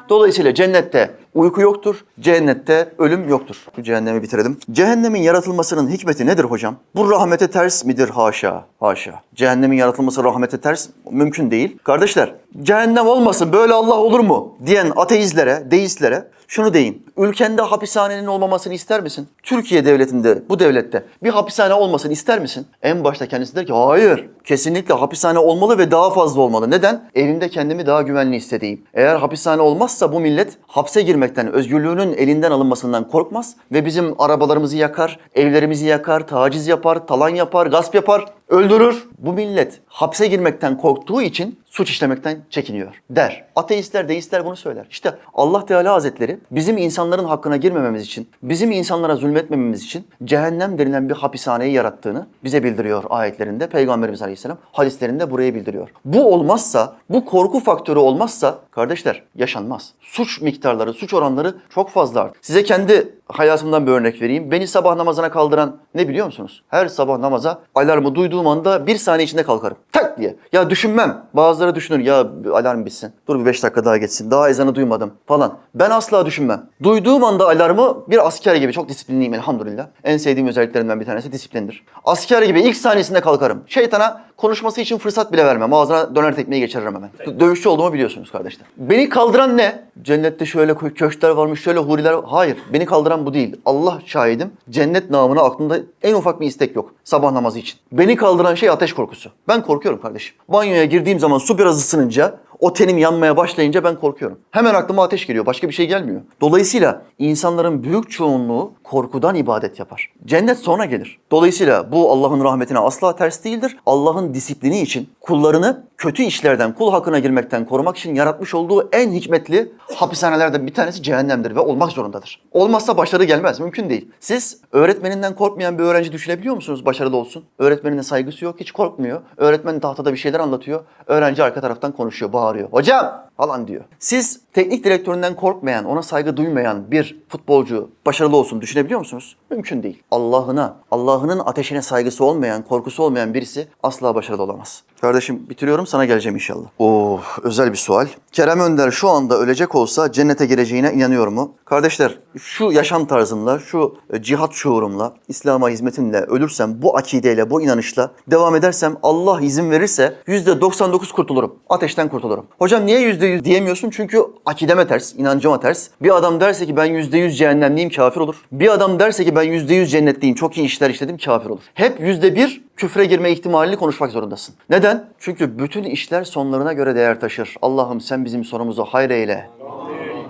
Dolayısıyla 0.09 0.55
cennette 0.55 1.11
uyku 1.37 1.61
yoktur, 1.61 2.05
cehennette 2.21 2.89
ölüm 2.99 3.29
yoktur. 3.29 3.57
Bu 3.77 3.83
cehennemi 3.83 4.23
bitirelim. 4.23 4.59
Cehennemin 4.73 5.21
yaratılmasının 5.23 5.91
hikmeti 5.91 6.27
nedir 6.27 6.45
hocam? 6.45 6.77
Bu 6.95 7.11
rahmete 7.11 7.51
ters 7.51 7.85
midir? 7.85 8.09
Haşa, 8.09 8.65
haşa. 8.81 9.21
Cehennemin 9.35 9.77
yaratılması 9.77 10.25
rahmete 10.25 10.61
ters 10.61 10.89
mümkün 11.11 11.51
değil. 11.51 11.79
Kardeşler, 11.85 12.35
cehennem 12.63 13.07
olmasın 13.07 13.53
böyle 13.53 13.73
Allah 13.73 13.95
olur 13.95 14.21
mu? 14.21 14.57
Diyen 14.67 14.93
ateistlere, 14.97 15.71
deistlere 15.71 16.25
şunu 16.49 16.75
deyin. 16.75 17.07
Ülkende 17.17 17.63
hapishanenin 17.63 18.27
olmamasını 18.27 18.75
ister 18.75 19.03
misin? 19.03 19.29
Türkiye 19.43 19.85
devletinde, 19.85 20.43
bu 20.49 20.59
devlette 20.59 21.05
bir 21.23 21.31
hapishane 21.31 21.75
olmasını 21.75 22.13
ister 22.13 22.41
misin? 22.41 22.67
En 22.83 23.05
başta 23.05 23.27
kendisi 23.27 23.57
der 23.57 23.67
ki 23.67 23.73
hayır. 23.73 24.29
Kesinlikle 24.45 24.95
hapishane 24.95 25.39
olmalı 25.39 25.79
ve 25.79 25.91
daha 25.91 26.11
fazla 26.11 26.41
olmalı. 26.41 26.71
Neden? 26.71 27.11
Evimde 27.15 27.49
kendimi 27.49 27.87
daha 27.87 28.03
güvenli 28.03 28.37
hissedeyim. 28.37 28.83
Eğer 28.95 29.17
hapishane 29.17 29.63
olmazsa 29.63 30.13
bu 30.13 30.21
millet 30.21 30.53
hapse 30.67 31.03
girmekten, 31.27 31.53
özgürlüğünün 31.53 32.13
elinden 32.13 32.51
alınmasından 32.51 33.09
korkmaz 33.09 33.57
ve 33.73 33.85
bizim 33.85 34.15
arabalarımızı 34.19 34.77
yakar, 34.77 35.19
evlerimizi 35.35 35.87
yakar, 35.87 36.27
taciz 36.27 36.69
yapar, 36.69 37.07
talan 37.07 37.29
yapar, 37.29 37.67
gasp 37.67 37.95
yapar, 37.95 38.25
öldürür. 38.49 39.09
Bu 39.19 39.33
millet 39.33 39.81
hapse 39.87 40.27
girmekten 40.27 40.79
korktuğu 40.79 41.23
için 41.23 41.59
suç 41.67 41.91
işlemekten 41.91 42.39
çekiniyor 42.51 43.03
der. 43.11 43.45
Ateistler, 43.57 44.09
deistler 44.09 44.45
bunu 44.45 44.57
söyler. 44.57 44.87
İşte 44.91 45.15
Allah 45.35 45.67
Teala 45.67 45.95
Hazretleri 45.95 46.39
bizim 46.51 46.79
insanların 46.79 47.25
hakkına 47.25 47.57
girmememiz 47.57 48.03
için, 48.03 48.29
bizim 48.43 48.71
insanlara 48.71 49.17
zulmetmememiz 49.17 49.85
için 49.85 50.07
cehennem 50.25 50.79
denilen 50.79 51.09
bir 51.09 51.15
hapishaneyi 51.15 51.73
yarattığını 51.73 52.27
bize 52.45 52.63
bildiriyor 52.63 53.05
ayetlerinde. 53.11 53.67
Peygamberimiz 53.67 54.23
Aleyhisselam 54.23 54.59
hadislerinde 54.73 55.31
buraya 55.31 55.55
bildiriyor. 55.55 55.89
Bu 56.05 56.35
olmazsa, 56.35 56.97
bu 57.11 57.25
korku 57.25 57.61
faktörü 57.61 57.99
olmazsa 57.99 58.59
kardeşler 58.71 59.23
yaşanmaz. 59.35 59.93
Suç 60.01 60.41
miktarları, 60.41 60.93
suç 60.93 61.15
oranları 61.15 61.55
çok 61.71 61.91
fazla. 61.91 62.33
Size 62.41 62.65
kendi 62.65 63.16
hayatımdan 63.29 63.87
bir 63.87 63.93
örnek 63.93 64.23
vereyim. 64.23 64.51
Beni 64.51 64.67
sabah 64.67 64.97
namazına 64.97 65.31
kaldıran 65.31 65.77
ne 65.95 66.09
biliyor 66.09 66.27
musunuz? 66.27 66.63
Her 66.69 66.87
sabah 66.87 67.19
namaza 67.19 67.59
alarmı 67.75 68.15
duyduğum 68.15 68.47
anda 68.47 68.87
bir 68.87 68.97
saniye 68.97 69.25
içinde 69.25 69.43
kalkarım. 69.43 69.77
Tak 69.93 70.19
diye. 70.19 70.37
Ya 70.53 70.71
düşünmem. 70.71 71.27
Bazıları 71.35 71.75
düşünür 71.75 71.99
ya 71.99 72.27
alarm 72.53 72.85
bitsin. 72.85 73.13
Dur 73.29 73.41
bir 73.41 73.47
beş 73.47 73.63
dakika 73.63 73.85
daha 73.85 73.97
geçsin. 73.97 74.31
Daha 74.31 74.51
ezanı 74.51 74.75
duymadım 74.75 75.13
falan. 75.27 75.59
Ben 75.75 75.91
asla 75.91 76.27
düşünmem. 76.27 76.67
Duyduğum 76.83 77.25
anda 77.25 77.47
alarmı 77.47 77.97
bir 78.09 78.27
asker 78.27 78.55
gibi 78.55 78.73
çok 78.73 78.89
disiplinliyim 78.89 79.35
elhamdülillah. 79.35 79.87
En 80.05 80.17
sevdiğim 80.17 80.49
özelliklerimden 80.49 81.01
bir 81.01 81.07
tanesi 81.07 81.33
disiplindir. 81.33 81.85
Asker 82.05 82.43
gibi 82.43 82.61
ilk 82.61 82.77
saniyesinde 82.77 83.21
kalkarım. 83.21 83.63
Şeytana 83.67 84.23
konuşması 84.37 84.81
için 84.81 84.99
fırsat 84.99 85.33
bile 85.33 85.45
vermem. 85.47 85.73
Ağzına 85.73 86.15
döner 86.15 86.37
tekmeyi 86.37 86.61
geçiririm 86.61 86.95
hemen. 86.95 87.11
Dö- 87.19 87.41
Dövüşçü 87.41 87.69
olduğumu 87.69 87.93
biliyorsunuz 87.93 88.31
kardeşler. 88.31 88.67
Beni 88.77 89.09
kaldıran 89.09 89.57
ne? 89.57 89.83
Cennette 90.03 90.47
şöyle 90.47 90.73
kö- 90.73 90.95
köşkler 90.95 91.31
varmış, 91.31 91.63
şöyle 91.63 91.79
huriler. 91.79 92.15
Hayır, 92.27 92.57
beni 92.73 92.87
kaldıran 92.87 93.27
bu 93.27 93.35
değil. 93.35 93.57
Allah 93.65 93.99
şahidim. 94.07 94.51
Cennet 94.71 95.11
namına 95.11 95.41
aklımda 95.43 95.79
en 96.03 96.15
ufak 96.15 96.41
bir 96.41 96.47
istek 96.47 96.77
yok. 96.77 96.95
Sabah 97.05 97.33
namazı 97.33 97.59
için. 97.59 97.79
Beni 97.93 98.17
kaldıran 98.17 98.55
şey 98.55 98.71
ateş 98.71 98.93
korkusu. 98.93 99.31
Ben 99.49 99.63
korkuyorum 99.63 100.01
kardeşim. 100.01 100.37
Banyoya 100.49 100.85
girdiğim 100.85 101.21
zaman 101.21 101.39
su 101.39 101.59
biraz 101.59 101.79
ısınınca 101.79 102.39
O 102.61 102.73
tenim 102.73 102.99
yanmaya 102.99 103.37
başlayınca 103.37 103.85
ben 103.85 103.97
korkuyorum. 103.97 104.39
Hemen 104.51 104.75
aklıma 104.75 105.03
ateş 105.05 105.27
geliyor. 105.27 105.47
Başka 105.47 105.69
bir 105.69 105.73
şey 105.73 105.87
gelmiyor. 105.89 106.21
Dolayısıyla 106.41 107.03
insanların 107.19 107.83
büyük 107.83 108.11
çoğunluğu 108.11 108.73
korkudan 108.85 109.35
ibadet 109.35 109.79
yapar. 109.79 110.13
Cennet 110.25 110.59
sonra 110.59 110.85
gelir. 110.85 111.19
Dolayısıyla 111.31 111.93
bu 111.93 112.13
Allah'ın 112.13 112.45
rahmetine 112.45 112.79
asla 112.79 113.17
ters 113.17 113.45
değildir. 113.45 113.77
Allah'ın 113.87 114.35
disiplini 114.35 114.81
için 114.81 115.09
kullarını 115.21 115.87
kötü 115.97 116.23
işlerden, 116.23 116.75
kul 116.75 116.91
hakkına 116.91 117.19
girmekten 117.19 117.65
korumak 117.65 117.97
için 117.97 118.15
yaratmış 118.15 118.55
olduğu 118.55 118.89
en 118.93 119.13
hikmetli 119.13 119.73
hapishanelerden 119.95 120.67
bir 120.67 120.75
tanesi 120.75 121.03
cehennemdir 121.03 121.57
ve 121.57 121.61
olmak 121.61 121.93
zorundadır. 121.93 122.43
Olmazsa 122.53 122.97
başarı 122.97 123.25
gelmez. 123.25 123.61
Mümkün 123.61 123.91
değil. 123.91 124.09
Siz 124.21 124.61
öğretmeninden 124.73 125.35
korkmayan 125.35 125.79
bir 125.79 125.83
öğrenci 125.83 126.13
düşünebiliyor 126.13 126.55
musunuz 126.55 126.87
başarılı 126.87 127.17
olsun? 127.17 127.45
Öğretmenine 127.59 128.03
saygısı 128.03 128.45
yok, 128.45 128.61
hiç 128.61 128.73
korkmuyor. 128.73 129.21
Öğretmen 129.37 129.81
tahtada 129.81 130.13
bir 130.13 130.19
şeyler 130.19 130.41
anlatıyor. 130.41 130.81
Öğrenci 131.07 131.43
arka 131.43 131.61
taraftan 131.61 131.93
konuşuyor, 131.93 132.33
bağırıyor. 132.33 132.46
Hocam 132.73 133.26
falan 133.37 133.69
diyor. 133.69 133.85
Siz 133.99 134.41
teknik 134.53 134.85
direktöründen 134.85 135.37
korkmayan, 135.37 135.85
ona 135.85 136.03
saygı 136.03 136.37
duymayan 136.37 136.91
bir 136.91 137.19
futbolcu 137.29 137.91
başarılı 138.07 138.37
olsun 138.37 138.61
düşünebiliyor 138.61 139.01
musunuz? 139.01 139.37
Mümkün 139.51 139.83
değil. 139.83 140.03
Allah'ına, 140.11 140.77
Allah'ının 140.91 141.39
ateşine 141.39 141.83
saygısı 141.83 142.25
olmayan, 142.25 142.63
korkusu 142.63 143.03
olmayan 143.03 143.35
birisi 143.35 143.69
asla 143.83 144.15
başarılı 144.15 144.43
olamaz. 144.43 144.83
Kardeşim 145.01 145.49
bitiriyorum 145.51 145.87
sana 145.87 146.05
geleceğim 146.05 146.37
inşallah. 146.37 146.67
Oo 146.79 147.21
özel 147.43 147.73
bir 147.73 147.77
sual. 147.77 148.07
Kerem 148.33 148.61
Önder 148.61 148.91
şu 148.91 149.09
anda 149.09 149.39
ölecek 149.39 149.75
olsa 149.75 150.13
cennete 150.13 150.47
gireceğine 150.47 150.93
inanıyor 150.93 151.29
mu? 151.29 151.55
Kardeşler 151.65 152.19
şu 152.39 152.73
yaşam 152.73 153.07
tarzımla, 153.07 153.59
şu 153.59 153.95
e, 154.13 154.23
cihat 154.23 154.53
şuurumla, 154.53 155.15
İslam'a 155.29 155.69
hizmetimle 155.69 156.21
ölürsem, 156.21 156.83
bu 156.83 156.97
akideyle, 156.97 157.51
bu 157.51 157.63
inanışla 157.63 158.11
devam 158.31 158.57
edersem 158.57 158.97
Allah 159.03 159.41
izin 159.41 159.71
verirse 159.71 160.15
%99 160.27 161.13
kurtulurum. 161.13 161.55
Ateşten 161.69 162.09
kurtulurum. 162.09 162.47
Hocam 162.59 162.87
niye 162.87 163.01
%100 163.01 163.26
diyemiyorsun? 163.45 163.91
Çünkü 163.91 164.23
akideme 164.47 164.87
ters, 164.87 165.15
inancıma 165.15 165.61
ters. 165.61 165.89
Bir 166.03 166.17
adam 166.17 166.41
derse 166.41 166.67
ki 166.67 166.77
ben 166.77 166.87
%100 166.87 167.31
cehennemliyim 167.31 167.91
kafir 167.91 168.21
olur. 168.21 168.37
Bir 168.53 168.69
adam 168.69 168.99
derse 168.99 169.25
ki 169.25 169.37
ben 169.37 169.45
%100 169.45 169.87
cennetliyim, 169.87 170.35
çok 170.35 170.59
iyi 170.59 170.67
işler 170.67 170.91
işledim 170.91 171.19
kafir 171.19 171.51
olur. 171.51 171.63
Hep 171.75 172.01
%1 172.01 172.61
küfre 172.77 173.05
girme 173.05 173.31
ihtimalini 173.31 173.77
konuşmak 173.77 174.11
zorundasın. 174.11 174.55
Neden? 174.71 175.05
Çünkü 175.19 175.59
bütün 175.59 175.85
işler 175.85 176.25
sonlarına 176.25 176.73
göre 176.73 176.95
değer 176.95 177.21
taşır. 177.21 177.57
Allah'ım 177.63 178.01
sen 178.01 178.25
bizim 178.25 178.45
sonumuzu 178.45 178.85
hayır 178.85 179.11
eyle. 179.11 179.51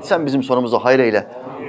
Sen 0.02 0.26
bizim 0.26 0.42
sonumuzu 0.42 0.78
hayır 0.78 0.98
eyle. 0.98 1.26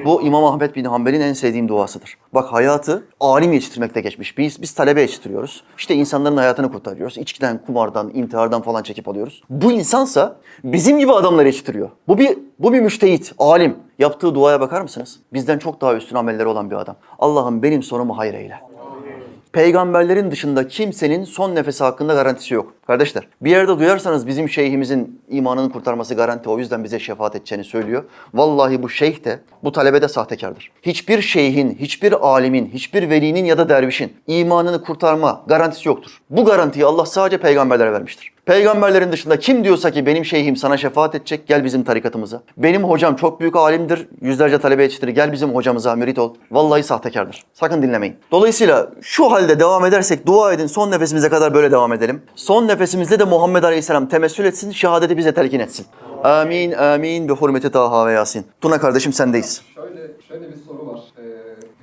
Bu 0.07 0.21
İmam 0.21 0.45
Ahmet 0.45 0.75
bin 0.75 0.85
Hanbel'in 0.85 1.21
en 1.21 1.33
sevdiğim 1.33 1.67
duasıdır. 1.67 2.17
Bak 2.33 2.53
hayatı 2.53 3.07
alim 3.19 3.53
yetiştirmekle 3.53 4.01
geçmiş. 4.01 4.37
Biz, 4.37 4.61
biz 4.61 4.71
talebe 4.71 5.01
yetiştiriyoruz. 5.01 5.63
İşte 5.77 5.95
insanların 5.95 6.37
hayatını 6.37 6.71
kurtarıyoruz. 6.71 7.17
İçkiden, 7.17 7.59
kumardan, 7.65 8.11
intihardan 8.13 8.61
falan 8.61 8.83
çekip 8.83 9.07
alıyoruz. 9.07 9.43
Bu 9.49 9.71
insansa 9.71 10.35
bizim 10.63 10.99
gibi 10.99 11.11
adamları 11.11 11.47
yetiştiriyor. 11.47 11.89
Bu 12.07 12.17
bir, 12.17 12.37
bu 12.59 12.73
bir 12.73 12.79
müştehit, 12.79 13.33
alim. 13.37 13.75
Yaptığı 13.99 14.35
duaya 14.35 14.61
bakar 14.61 14.81
mısınız? 14.81 15.19
Bizden 15.33 15.59
çok 15.59 15.81
daha 15.81 15.95
üstün 15.95 16.15
amelleri 16.15 16.47
olan 16.47 16.71
bir 16.71 16.75
adam. 16.75 16.95
Allah'ım 17.19 17.63
benim 17.63 17.83
sonumu 17.83 18.17
hayır 18.17 18.33
eyle. 18.33 18.59
Peygamberlerin 19.53 20.31
dışında 20.31 20.67
kimsenin 20.67 21.23
son 21.23 21.55
nefesi 21.55 21.83
hakkında 21.83 22.13
garantisi 22.13 22.53
yok. 22.53 22.73
Kardeşler 22.87 23.27
bir 23.41 23.51
yerde 23.51 23.79
duyarsanız 23.79 24.27
bizim 24.27 24.49
şeyhimizin 24.49 25.21
imanını 25.29 25.71
kurtarması 25.71 26.15
garanti 26.15 26.49
o 26.49 26.59
yüzden 26.59 26.83
bize 26.83 26.99
şefaat 26.99 27.35
edeceğini 27.35 27.63
söylüyor. 27.63 28.03
Vallahi 28.33 28.83
bu 28.83 28.89
şeyh 28.89 29.23
de 29.23 29.39
bu 29.63 29.71
talebe 29.71 30.01
de 30.01 30.07
sahtekardır. 30.07 30.71
Hiçbir 30.81 31.21
şeyhin, 31.21 31.75
hiçbir 31.79 32.27
alimin, 32.27 32.69
hiçbir 32.73 33.09
velinin 33.09 33.45
ya 33.45 33.57
da 33.57 33.69
dervişin 33.69 34.13
imanını 34.27 34.81
kurtarma 34.81 35.43
garantisi 35.47 35.87
yoktur. 35.87 36.21
Bu 36.29 36.45
garantiyi 36.45 36.85
Allah 36.85 37.05
sadece 37.05 37.37
peygamberlere 37.37 37.91
vermiştir. 37.91 38.36
Peygamberlerin 38.47 39.11
dışında 39.11 39.39
kim 39.39 39.63
diyorsa 39.63 39.91
ki 39.91 40.05
benim 40.05 40.25
şeyhim 40.25 40.55
sana 40.55 40.77
şefaat 40.77 41.15
edecek 41.15 41.47
gel 41.47 41.63
bizim 41.63 41.83
tarikatımıza. 41.83 42.41
Benim 42.57 42.83
hocam 42.83 43.15
çok 43.15 43.39
büyük 43.39 43.55
alimdir, 43.55 44.07
yüzlerce 44.21 44.57
talebe 44.57 44.83
yetiştirir 44.83 45.11
gel 45.11 45.31
bizim 45.31 45.49
hocamıza 45.55 45.95
mürit 45.95 46.19
ol. 46.19 46.33
Vallahi 46.51 46.83
sahtekardır. 46.83 47.43
Sakın 47.53 47.81
dinlemeyin. 47.81 48.15
Dolayısıyla 48.31 48.89
şu 49.01 49.31
halde 49.31 49.59
devam 49.59 49.85
edersek 49.85 50.27
dua 50.27 50.53
edin 50.53 50.67
son 50.67 50.91
nefesimize 50.91 51.29
kadar 51.29 51.53
böyle 51.53 51.71
devam 51.71 51.93
edelim. 51.93 52.21
Son 52.35 52.67
nefesimizde 52.67 53.19
de 53.19 53.23
Muhammed 53.23 53.63
Aleyhisselam 53.63 54.07
temessül 54.07 54.45
etsin, 54.45 54.71
şehadeti 54.71 55.17
bize 55.17 55.33
telkin 55.33 55.59
etsin. 55.59 55.85
Amin, 56.23 56.71
amin. 56.71 57.27
Bi 57.27 57.33
hurmeti 57.33 57.71
Taha 57.71 58.07
ve 58.07 58.11
Yasin. 58.11 58.45
Tuna 58.61 58.79
kardeşim 58.79 59.13
sendeyiz. 59.13 59.61
Şöyle 59.75 60.11
şöyle 60.27 60.49
bir 60.49 60.57
soru 60.67 60.87
var. 60.87 60.99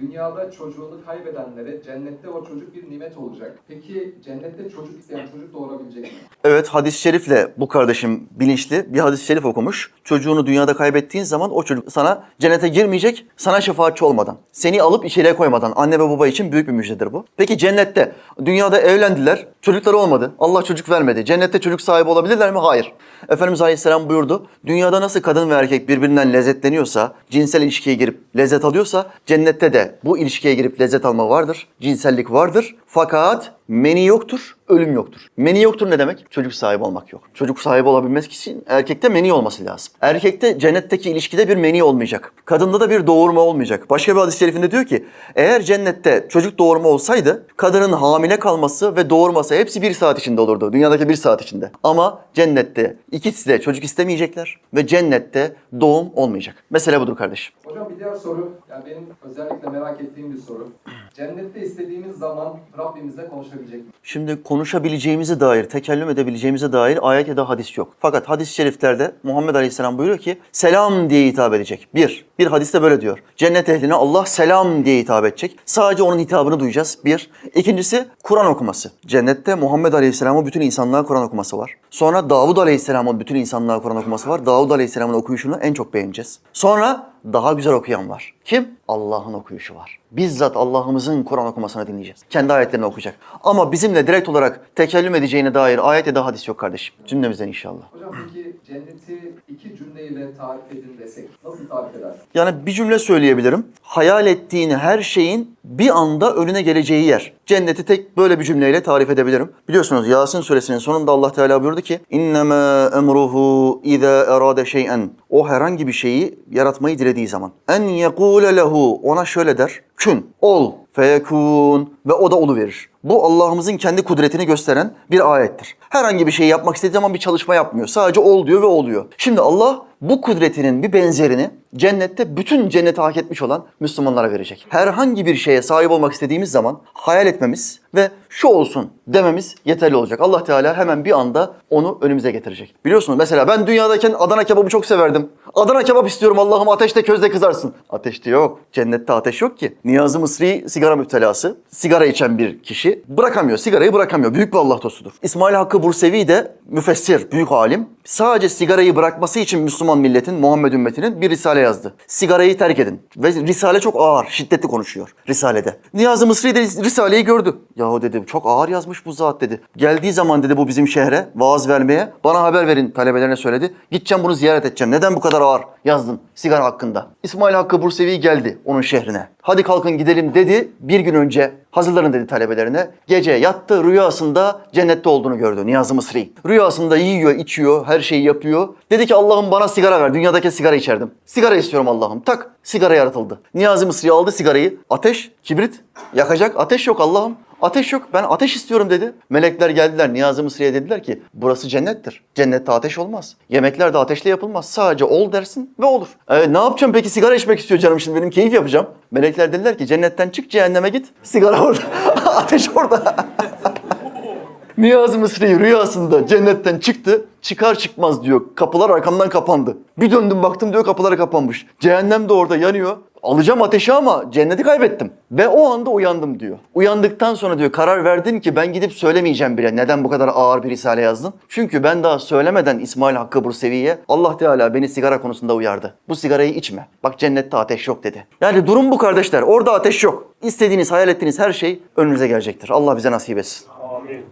Dünyada 0.01 0.51
çocuğunu 0.51 1.05
kaybedenlere 1.07 1.83
cennette 1.83 2.29
o 2.29 2.45
çocuk 2.45 2.75
bir 2.75 2.91
nimet 2.91 3.17
olacak. 3.17 3.59
Peki 3.69 4.15
cennette 4.25 4.71
çocuk 4.71 4.99
isteyen 5.01 5.27
çocuk 5.27 5.55
doğurabilecek 5.55 6.03
mi? 6.03 6.11
Evet 6.45 6.69
hadis-i 6.69 7.01
şerifle 7.01 7.53
bu 7.57 7.69
kardeşim 7.69 8.29
bilinçli 8.31 8.95
bir 8.95 8.99
hadis-i 8.99 9.25
şerif 9.25 9.45
okumuş. 9.45 9.91
Çocuğunu 10.05 10.47
dünyada 10.47 10.75
kaybettiğin 10.77 11.25
zaman 11.25 11.55
o 11.55 11.63
çocuk 11.63 11.93
sana 11.93 12.25
cennete 12.39 12.69
girmeyecek, 12.69 13.27
sana 13.37 13.61
şefaatçi 13.61 14.05
olmadan, 14.05 14.37
seni 14.53 14.83
alıp 14.83 15.05
içeriye 15.05 15.37
koymadan. 15.37 15.73
Anne 15.77 15.95
ve 15.95 16.11
baba 16.11 16.27
için 16.27 16.53
büyük 16.53 16.69
bir 16.69 16.73
müjdedir 16.73 17.13
bu. 17.13 17.25
Peki 17.37 17.59
cennette, 17.59 18.13
dünyada 18.45 18.81
evlendiler, 18.81 19.47
çocukları 19.63 19.97
olmadı, 19.97 20.33
Allah 20.39 20.63
çocuk 20.63 20.91
vermedi. 20.91 21.25
Cennette 21.25 21.61
çocuk 21.61 21.81
sahibi 21.81 22.11
olabilirler 22.11 22.53
mi? 22.53 22.59
Hayır. 22.59 22.93
Efendimiz 23.29 23.63
Aleyhisselam 23.63 24.09
buyurdu, 24.09 24.47
dünyada 24.67 25.01
nasıl 25.01 25.21
kadın 25.21 25.51
ve 25.51 25.55
erkek 25.55 25.89
birbirinden 25.89 26.33
lezzetleniyorsa, 26.33 27.15
cinsel 27.31 27.63
ilişkiye 27.63 27.97
girip 27.97 28.21
lezzet 28.37 28.65
alıyorsa, 28.65 29.11
cennette 29.27 29.73
de 29.73 29.84
bu 30.05 30.19
ilişkiye 30.19 30.55
girip 30.55 30.81
lezzet 30.81 31.05
alma 31.05 31.29
vardır, 31.29 31.69
cinsellik 31.81 32.31
vardır. 32.31 32.77
Fakat 32.95 33.53
meni 33.69 34.07
yoktur, 34.07 34.57
ölüm 34.69 34.93
yoktur. 34.93 35.27
Meni 35.37 35.63
yoktur 35.63 35.91
ne 35.91 35.99
demek? 35.99 36.31
Çocuk 36.31 36.55
sahibi 36.55 36.85
olmak 36.85 37.13
yok. 37.13 37.23
Çocuk 37.35 37.61
sahibi 37.61 37.89
olabilmek 37.89 38.33
için 38.33 38.65
erkekte 38.67 39.09
meni 39.09 39.33
olması 39.33 39.65
lazım. 39.65 39.93
Erkekte 40.01 40.59
cennetteki 40.59 41.11
ilişkide 41.11 41.49
bir 41.49 41.57
meni 41.57 41.83
olmayacak. 41.83 42.33
Kadında 42.45 42.81
da 42.81 42.91
bir 42.91 43.07
doğurma 43.07 43.41
olmayacak. 43.41 43.91
Başka 43.91 44.15
bir 44.15 44.21
hadis-i 44.21 44.39
şerifinde 44.39 44.71
diyor 44.71 44.85
ki 44.85 45.05
eğer 45.37 45.63
cennette 45.63 46.27
çocuk 46.29 46.59
doğurma 46.59 46.89
olsaydı 46.89 47.47
kadının 47.57 47.93
hamile 47.93 48.39
kalması 48.39 48.97
ve 48.97 49.11
doğurması 49.11 49.55
hepsi 49.55 49.83
bir 49.83 49.93
saat 49.93 50.19
içinde 50.19 50.41
olurdu. 50.41 50.73
Dünyadaki 50.73 51.09
bir 51.09 51.17
saat 51.17 51.43
içinde. 51.43 51.71
Ama 51.83 52.21
cennette 52.35 52.97
ikisi 53.13 53.49
de 53.49 53.61
çocuk 53.61 53.85
istemeyecekler 53.85 54.61
ve 54.75 54.87
cennette 54.87 55.57
doğum 55.81 56.09
olmayacak. 56.15 56.65
Mesele 56.71 57.01
budur 57.01 57.17
kardeşim. 57.17 57.55
Hocam 57.65 57.91
bir 57.91 57.99
diğer 57.99 58.15
soru, 58.15 58.53
yani 58.71 58.87
benim 58.87 59.07
özellikle 59.23 59.69
merak 59.69 60.01
ettiğim 60.01 60.33
bir 60.33 60.39
soru. 60.39 60.69
Cennette 61.15 61.61
istediğimiz 61.61 62.17
zaman 62.17 62.57
Rabbimizle 62.85 63.29
konuşabilecek 63.29 63.81
mi? 63.81 63.93
Şimdi 64.03 64.43
konuşabileceğimize 64.43 65.41
dair, 65.41 65.65
tekellüm 65.65 66.09
edebileceğimize 66.09 66.73
dair 66.73 66.99
ayet 67.03 67.29
ya 67.29 67.37
da 67.37 67.49
hadis 67.49 67.79
yok. 67.79 67.95
Fakat 67.99 68.29
hadis-i 68.29 68.55
şeriflerde 68.55 69.13
Muhammed 69.23 69.55
Aleyhisselam 69.55 69.99
buyuruyor 69.99 70.19
ki 70.19 70.39
selam 70.53 71.11
diye 71.11 71.27
hitap 71.27 71.55
edecek. 71.55 71.89
Bir, 71.95 72.25
bir 72.39 72.47
hadiste 72.47 72.83
böyle 72.83 73.01
diyor. 73.01 73.19
Cennet 73.37 73.69
ehline 73.69 73.95
Allah 73.95 74.27
selam 74.27 74.85
diye 74.85 74.99
hitap 75.01 75.25
edecek. 75.25 75.59
Sadece 75.67 76.03
onun 76.03 76.19
hitabını 76.19 76.61
duyacağız. 76.61 76.99
Bir. 77.05 77.31
İkincisi 77.55 78.07
Kur'an 78.23 78.47
okuması. 78.47 78.91
Cennette 79.07 79.55
Muhammed 79.55 79.93
Aleyhisselam'ın 79.93 80.47
bütün 80.47 80.61
insanlığa 80.61 81.03
Kur'an 81.03 81.23
okuması 81.23 81.59
var. 81.59 81.75
Sonra 81.91 82.31
Davud 82.31 82.57
Aleyhisselam'ın 82.57 83.21
bütün 83.21 83.35
insanlığa 83.35 83.83
Kur'an 83.83 83.97
okuması 83.97 84.29
var. 84.29 84.47
Davud 84.47 84.71
Aleyhisselam'ın 84.71 85.15
okuyuşunu 85.15 85.57
en 85.57 85.75
çok 85.75 85.95
beğeneceğiz. 85.95 86.39
Sonra 86.53 87.14
daha 87.33 87.53
güzel 87.53 87.73
okuyan 87.73 88.09
var. 88.09 88.35
Kim? 88.45 88.69
Allah'ın 88.89 89.35
okuyuşu 89.35 89.75
var. 89.75 89.99
Bizzat 90.13 90.57
Allah'ımızın 90.57 91.23
Kur'an 91.23 91.47
okumasını 91.47 91.87
dinleyeceğiz. 91.87 92.21
Kendi 92.31 92.53
ayetlerini 92.53 92.87
okuyacak. 92.87 93.15
Ama 93.43 93.73
bizimle 93.73 94.07
direkt 94.07 94.29
olarak 94.29 94.77
tekellüm 94.77 95.15
edeceğine 95.15 95.55
dair 95.55 95.91
ayet 95.91 96.07
ya 96.07 96.15
da 96.15 96.27
hadis 96.27 96.49
yok 96.49 96.59
kardeşim. 96.59 96.95
Cümlemizden 97.07 97.49
inşallah. 97.49 97.83
Hocam 97.93 98.15
peki 98.27 98.57
cenneti 98.67 99.35
iki 99.49 99.77
cümleyle 99.77 100.35
tarif 100.35 100.73
edin 100.73 100.97
desek 100.99 101.29
nasıl 101.45 101.69
tarif 101.69 101.97
edersin? 101.97 102.21
Yani 102.35 102.67
bir 102.67 102.73
cümle 102.73 102.99
söyleyebilirim. 102.99 103.67
Hayal 103.83 104.27
ettiğin 104.27 104.71
her 104.71 105.03
şeyin 105.03 105.54
bir 105.65 105.99
anda 105.99 106.35
önüne 106.35 106.63
geleceği 106.63 107.05
yer. 107.05 107.33
Cenneti 107.47 107.85
tek 107.85 108.17
böyle 108.17 108.39
bir 108.39 108.45
cümleyle 108.45 108.83
tarif 108.83 109.11
edebilirim. 109.11 109.53
Biliyorsunuz 109.69 110.09
Yasin 110.09 110.41
suresinin 110.41 110.79
sonunda 110.79 111.13
Allah 111.13 111.33
Teala 111.33 111.63
buyurdu 111.63 111.81
ki 111.81 112.01
İnnemâ 112.11 112.91
emruhu 112.97 113.81
izâ 113.85 114.25
erâde 114.25 114.65
şey'en 114.65 115.11
O 115.31 115.49
herhangi 115.49 115.87
bir 115.87 115.93
şeyi 115.93 116.39
yaratmayı 116.51 116.99
dilediği 116.99 117.29
zaman. 117.29 117.53
En 117.69 117.83
yekûle 117.83 118.57
lehu 118.57 119.01
ona 119.03 119.25
şöyle 119.25 119.59
der. 119.59 119.81
Kün, 119.97 120.27
ol, 120.41 120.73
feyekûn 120.93 121.95
ve 122.07 122.13
o 122.13 122.31
da 122.31 122.37
olu 122.37 122.57
verir. 122.57 122.91
Bu 123.05 123.25
Allah'ımızın 123.25 123.77
kendi 123.77 124.03
kudretini 124.03 124.47
gösteren 124.47 124.95
bir 125.11 125.35
ayettir. 125.35 125.77
Herhangi 125.91 126.27
bir 126.27 126.33
şey 126.33 126.47
yapmak 126.47 126.77
istediği 126.77 126.95
zaman 126.95 127.15
bir 127.15 127.19
çalışma 127.19 127.55
yapmıyor. 127.55 127.87
Sadece 127.87 128.21
ol 128.21 128.47
diyor 128.47 128.63
ve 128.63 128.67
oluyor. 128.67 129.05
Şimdi 129.19 129.41
Allah 129.41 129.83
bu 130.09 130.21
kudretinin 130.21 130.83
bir 130.83 130.93
benzerini 130.93 131.51
cennette 131.77 132.37
bütün 132.37 132.69
cenneti 132.69 133.01
hak 133.01 133.17
etmiş 133.17 133.43
olan 133.43 133.67
Müslümanlara 133.81 134.31
verecek. 134.31 134.67
Herhangi 134.69 135.27
bir 135.27 135.35
şeye 135.35 135.63
sahip 135.63 135.91
olmak 135.91 136.13
istediğimiz 136.13 136.51
zaman 136.51 136.81
hayal 136.85 137.27
etmemiz 137.27 137.81
ve 137.95 138.11
şu 138.35 138.49
olsun 138.49 138.91
dememiz 139.07 139.55
yeterli 139.65 139.97
olacak. 139.97 140.21
Allah 140.21 140.45
Teala 140.45 140.77
hemen 140.77 141.05
bir 141.05 141.19
anda 141.19 141.55
onu 141.71 141.99
önümüze 142.01 142.31
getirecek. 142.31 142.75
Biliyorsunuz 142.85 143.19
mesela 143.19 143.49
ben 143.49 143.67
dünyadayken 143.67 144.15
Adana 144.19 144.45
kebabı 144.45 144.69
çok 144.69 144.87
severdim. 144.87 145.29
Adana 145.55 145.83
kebap 145.83 146.09
istiyorum 146.09 146.39
Allah'ım 146.39 146.69
ateşte 146.69 147.03
közde 147.03 147.31
kızarsın. 147.31 147.75
Ateşte 147.91 148.31
yok. 148.31 148.61
Cennette 148.73 149.13
ateş 149.13 149.43
yok 149.43 149.59
ki. 149.59 149.75
Niyazi 149.85 150.19
Mısri 150.19 150.65
sigara 150.69 150.97
müptelası. 150.97 151.57
Sigara 151.71 152.07
içen 152.07 152.39
bir 152.39 152.63
kişi 152.63 153.03
bırakamıyor. 153.09 153.59
Sigarayı 153.59 153.93
bırakamıyor. 153.93 154.35
Büyük 154.35 154.53
bir 154.53 154.59
Allah 154.59 154.83
dostudur. 154.83 155.13
İsmail 155.23 155.55
Hakkı 155.55 155.83
Bursevi 155.83 156.29
de 156.29 156.57
müfessir, 156.67 157.31
büyük 157.31 157.53
alim. 157.53 157.89
Sadece 158.05 158.49
sigarayı 158.49 158.97
bırakması 158.97 159.41
için 159.41 159.61
Müslüman 159.61 159.99
milletin, 159.99 160.35
Muhammed 160.35 160.73
ümmetinin 160.73 161.21
bir 161.21 161.31
risale 161.31 161.61
yazdı. 161.61 161.95
Sigarayı 162.07 162.59
terk 162.59 162.79
edin. 162.79 163.03
Ve 163.17 163.29
risale 163.33 163.81
çok 163.81 163.97
ağır, 163.99 164.27
şiddetli 164.31 164.69
konuşuyor 164.69 165.15
risalede. 165.29 165.77
Niyazi 165.95 166.27
Mısri 166.27 166.55
de 166.55 166.61
risaleyi 166.61 167.25
gördü. 167.25 167.57
Yahu 167.77 168.03
dedi 168.03 168.24
çok 168.27 168.47
ağır 168.47 168.69
yazmış 168.69 169.07
bu 169.07 169.13
zat 169.13 169.41
dedi. 169.41 169.61
Geldiği 169.77 170.13
zaman 170.13 170.43
dedi 170.43 170.57
bu 170.57 170.69
bizim 170.69 170.89
şehre 170.89 171.29
vaaz 171.37 171.69
vermeye. 171.69 172.13
Bana 172.25 172.43
haber 172.43 172.67
verin 172.67 172.91
talebelerine 172.91 173.37
söyledi. 173.37 173.75
Gideceğim 173.91 174.25
bunu 174.25 174.35
ziyaret 174.35 174.65
edeceğim. 174.67 174.91
Neden 174.93 175.17
bu 175.17 175.21
kadar 175.21 175.41
ağır 175.41 175.63
yazdın 175.85 176.21
sigara 176.35 176.65
hakkında? 176.65 177.07
İsmail 177.23 177.55
Hakkı 177.55 177.83
Bursevi 177.83 178.21
geldi 178.21 178.59
onun 178.65 178.81
şehrine. 178.81 179.29
Hadi 179.43 179.63
kalkın 179.63 179.99
gidelim 179.99 180.35
dedi. 180.35 180.73
Bir 180.81 181.01
gün 181.01 181.15
önce 181.15 181.53
hazırlanın 181.71 182.13
dedi 182.13 182.27
talebelerine. 182.27 182.91
Gece 183.07 183.33
yattı 183.33 183.85
rüyasında 183.85 184.61
cennette 184.73 185.09
olduğunu 185.09 185.39
gördü 185.39 185.67
Niyazi 185.67 185.95
Mısri. 185.95 186.33
Rüyasında 186.47 186.97
yiyor, 186.97 187.35
içiyor, 187.35 187.87
her 187.87 188.01
şeyi 188.01 188.25
yapıyor. 188.25 188.69
Dedi 188.91 189.07
ki 189.07 189.15
Allah'ım 189.15 189.51
bana 189.51 189.69
sigara 189.69 190.01
ver. 190.01 190.15
Dünyadaki 190.15 190.51
sigara 190.51 190.77
içerdim. 190.77 191.11
Sigara 191.27 191.57
istiyorum 191.57 191.89
Allah'ım. 191.89 192.21
Tak 192.21 192.51
sigara 192.63 192.95
yaratıldı. 192.95 193.41
Niyazi 193.55 193.87
Mısri 193.87 194.13
aldı 194.13 194.33
sigarayı. 194.33 194.77
Ateş, 194.91 195.31
kibrit 195.43 195.81
yakacak. 196.15 196.61
Ateş 196.61 196.87
yok 196.87 197.01
Allah'ım. 197.01 197.37
Ateş 197.63 197.93
yok. 197.93 198.09
Ben 198.13 198.23
ateş 198.23 198.57
istiyorum 198.57 198.91
dedi. 198.91 199.13
Melekler 199.31 199.71
geldiler 199.71 200.13
Niyazi 200.13 200.43
Mısri'ye 200.43 200.75
dediler 200.75 201.03
ki 201.03 201.23
burası 201.35 201.69
cennettir. 201.69 202.25
Cennette 202.35 202.73
ateş 202.73 202.99
olmaz. 202.99 203.37
Yemekler 203.49 203.95
de 203.95 203.99
ateşle 203.99 204.31
yapılmaz. 204.31 204.67
Sadece 204.67 205.05
ol 205.05 205.33
dersin 205.33 205.75
ve 205.81 205.87
olur. 205.87 206.09
Evet 206.29 206.49
ne 206.49 206.59
yapacağım 206.59 206.93
peki 206.93 207.09
sigara 207.09 207.35
içmek 207.35 207.59
istiyor 207.59 207.81
canım 207.81 208.01
şimdi 208.01 208.17
benim 208.19 208.31
keyif 208.31 208.55
yapacağım. 208.55 208.87
Melekler 209.11 209.53
dediler 209.53 209.79
ki 209.79 209.87
cennetten 209.87 210.29
çık 210.29 210.51
cehenneme 210.51 210.89
git. 210.89 211.07
Sigara 211.23 211.63
orada. 211.63 211.83
ateş 212.27 212.69
orada. 212.77 213.17
Niyazi 214.79 215.19
Mısri 215.19 215.59
rüyasında 215.59 216.27
cennetten 216.27 216.79
çıktı. 216.79 217.25
Çıkar 217.43 217.75
çıkmaz 217.75 218.23
diyor. 218.23 218.41
Kapılar 218.55 218.91
arkamdan 218.91 219.29
kapandı. 219.29 219.77
Bir 219.99 220.11
döndüm 220.11 220.43
baktım 220.43 220.73
diyor 220.73 220.85
kapıları 220.85 221.17
kapanmış. 221.17 221.67
Cehennem 221.81 222.29
de 222.29 222.33
orada 222.33 222.57
yanıyor. 222.57 222.97
Alacağım 223.25 223.63
ateşi 223.63 223.93
ama 223.93 224.25
cenneti 224.31 224.63
kaybettim. 224.63 225.13
Ve 225.33 225.49
o 225.49 225.71
anda 225.71 225.91
uyandım 225.91 226.41
diyor. 226.41 226.59
Uyandıktan 226.75 227.35
sonra 227.35 227.59
diyor 227.59 227.73
karar 227.73 228.05
verdim 228.05 228.41
ki 228.41 228.57
ben 228.57 228.73
gidip 228.73 228.93
söylemeyeceğim 228.93 229.59
bile. 229.59 229.77
Neden 229.77 230.05
bu 230.05 230.09
kadar 230.11 230.31
ağır 230.35 230.63
bir 230.63 230.71
risale 230.71 231.01
yazdın? 231.01 231.35
Çünkü 231.49 231.83
ben 231.83 232.03
daha 232.03 232.19
söylemeden 232.19 232.79
İsmail 232.79 233.17
Hakkı 233.17 233.45
Bursevi'ye 233.45 233.99
Allah 234.09 234.37
Teala 234.37 234.75
beni 234.75 234.89
sigara 234.89 235.21
konusunda 235.21 235.55
uyardı. 235.55 235.95
Bu 236.09 236.17
sigarayı 236.17 236.55
içme. 236.55 236.89
Bak 237.03 237.19
cennette 237.19 237.57
ateş 237.57 237.89
yok 237.89 238.05
dedi. 238.05 238.27
Yani 238.41 238.67
durum 238.67 238.91
bu 238.91 238.99
kardeşler. 238.99 239.43
Orada 239.43 239.73
ateş 239.73 240.05
yok. 240.05 240.35
İstediğiniz, 240.43 240.93
hayal 240.93 241.09
ettiğiniz 241.09 241.39
her 241.39 241.53
şey 241.53 241.83
önünüze 241.97 242.29
gelecektir. 242.29 242.71
Allah 242.71 242.97
bize 242.97 243.11
nasip 243.11 243.39
etsin. 243.39 243.67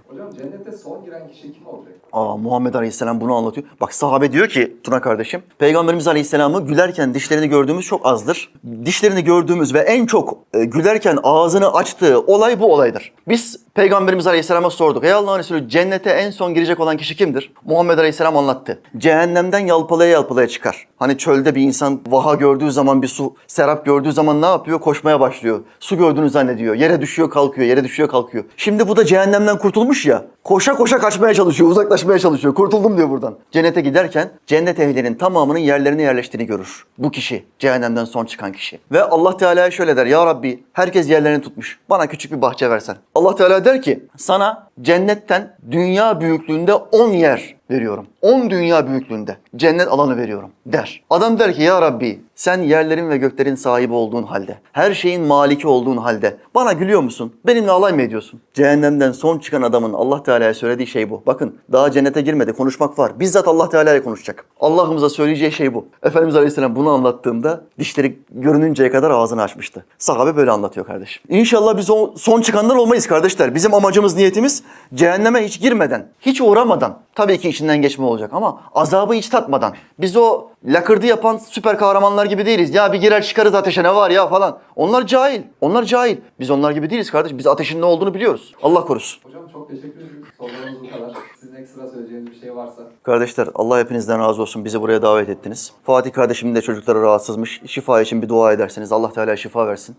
Hocam 0.08 0.30
cennete 0.38 0.72
son 0.72 1.04
giren 1.04 1.28
kişi 1.28 1.52
kim 1.52 1.66
olacak? 1.66 1.94
Aa 2.12 2.36
Muhammed 2.36 2.74
Aleyhisselam 2.74 3.20
bunu 3.20 3.34
anlatıyor. 3.34 3.66
Bak 3.80 3.94
sahabe 3.94 4.32
diyor 4.32 4.48
ki 4.48 4.76
Tuna 4.84 5.00
kardeşim. 5.00 5.42
Peygamberimiz 5.58 6.08
Aleyhisselam'ı 6.08 6.66
gülerken 6.66 7.14
dişlerini 7.14 7.48
gördüğümüz 7.48 7.86
çok 7.86 8.06
azdır. 8.06 8.52
Dişlerini 8.84 9.24
gördüğümüz 9.24 9.74
ve 9.74 9.78
en 9.78 10.06
çok 10.06 10.38
e, 10.54 10.64
gülerken 10.64 11.18
ağzını 11.22 11.74
açtığı 11.74 12.20
olay 12.20 12.60
bu 12.60 12.72
olaydır. 12.74 13.12
Biz 13.28 13.56
Peygamberimiz 13.74 14.26
Aleyhisselam'a 14.26 14.70
sorduk. 14.70 15.04
Ey 15.04 15.12
Allah'ın 15.12 15.38
Resulü 15.38 15.68
cennete 15.68 16.10
en 16.10 16.30
son 16.30 16.54
girecek 16.54 16.80
olan 16.80 16.96
kişi 16.96 17.16
kimdir? 17.16 17.52
Muhammed 17.64 17.98
Aleyhisselam 17.98 18.36
anlattı. 18.36 18.78
Cehennemden 18.98 19.58
yalpalaya 19.58 20.10
yalpalaya 20.10 20.48
çıkar. 20.48 20.86
Hani 20.96 21.18
çölde 21.18 21.54
bir 21.54 21.62
insan 21.62 22.00
vaha 22.08 22.34
gördüğü 22.34 22.72
zaman 22.72 23.02
bir 23.02 23.08
su, 23.08 23.34
serap 23.46 23.84
gördüğü 23.84 24.12
zaman 24.12 24.42
ne 24.42 24.46
yapıyor? 24.46 24.80
Koşmaya 24.80 25.20
başlıyor. 25.20 25.60
Su 25.80 25.96
gördüğünü 25.96 26.30
zannediyor. 26.30 26.74
Yere 26.74 27.00
düşüyor 27.00 27.30
kalkıyor, 27.30 27.66
yere 27.66 27.84
düşüyor 27.84 28.08
kalkıyor. 28.08 28.44
Şimdi 28.56 28.88
bu 28.88 28.96
da 28.96 29.04
cehennemden 29.04 29.58
kurtulmuş 29.58 30.06
ya. 30.06 30.24
Koşa 30.44 30.74
koşa 30.74 30.98
kaçmaya 30.98 31.34
çalışıyor, 31.34 31.68
uzaklaşmaya 32.02 32.18
çalışıyor. 32.18 32.54
Kurtuldum 32.54 32.96
diyor 32.96 33.10
buradan. 33.10 33.38
Cennete 33.50 33.80
giderken 33.80 34.30
cennet 34.46 34.80
ehlinin 34.80 35.14
tamamının 35.14 35.58
yerlerine 35.58 36.02
yerleştiğini 36.02 36.46
görür. 36.46 36.84
Bu 36.98 37.10
kişi, 37.10 37.44
cehennemden 37.58 38.04
son 38.04 38.24
çıkan 38.24 38.52
kişi. 38.52 38.80
Ve 38.92 39.02
Allah 39.02 39.36
Teala'ya 39.36 39.70
şöyle 39.70 39.96
der. 39.96 40.06
Ya 40.06 40.26
Rabbi 40.26 40.64
herkes 40.72 41.10
yerlerini 41.10 41.42
tutmuş. 41.42 41.78
Bana 41.90 42.06
küçük 42.06 42.32
bir 42.32 42.42
bahçe 42.42 42.70
versen. 42.70 42.96
Allah 43.14 43.34
Teala 43.34 43.64
der 43.64 43.82
ki 43.82 44.06
sana 44.16 44.68
cennetten 44.80 45.56
dünya 45.70 46.20
büyüklüğünde 46.20 46.74
10 46.74 47.08
yer 47.08 47.54
veriyorum. 47.70 48.06
10 48.22 48.50
dünya 48.50 48.88
büyüklüğünde 48.88 49.36
cennet 49.56 49.88
alanı 49.88 50.16
veriyorum 50.16 50.50
der. 50.66 51.02
Adam 51.10 51.38
der 51.38 51.54
ki 51.54 51.62
ya 51.62 51.82
Rabbi 51.82 52.20
sen 52.34 52.62
yerlerin 52.62 53.10
ve 53.10 53.16
göklerin 53.16 53.54
sahibi 53.54 53.92
olduğun 53.92 54.22
halde, 54.22 54.58
her 54.72 54.94
şeyin 54.94 55.22
maliki 55.22 55.68
olduğun 55.68 55.96
halde 55.96 56.36
bana 56.54 56.72
gülüyor 56.72 57.00
musun? 57.00 57.32
Benimle 57.46 57.70
alay 57.70 57.92
mı 57.92 58.02
ediyorsun? 58.02 58.40
Cehennemden 58.54 59.12
son 59.12 59.38
çıkan 59.38 59.62
adamın 59.62 59.92
Allah 59.92 60.22
Teala'ya 60.22 60.54
söylediği 60.54 60.86
şey 60.86 61.10
bu. 61.10 61.22
Bakın 61.26 61.56
daha 61.72 61.90
cennete 61.90 62.20
girmedi 62.20 62.52
konuşmak 62.52 62.98
var. 62.98 63.20
Bizzat 63.20 63.48
Allah 63.48 63.68
Teala 63.68 63.92
ile 63.92 64.02
konuşacak. 64.02 64.44
Allah'ımıza 64.60 65.08
söyleyeceği 65.08 65.52
şey 65.52 65.74
bu. 65.74 65.86
Efendimiz 66.02 66.36
Aleyhisselam 66.36 66.76
bunu 66.76 66.90
anlattığında 66.90 67.64
dişleri 67.78 68.18
görününceye 68.30 68.90
kadar 68.90 69.10
ağzını 69.10 69.42
açmıştı. 69.42 69.84
Sahabe 69.98 70.36
böyle 70.36 70.50
anlatıyor 70.50 70.86
kardeşim. 70.86 71.22
İnşallah 71.28 71.76
biz 71.76 71.90
o 71.90 72.14
son 72.16 72.40
çıkanlar 72.40 72.76
olmayız 72.76 73.06
kardeşler. 73.06 73.54
Bizim 73.54 73.74
amacımız, 73.74 74.16
niyetimiz 74.16 74.61
cehenneme 74.94 75.44
hiç 75.44 75.60
girmeden, 75.60 76.08
hiç 76.20 76.40
uğramadan, 76.40 76.98
tabii 77.14 77.38
ki 77.38 77.48
içinden 77.48 77.82
geçme 77.82 78.04
olacak 78.04 78.30
ama 78.32 78.60
azabı 78.74 79.14
hiç 79.14 79.28
tatmadan. 79.28 79.74
Biz 79.98 80.16
o 80.16 80.48
lakırdı 80.64 81.06
yapan 81.06 81.36
süper 81.36 81.78
kahramanlar 81.78 82.26
gibi 82.26 82.46
değiliz. 82.46 82.74
Ya 82.74 82.92
bir 82.92 83.00
girer 83.00 83.22
çıkarız 83.22 83.54
ateşe 83.54 83.82
ne 83.82 83.94
var 83.94 84.10
ya 84.10 84.28
falan. 84.28 84.58
Onlar 84.76 85.06
cahil. 85.06 85.42
Onlar 85.60 85.82
cahil. 85.82 86.16
Biz 86.40 86.50
onlar 86.50 86.70
gibi 86.70 86.90
değiliz 86.90 87.10
kardeş. 87.10 87.32
Biz 87.38 87.46
ateşin 87.46 87.80
ne 87.80 87.84
olduğunu 87.84 88.14
biliyoruz. 88.14 88.54
Allah 88.62 88.84
korusun. 88.84 89.20
Hocam 89.24 89.42
çok 89.52 89.68
teşekkür 89.68 90.00
ederim. 90.00 90.26
Sorularınız 90.38 90.82
bu 90.82 90.90
kadar. 90.90 91.16
Sizin 91.40 91.54
ekstra 91.54 91.88
söyleyeceğiniz 91.88 92.30
bir 92.30 92.40
şey 92.40 92.56
varsa. 92.56 92.82
Kardeşler 93.02 93.48
Allah 93.54 93.78
hepinizden 93.78 94.20
razı 94.20 94.42
olsun. 94.42 94.64
Bizi 94.64 94.80
buraya 94.80 95.02
davet 95.02 95.28
ettiniz. 95.28 95.72
Fatih 95.84 96.12
kardeşimin 96.12 96.54
de 96.54 96.62
çocukları 96.62 97.02
rahatsızmış. 97.02 97.62
Şifa 97.66 98.00
için 98.00 98.22
bir 98.22 98.28
dua 98.28 98.52
ederseniz 98.52 98.92
Allah 98.92 99.12
Teala 99.12 99.36
şifa 99.36 99.66
versin. 99.66 99.96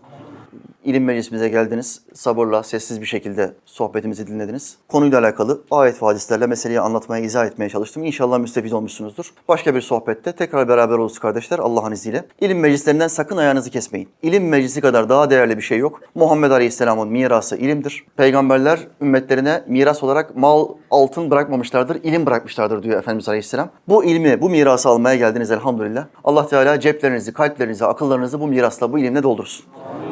İlim 0.84 1.04
meclisimize 1.04 1.48
geldiniz. 1.48 2.02
Sabırla, 2.14 2.62
sessiz 2.62 3.00
bir 3.00 3.06
şekilde 3.06 3.54
sohbetimizi 3.64 4.26
dinlediniz. 4.26 4.76
Konuyla 4.88 5.20
alakalı 5.20 5.62
ayet 5.70 6.02
ve 6.02 6.06
hadislerle 6.06 6.46
meseleyi 6.46 6.80
anlatmaya, 6.80 7.24
izah 7.24 7.46
etmeye 7.46 7.68
çalıştım. 7.68 8.04
İnşallah 8.04 8.38
müstefid 8.38 8.72
olmuşsunuzdur. 8.72 9.30
Başka 9.48 9.74
bir 9.74 9.80
sohbette 9.80 10.32
tekrar 10.32 10.68
beraber 10.68 10.98
oluruz 10.98 11.18
kardeşler 11.18 11.58
Allah'ın 11.58 11.92
izniyle. 11.92 12.24
İlim 12.40 12.60
meclislerinden 12.60 13.08
sakın 13.08 13.36
ayağınızı 13.36 13.70
kesmeyin. 13.70 14.08
İlim 14.22 14.48
meclisi 14.48 14.80
kadar 14.80 15.08
daha 15.08 15.30
değerli 15.30 15.56
bir 15.56 15.62
şey 15.62 15.78
yok. 15.78 16.00
Muhammed 16.14 16.50
Aleyhisselam'ın 16.50 17.08
mirası 17.08 17.56
ilimdir. 17.56 18.04
Peygamberler 18.16 18.80
ümmetlerine 19.00 19.64
miras 19.66 20.02
olarak 20.02 20.36
mal, 20.36 20.68
altın 20.94 21.30
bırakmamışlardır, 21.30 21.96
ilim 22.02 22.26
bırakmışlardır 22.26 22.82
diyor 22.82 22.98
Efendimiz 22.98 23.28
Aleyhisselam. 23.28 23.68
Bu 23.88 24.04
ilmi, 24.04 24.40
bu 24.40 24.50
mirası 24.50 24.88
almaya 24.88 25.16
geldiniz 25.16 25.50
elhamdülillah. 25.50 26.04
Allah 26.24 26.46
Teala 26.46 26.80
ceplerinizi, 26.80 27.32
kalplerinizi, 27.32 27.84
akıllarınızı 27.84 28.40
bu 28.40 28.46
mirasla, 28.46 28.92
bu 28.92 28.98
ilimle 28.98 29.22
doldursun. 29.22 29.66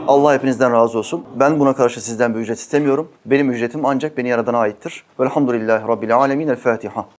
Allah 0.09 0.35
hepinizden 0.35 0.73
razı 0.73 0.99
olsun. 0.99 1.25
Ben 1.41 1.61
buna 1.61 1.75
karşı 1.75 2.05
sizden 2.05 2.35
bir 2.35 2.41
ücret 2.41 2.59
istemiyorum. 2.59 3.09
Benim 3.27 3.51
ücretim 3.51 3.87
ancak 3.87 4.17
beni 4.17 4.29
yaradana 4.29 4.59
aittir. 4.59 5.05
Velhamdülillahi 5.21 5.89
Rabbil 5.89 6.17
alemin. 6.17 6.49
El 6.49 6.57
Fatiha. 6.57 7.07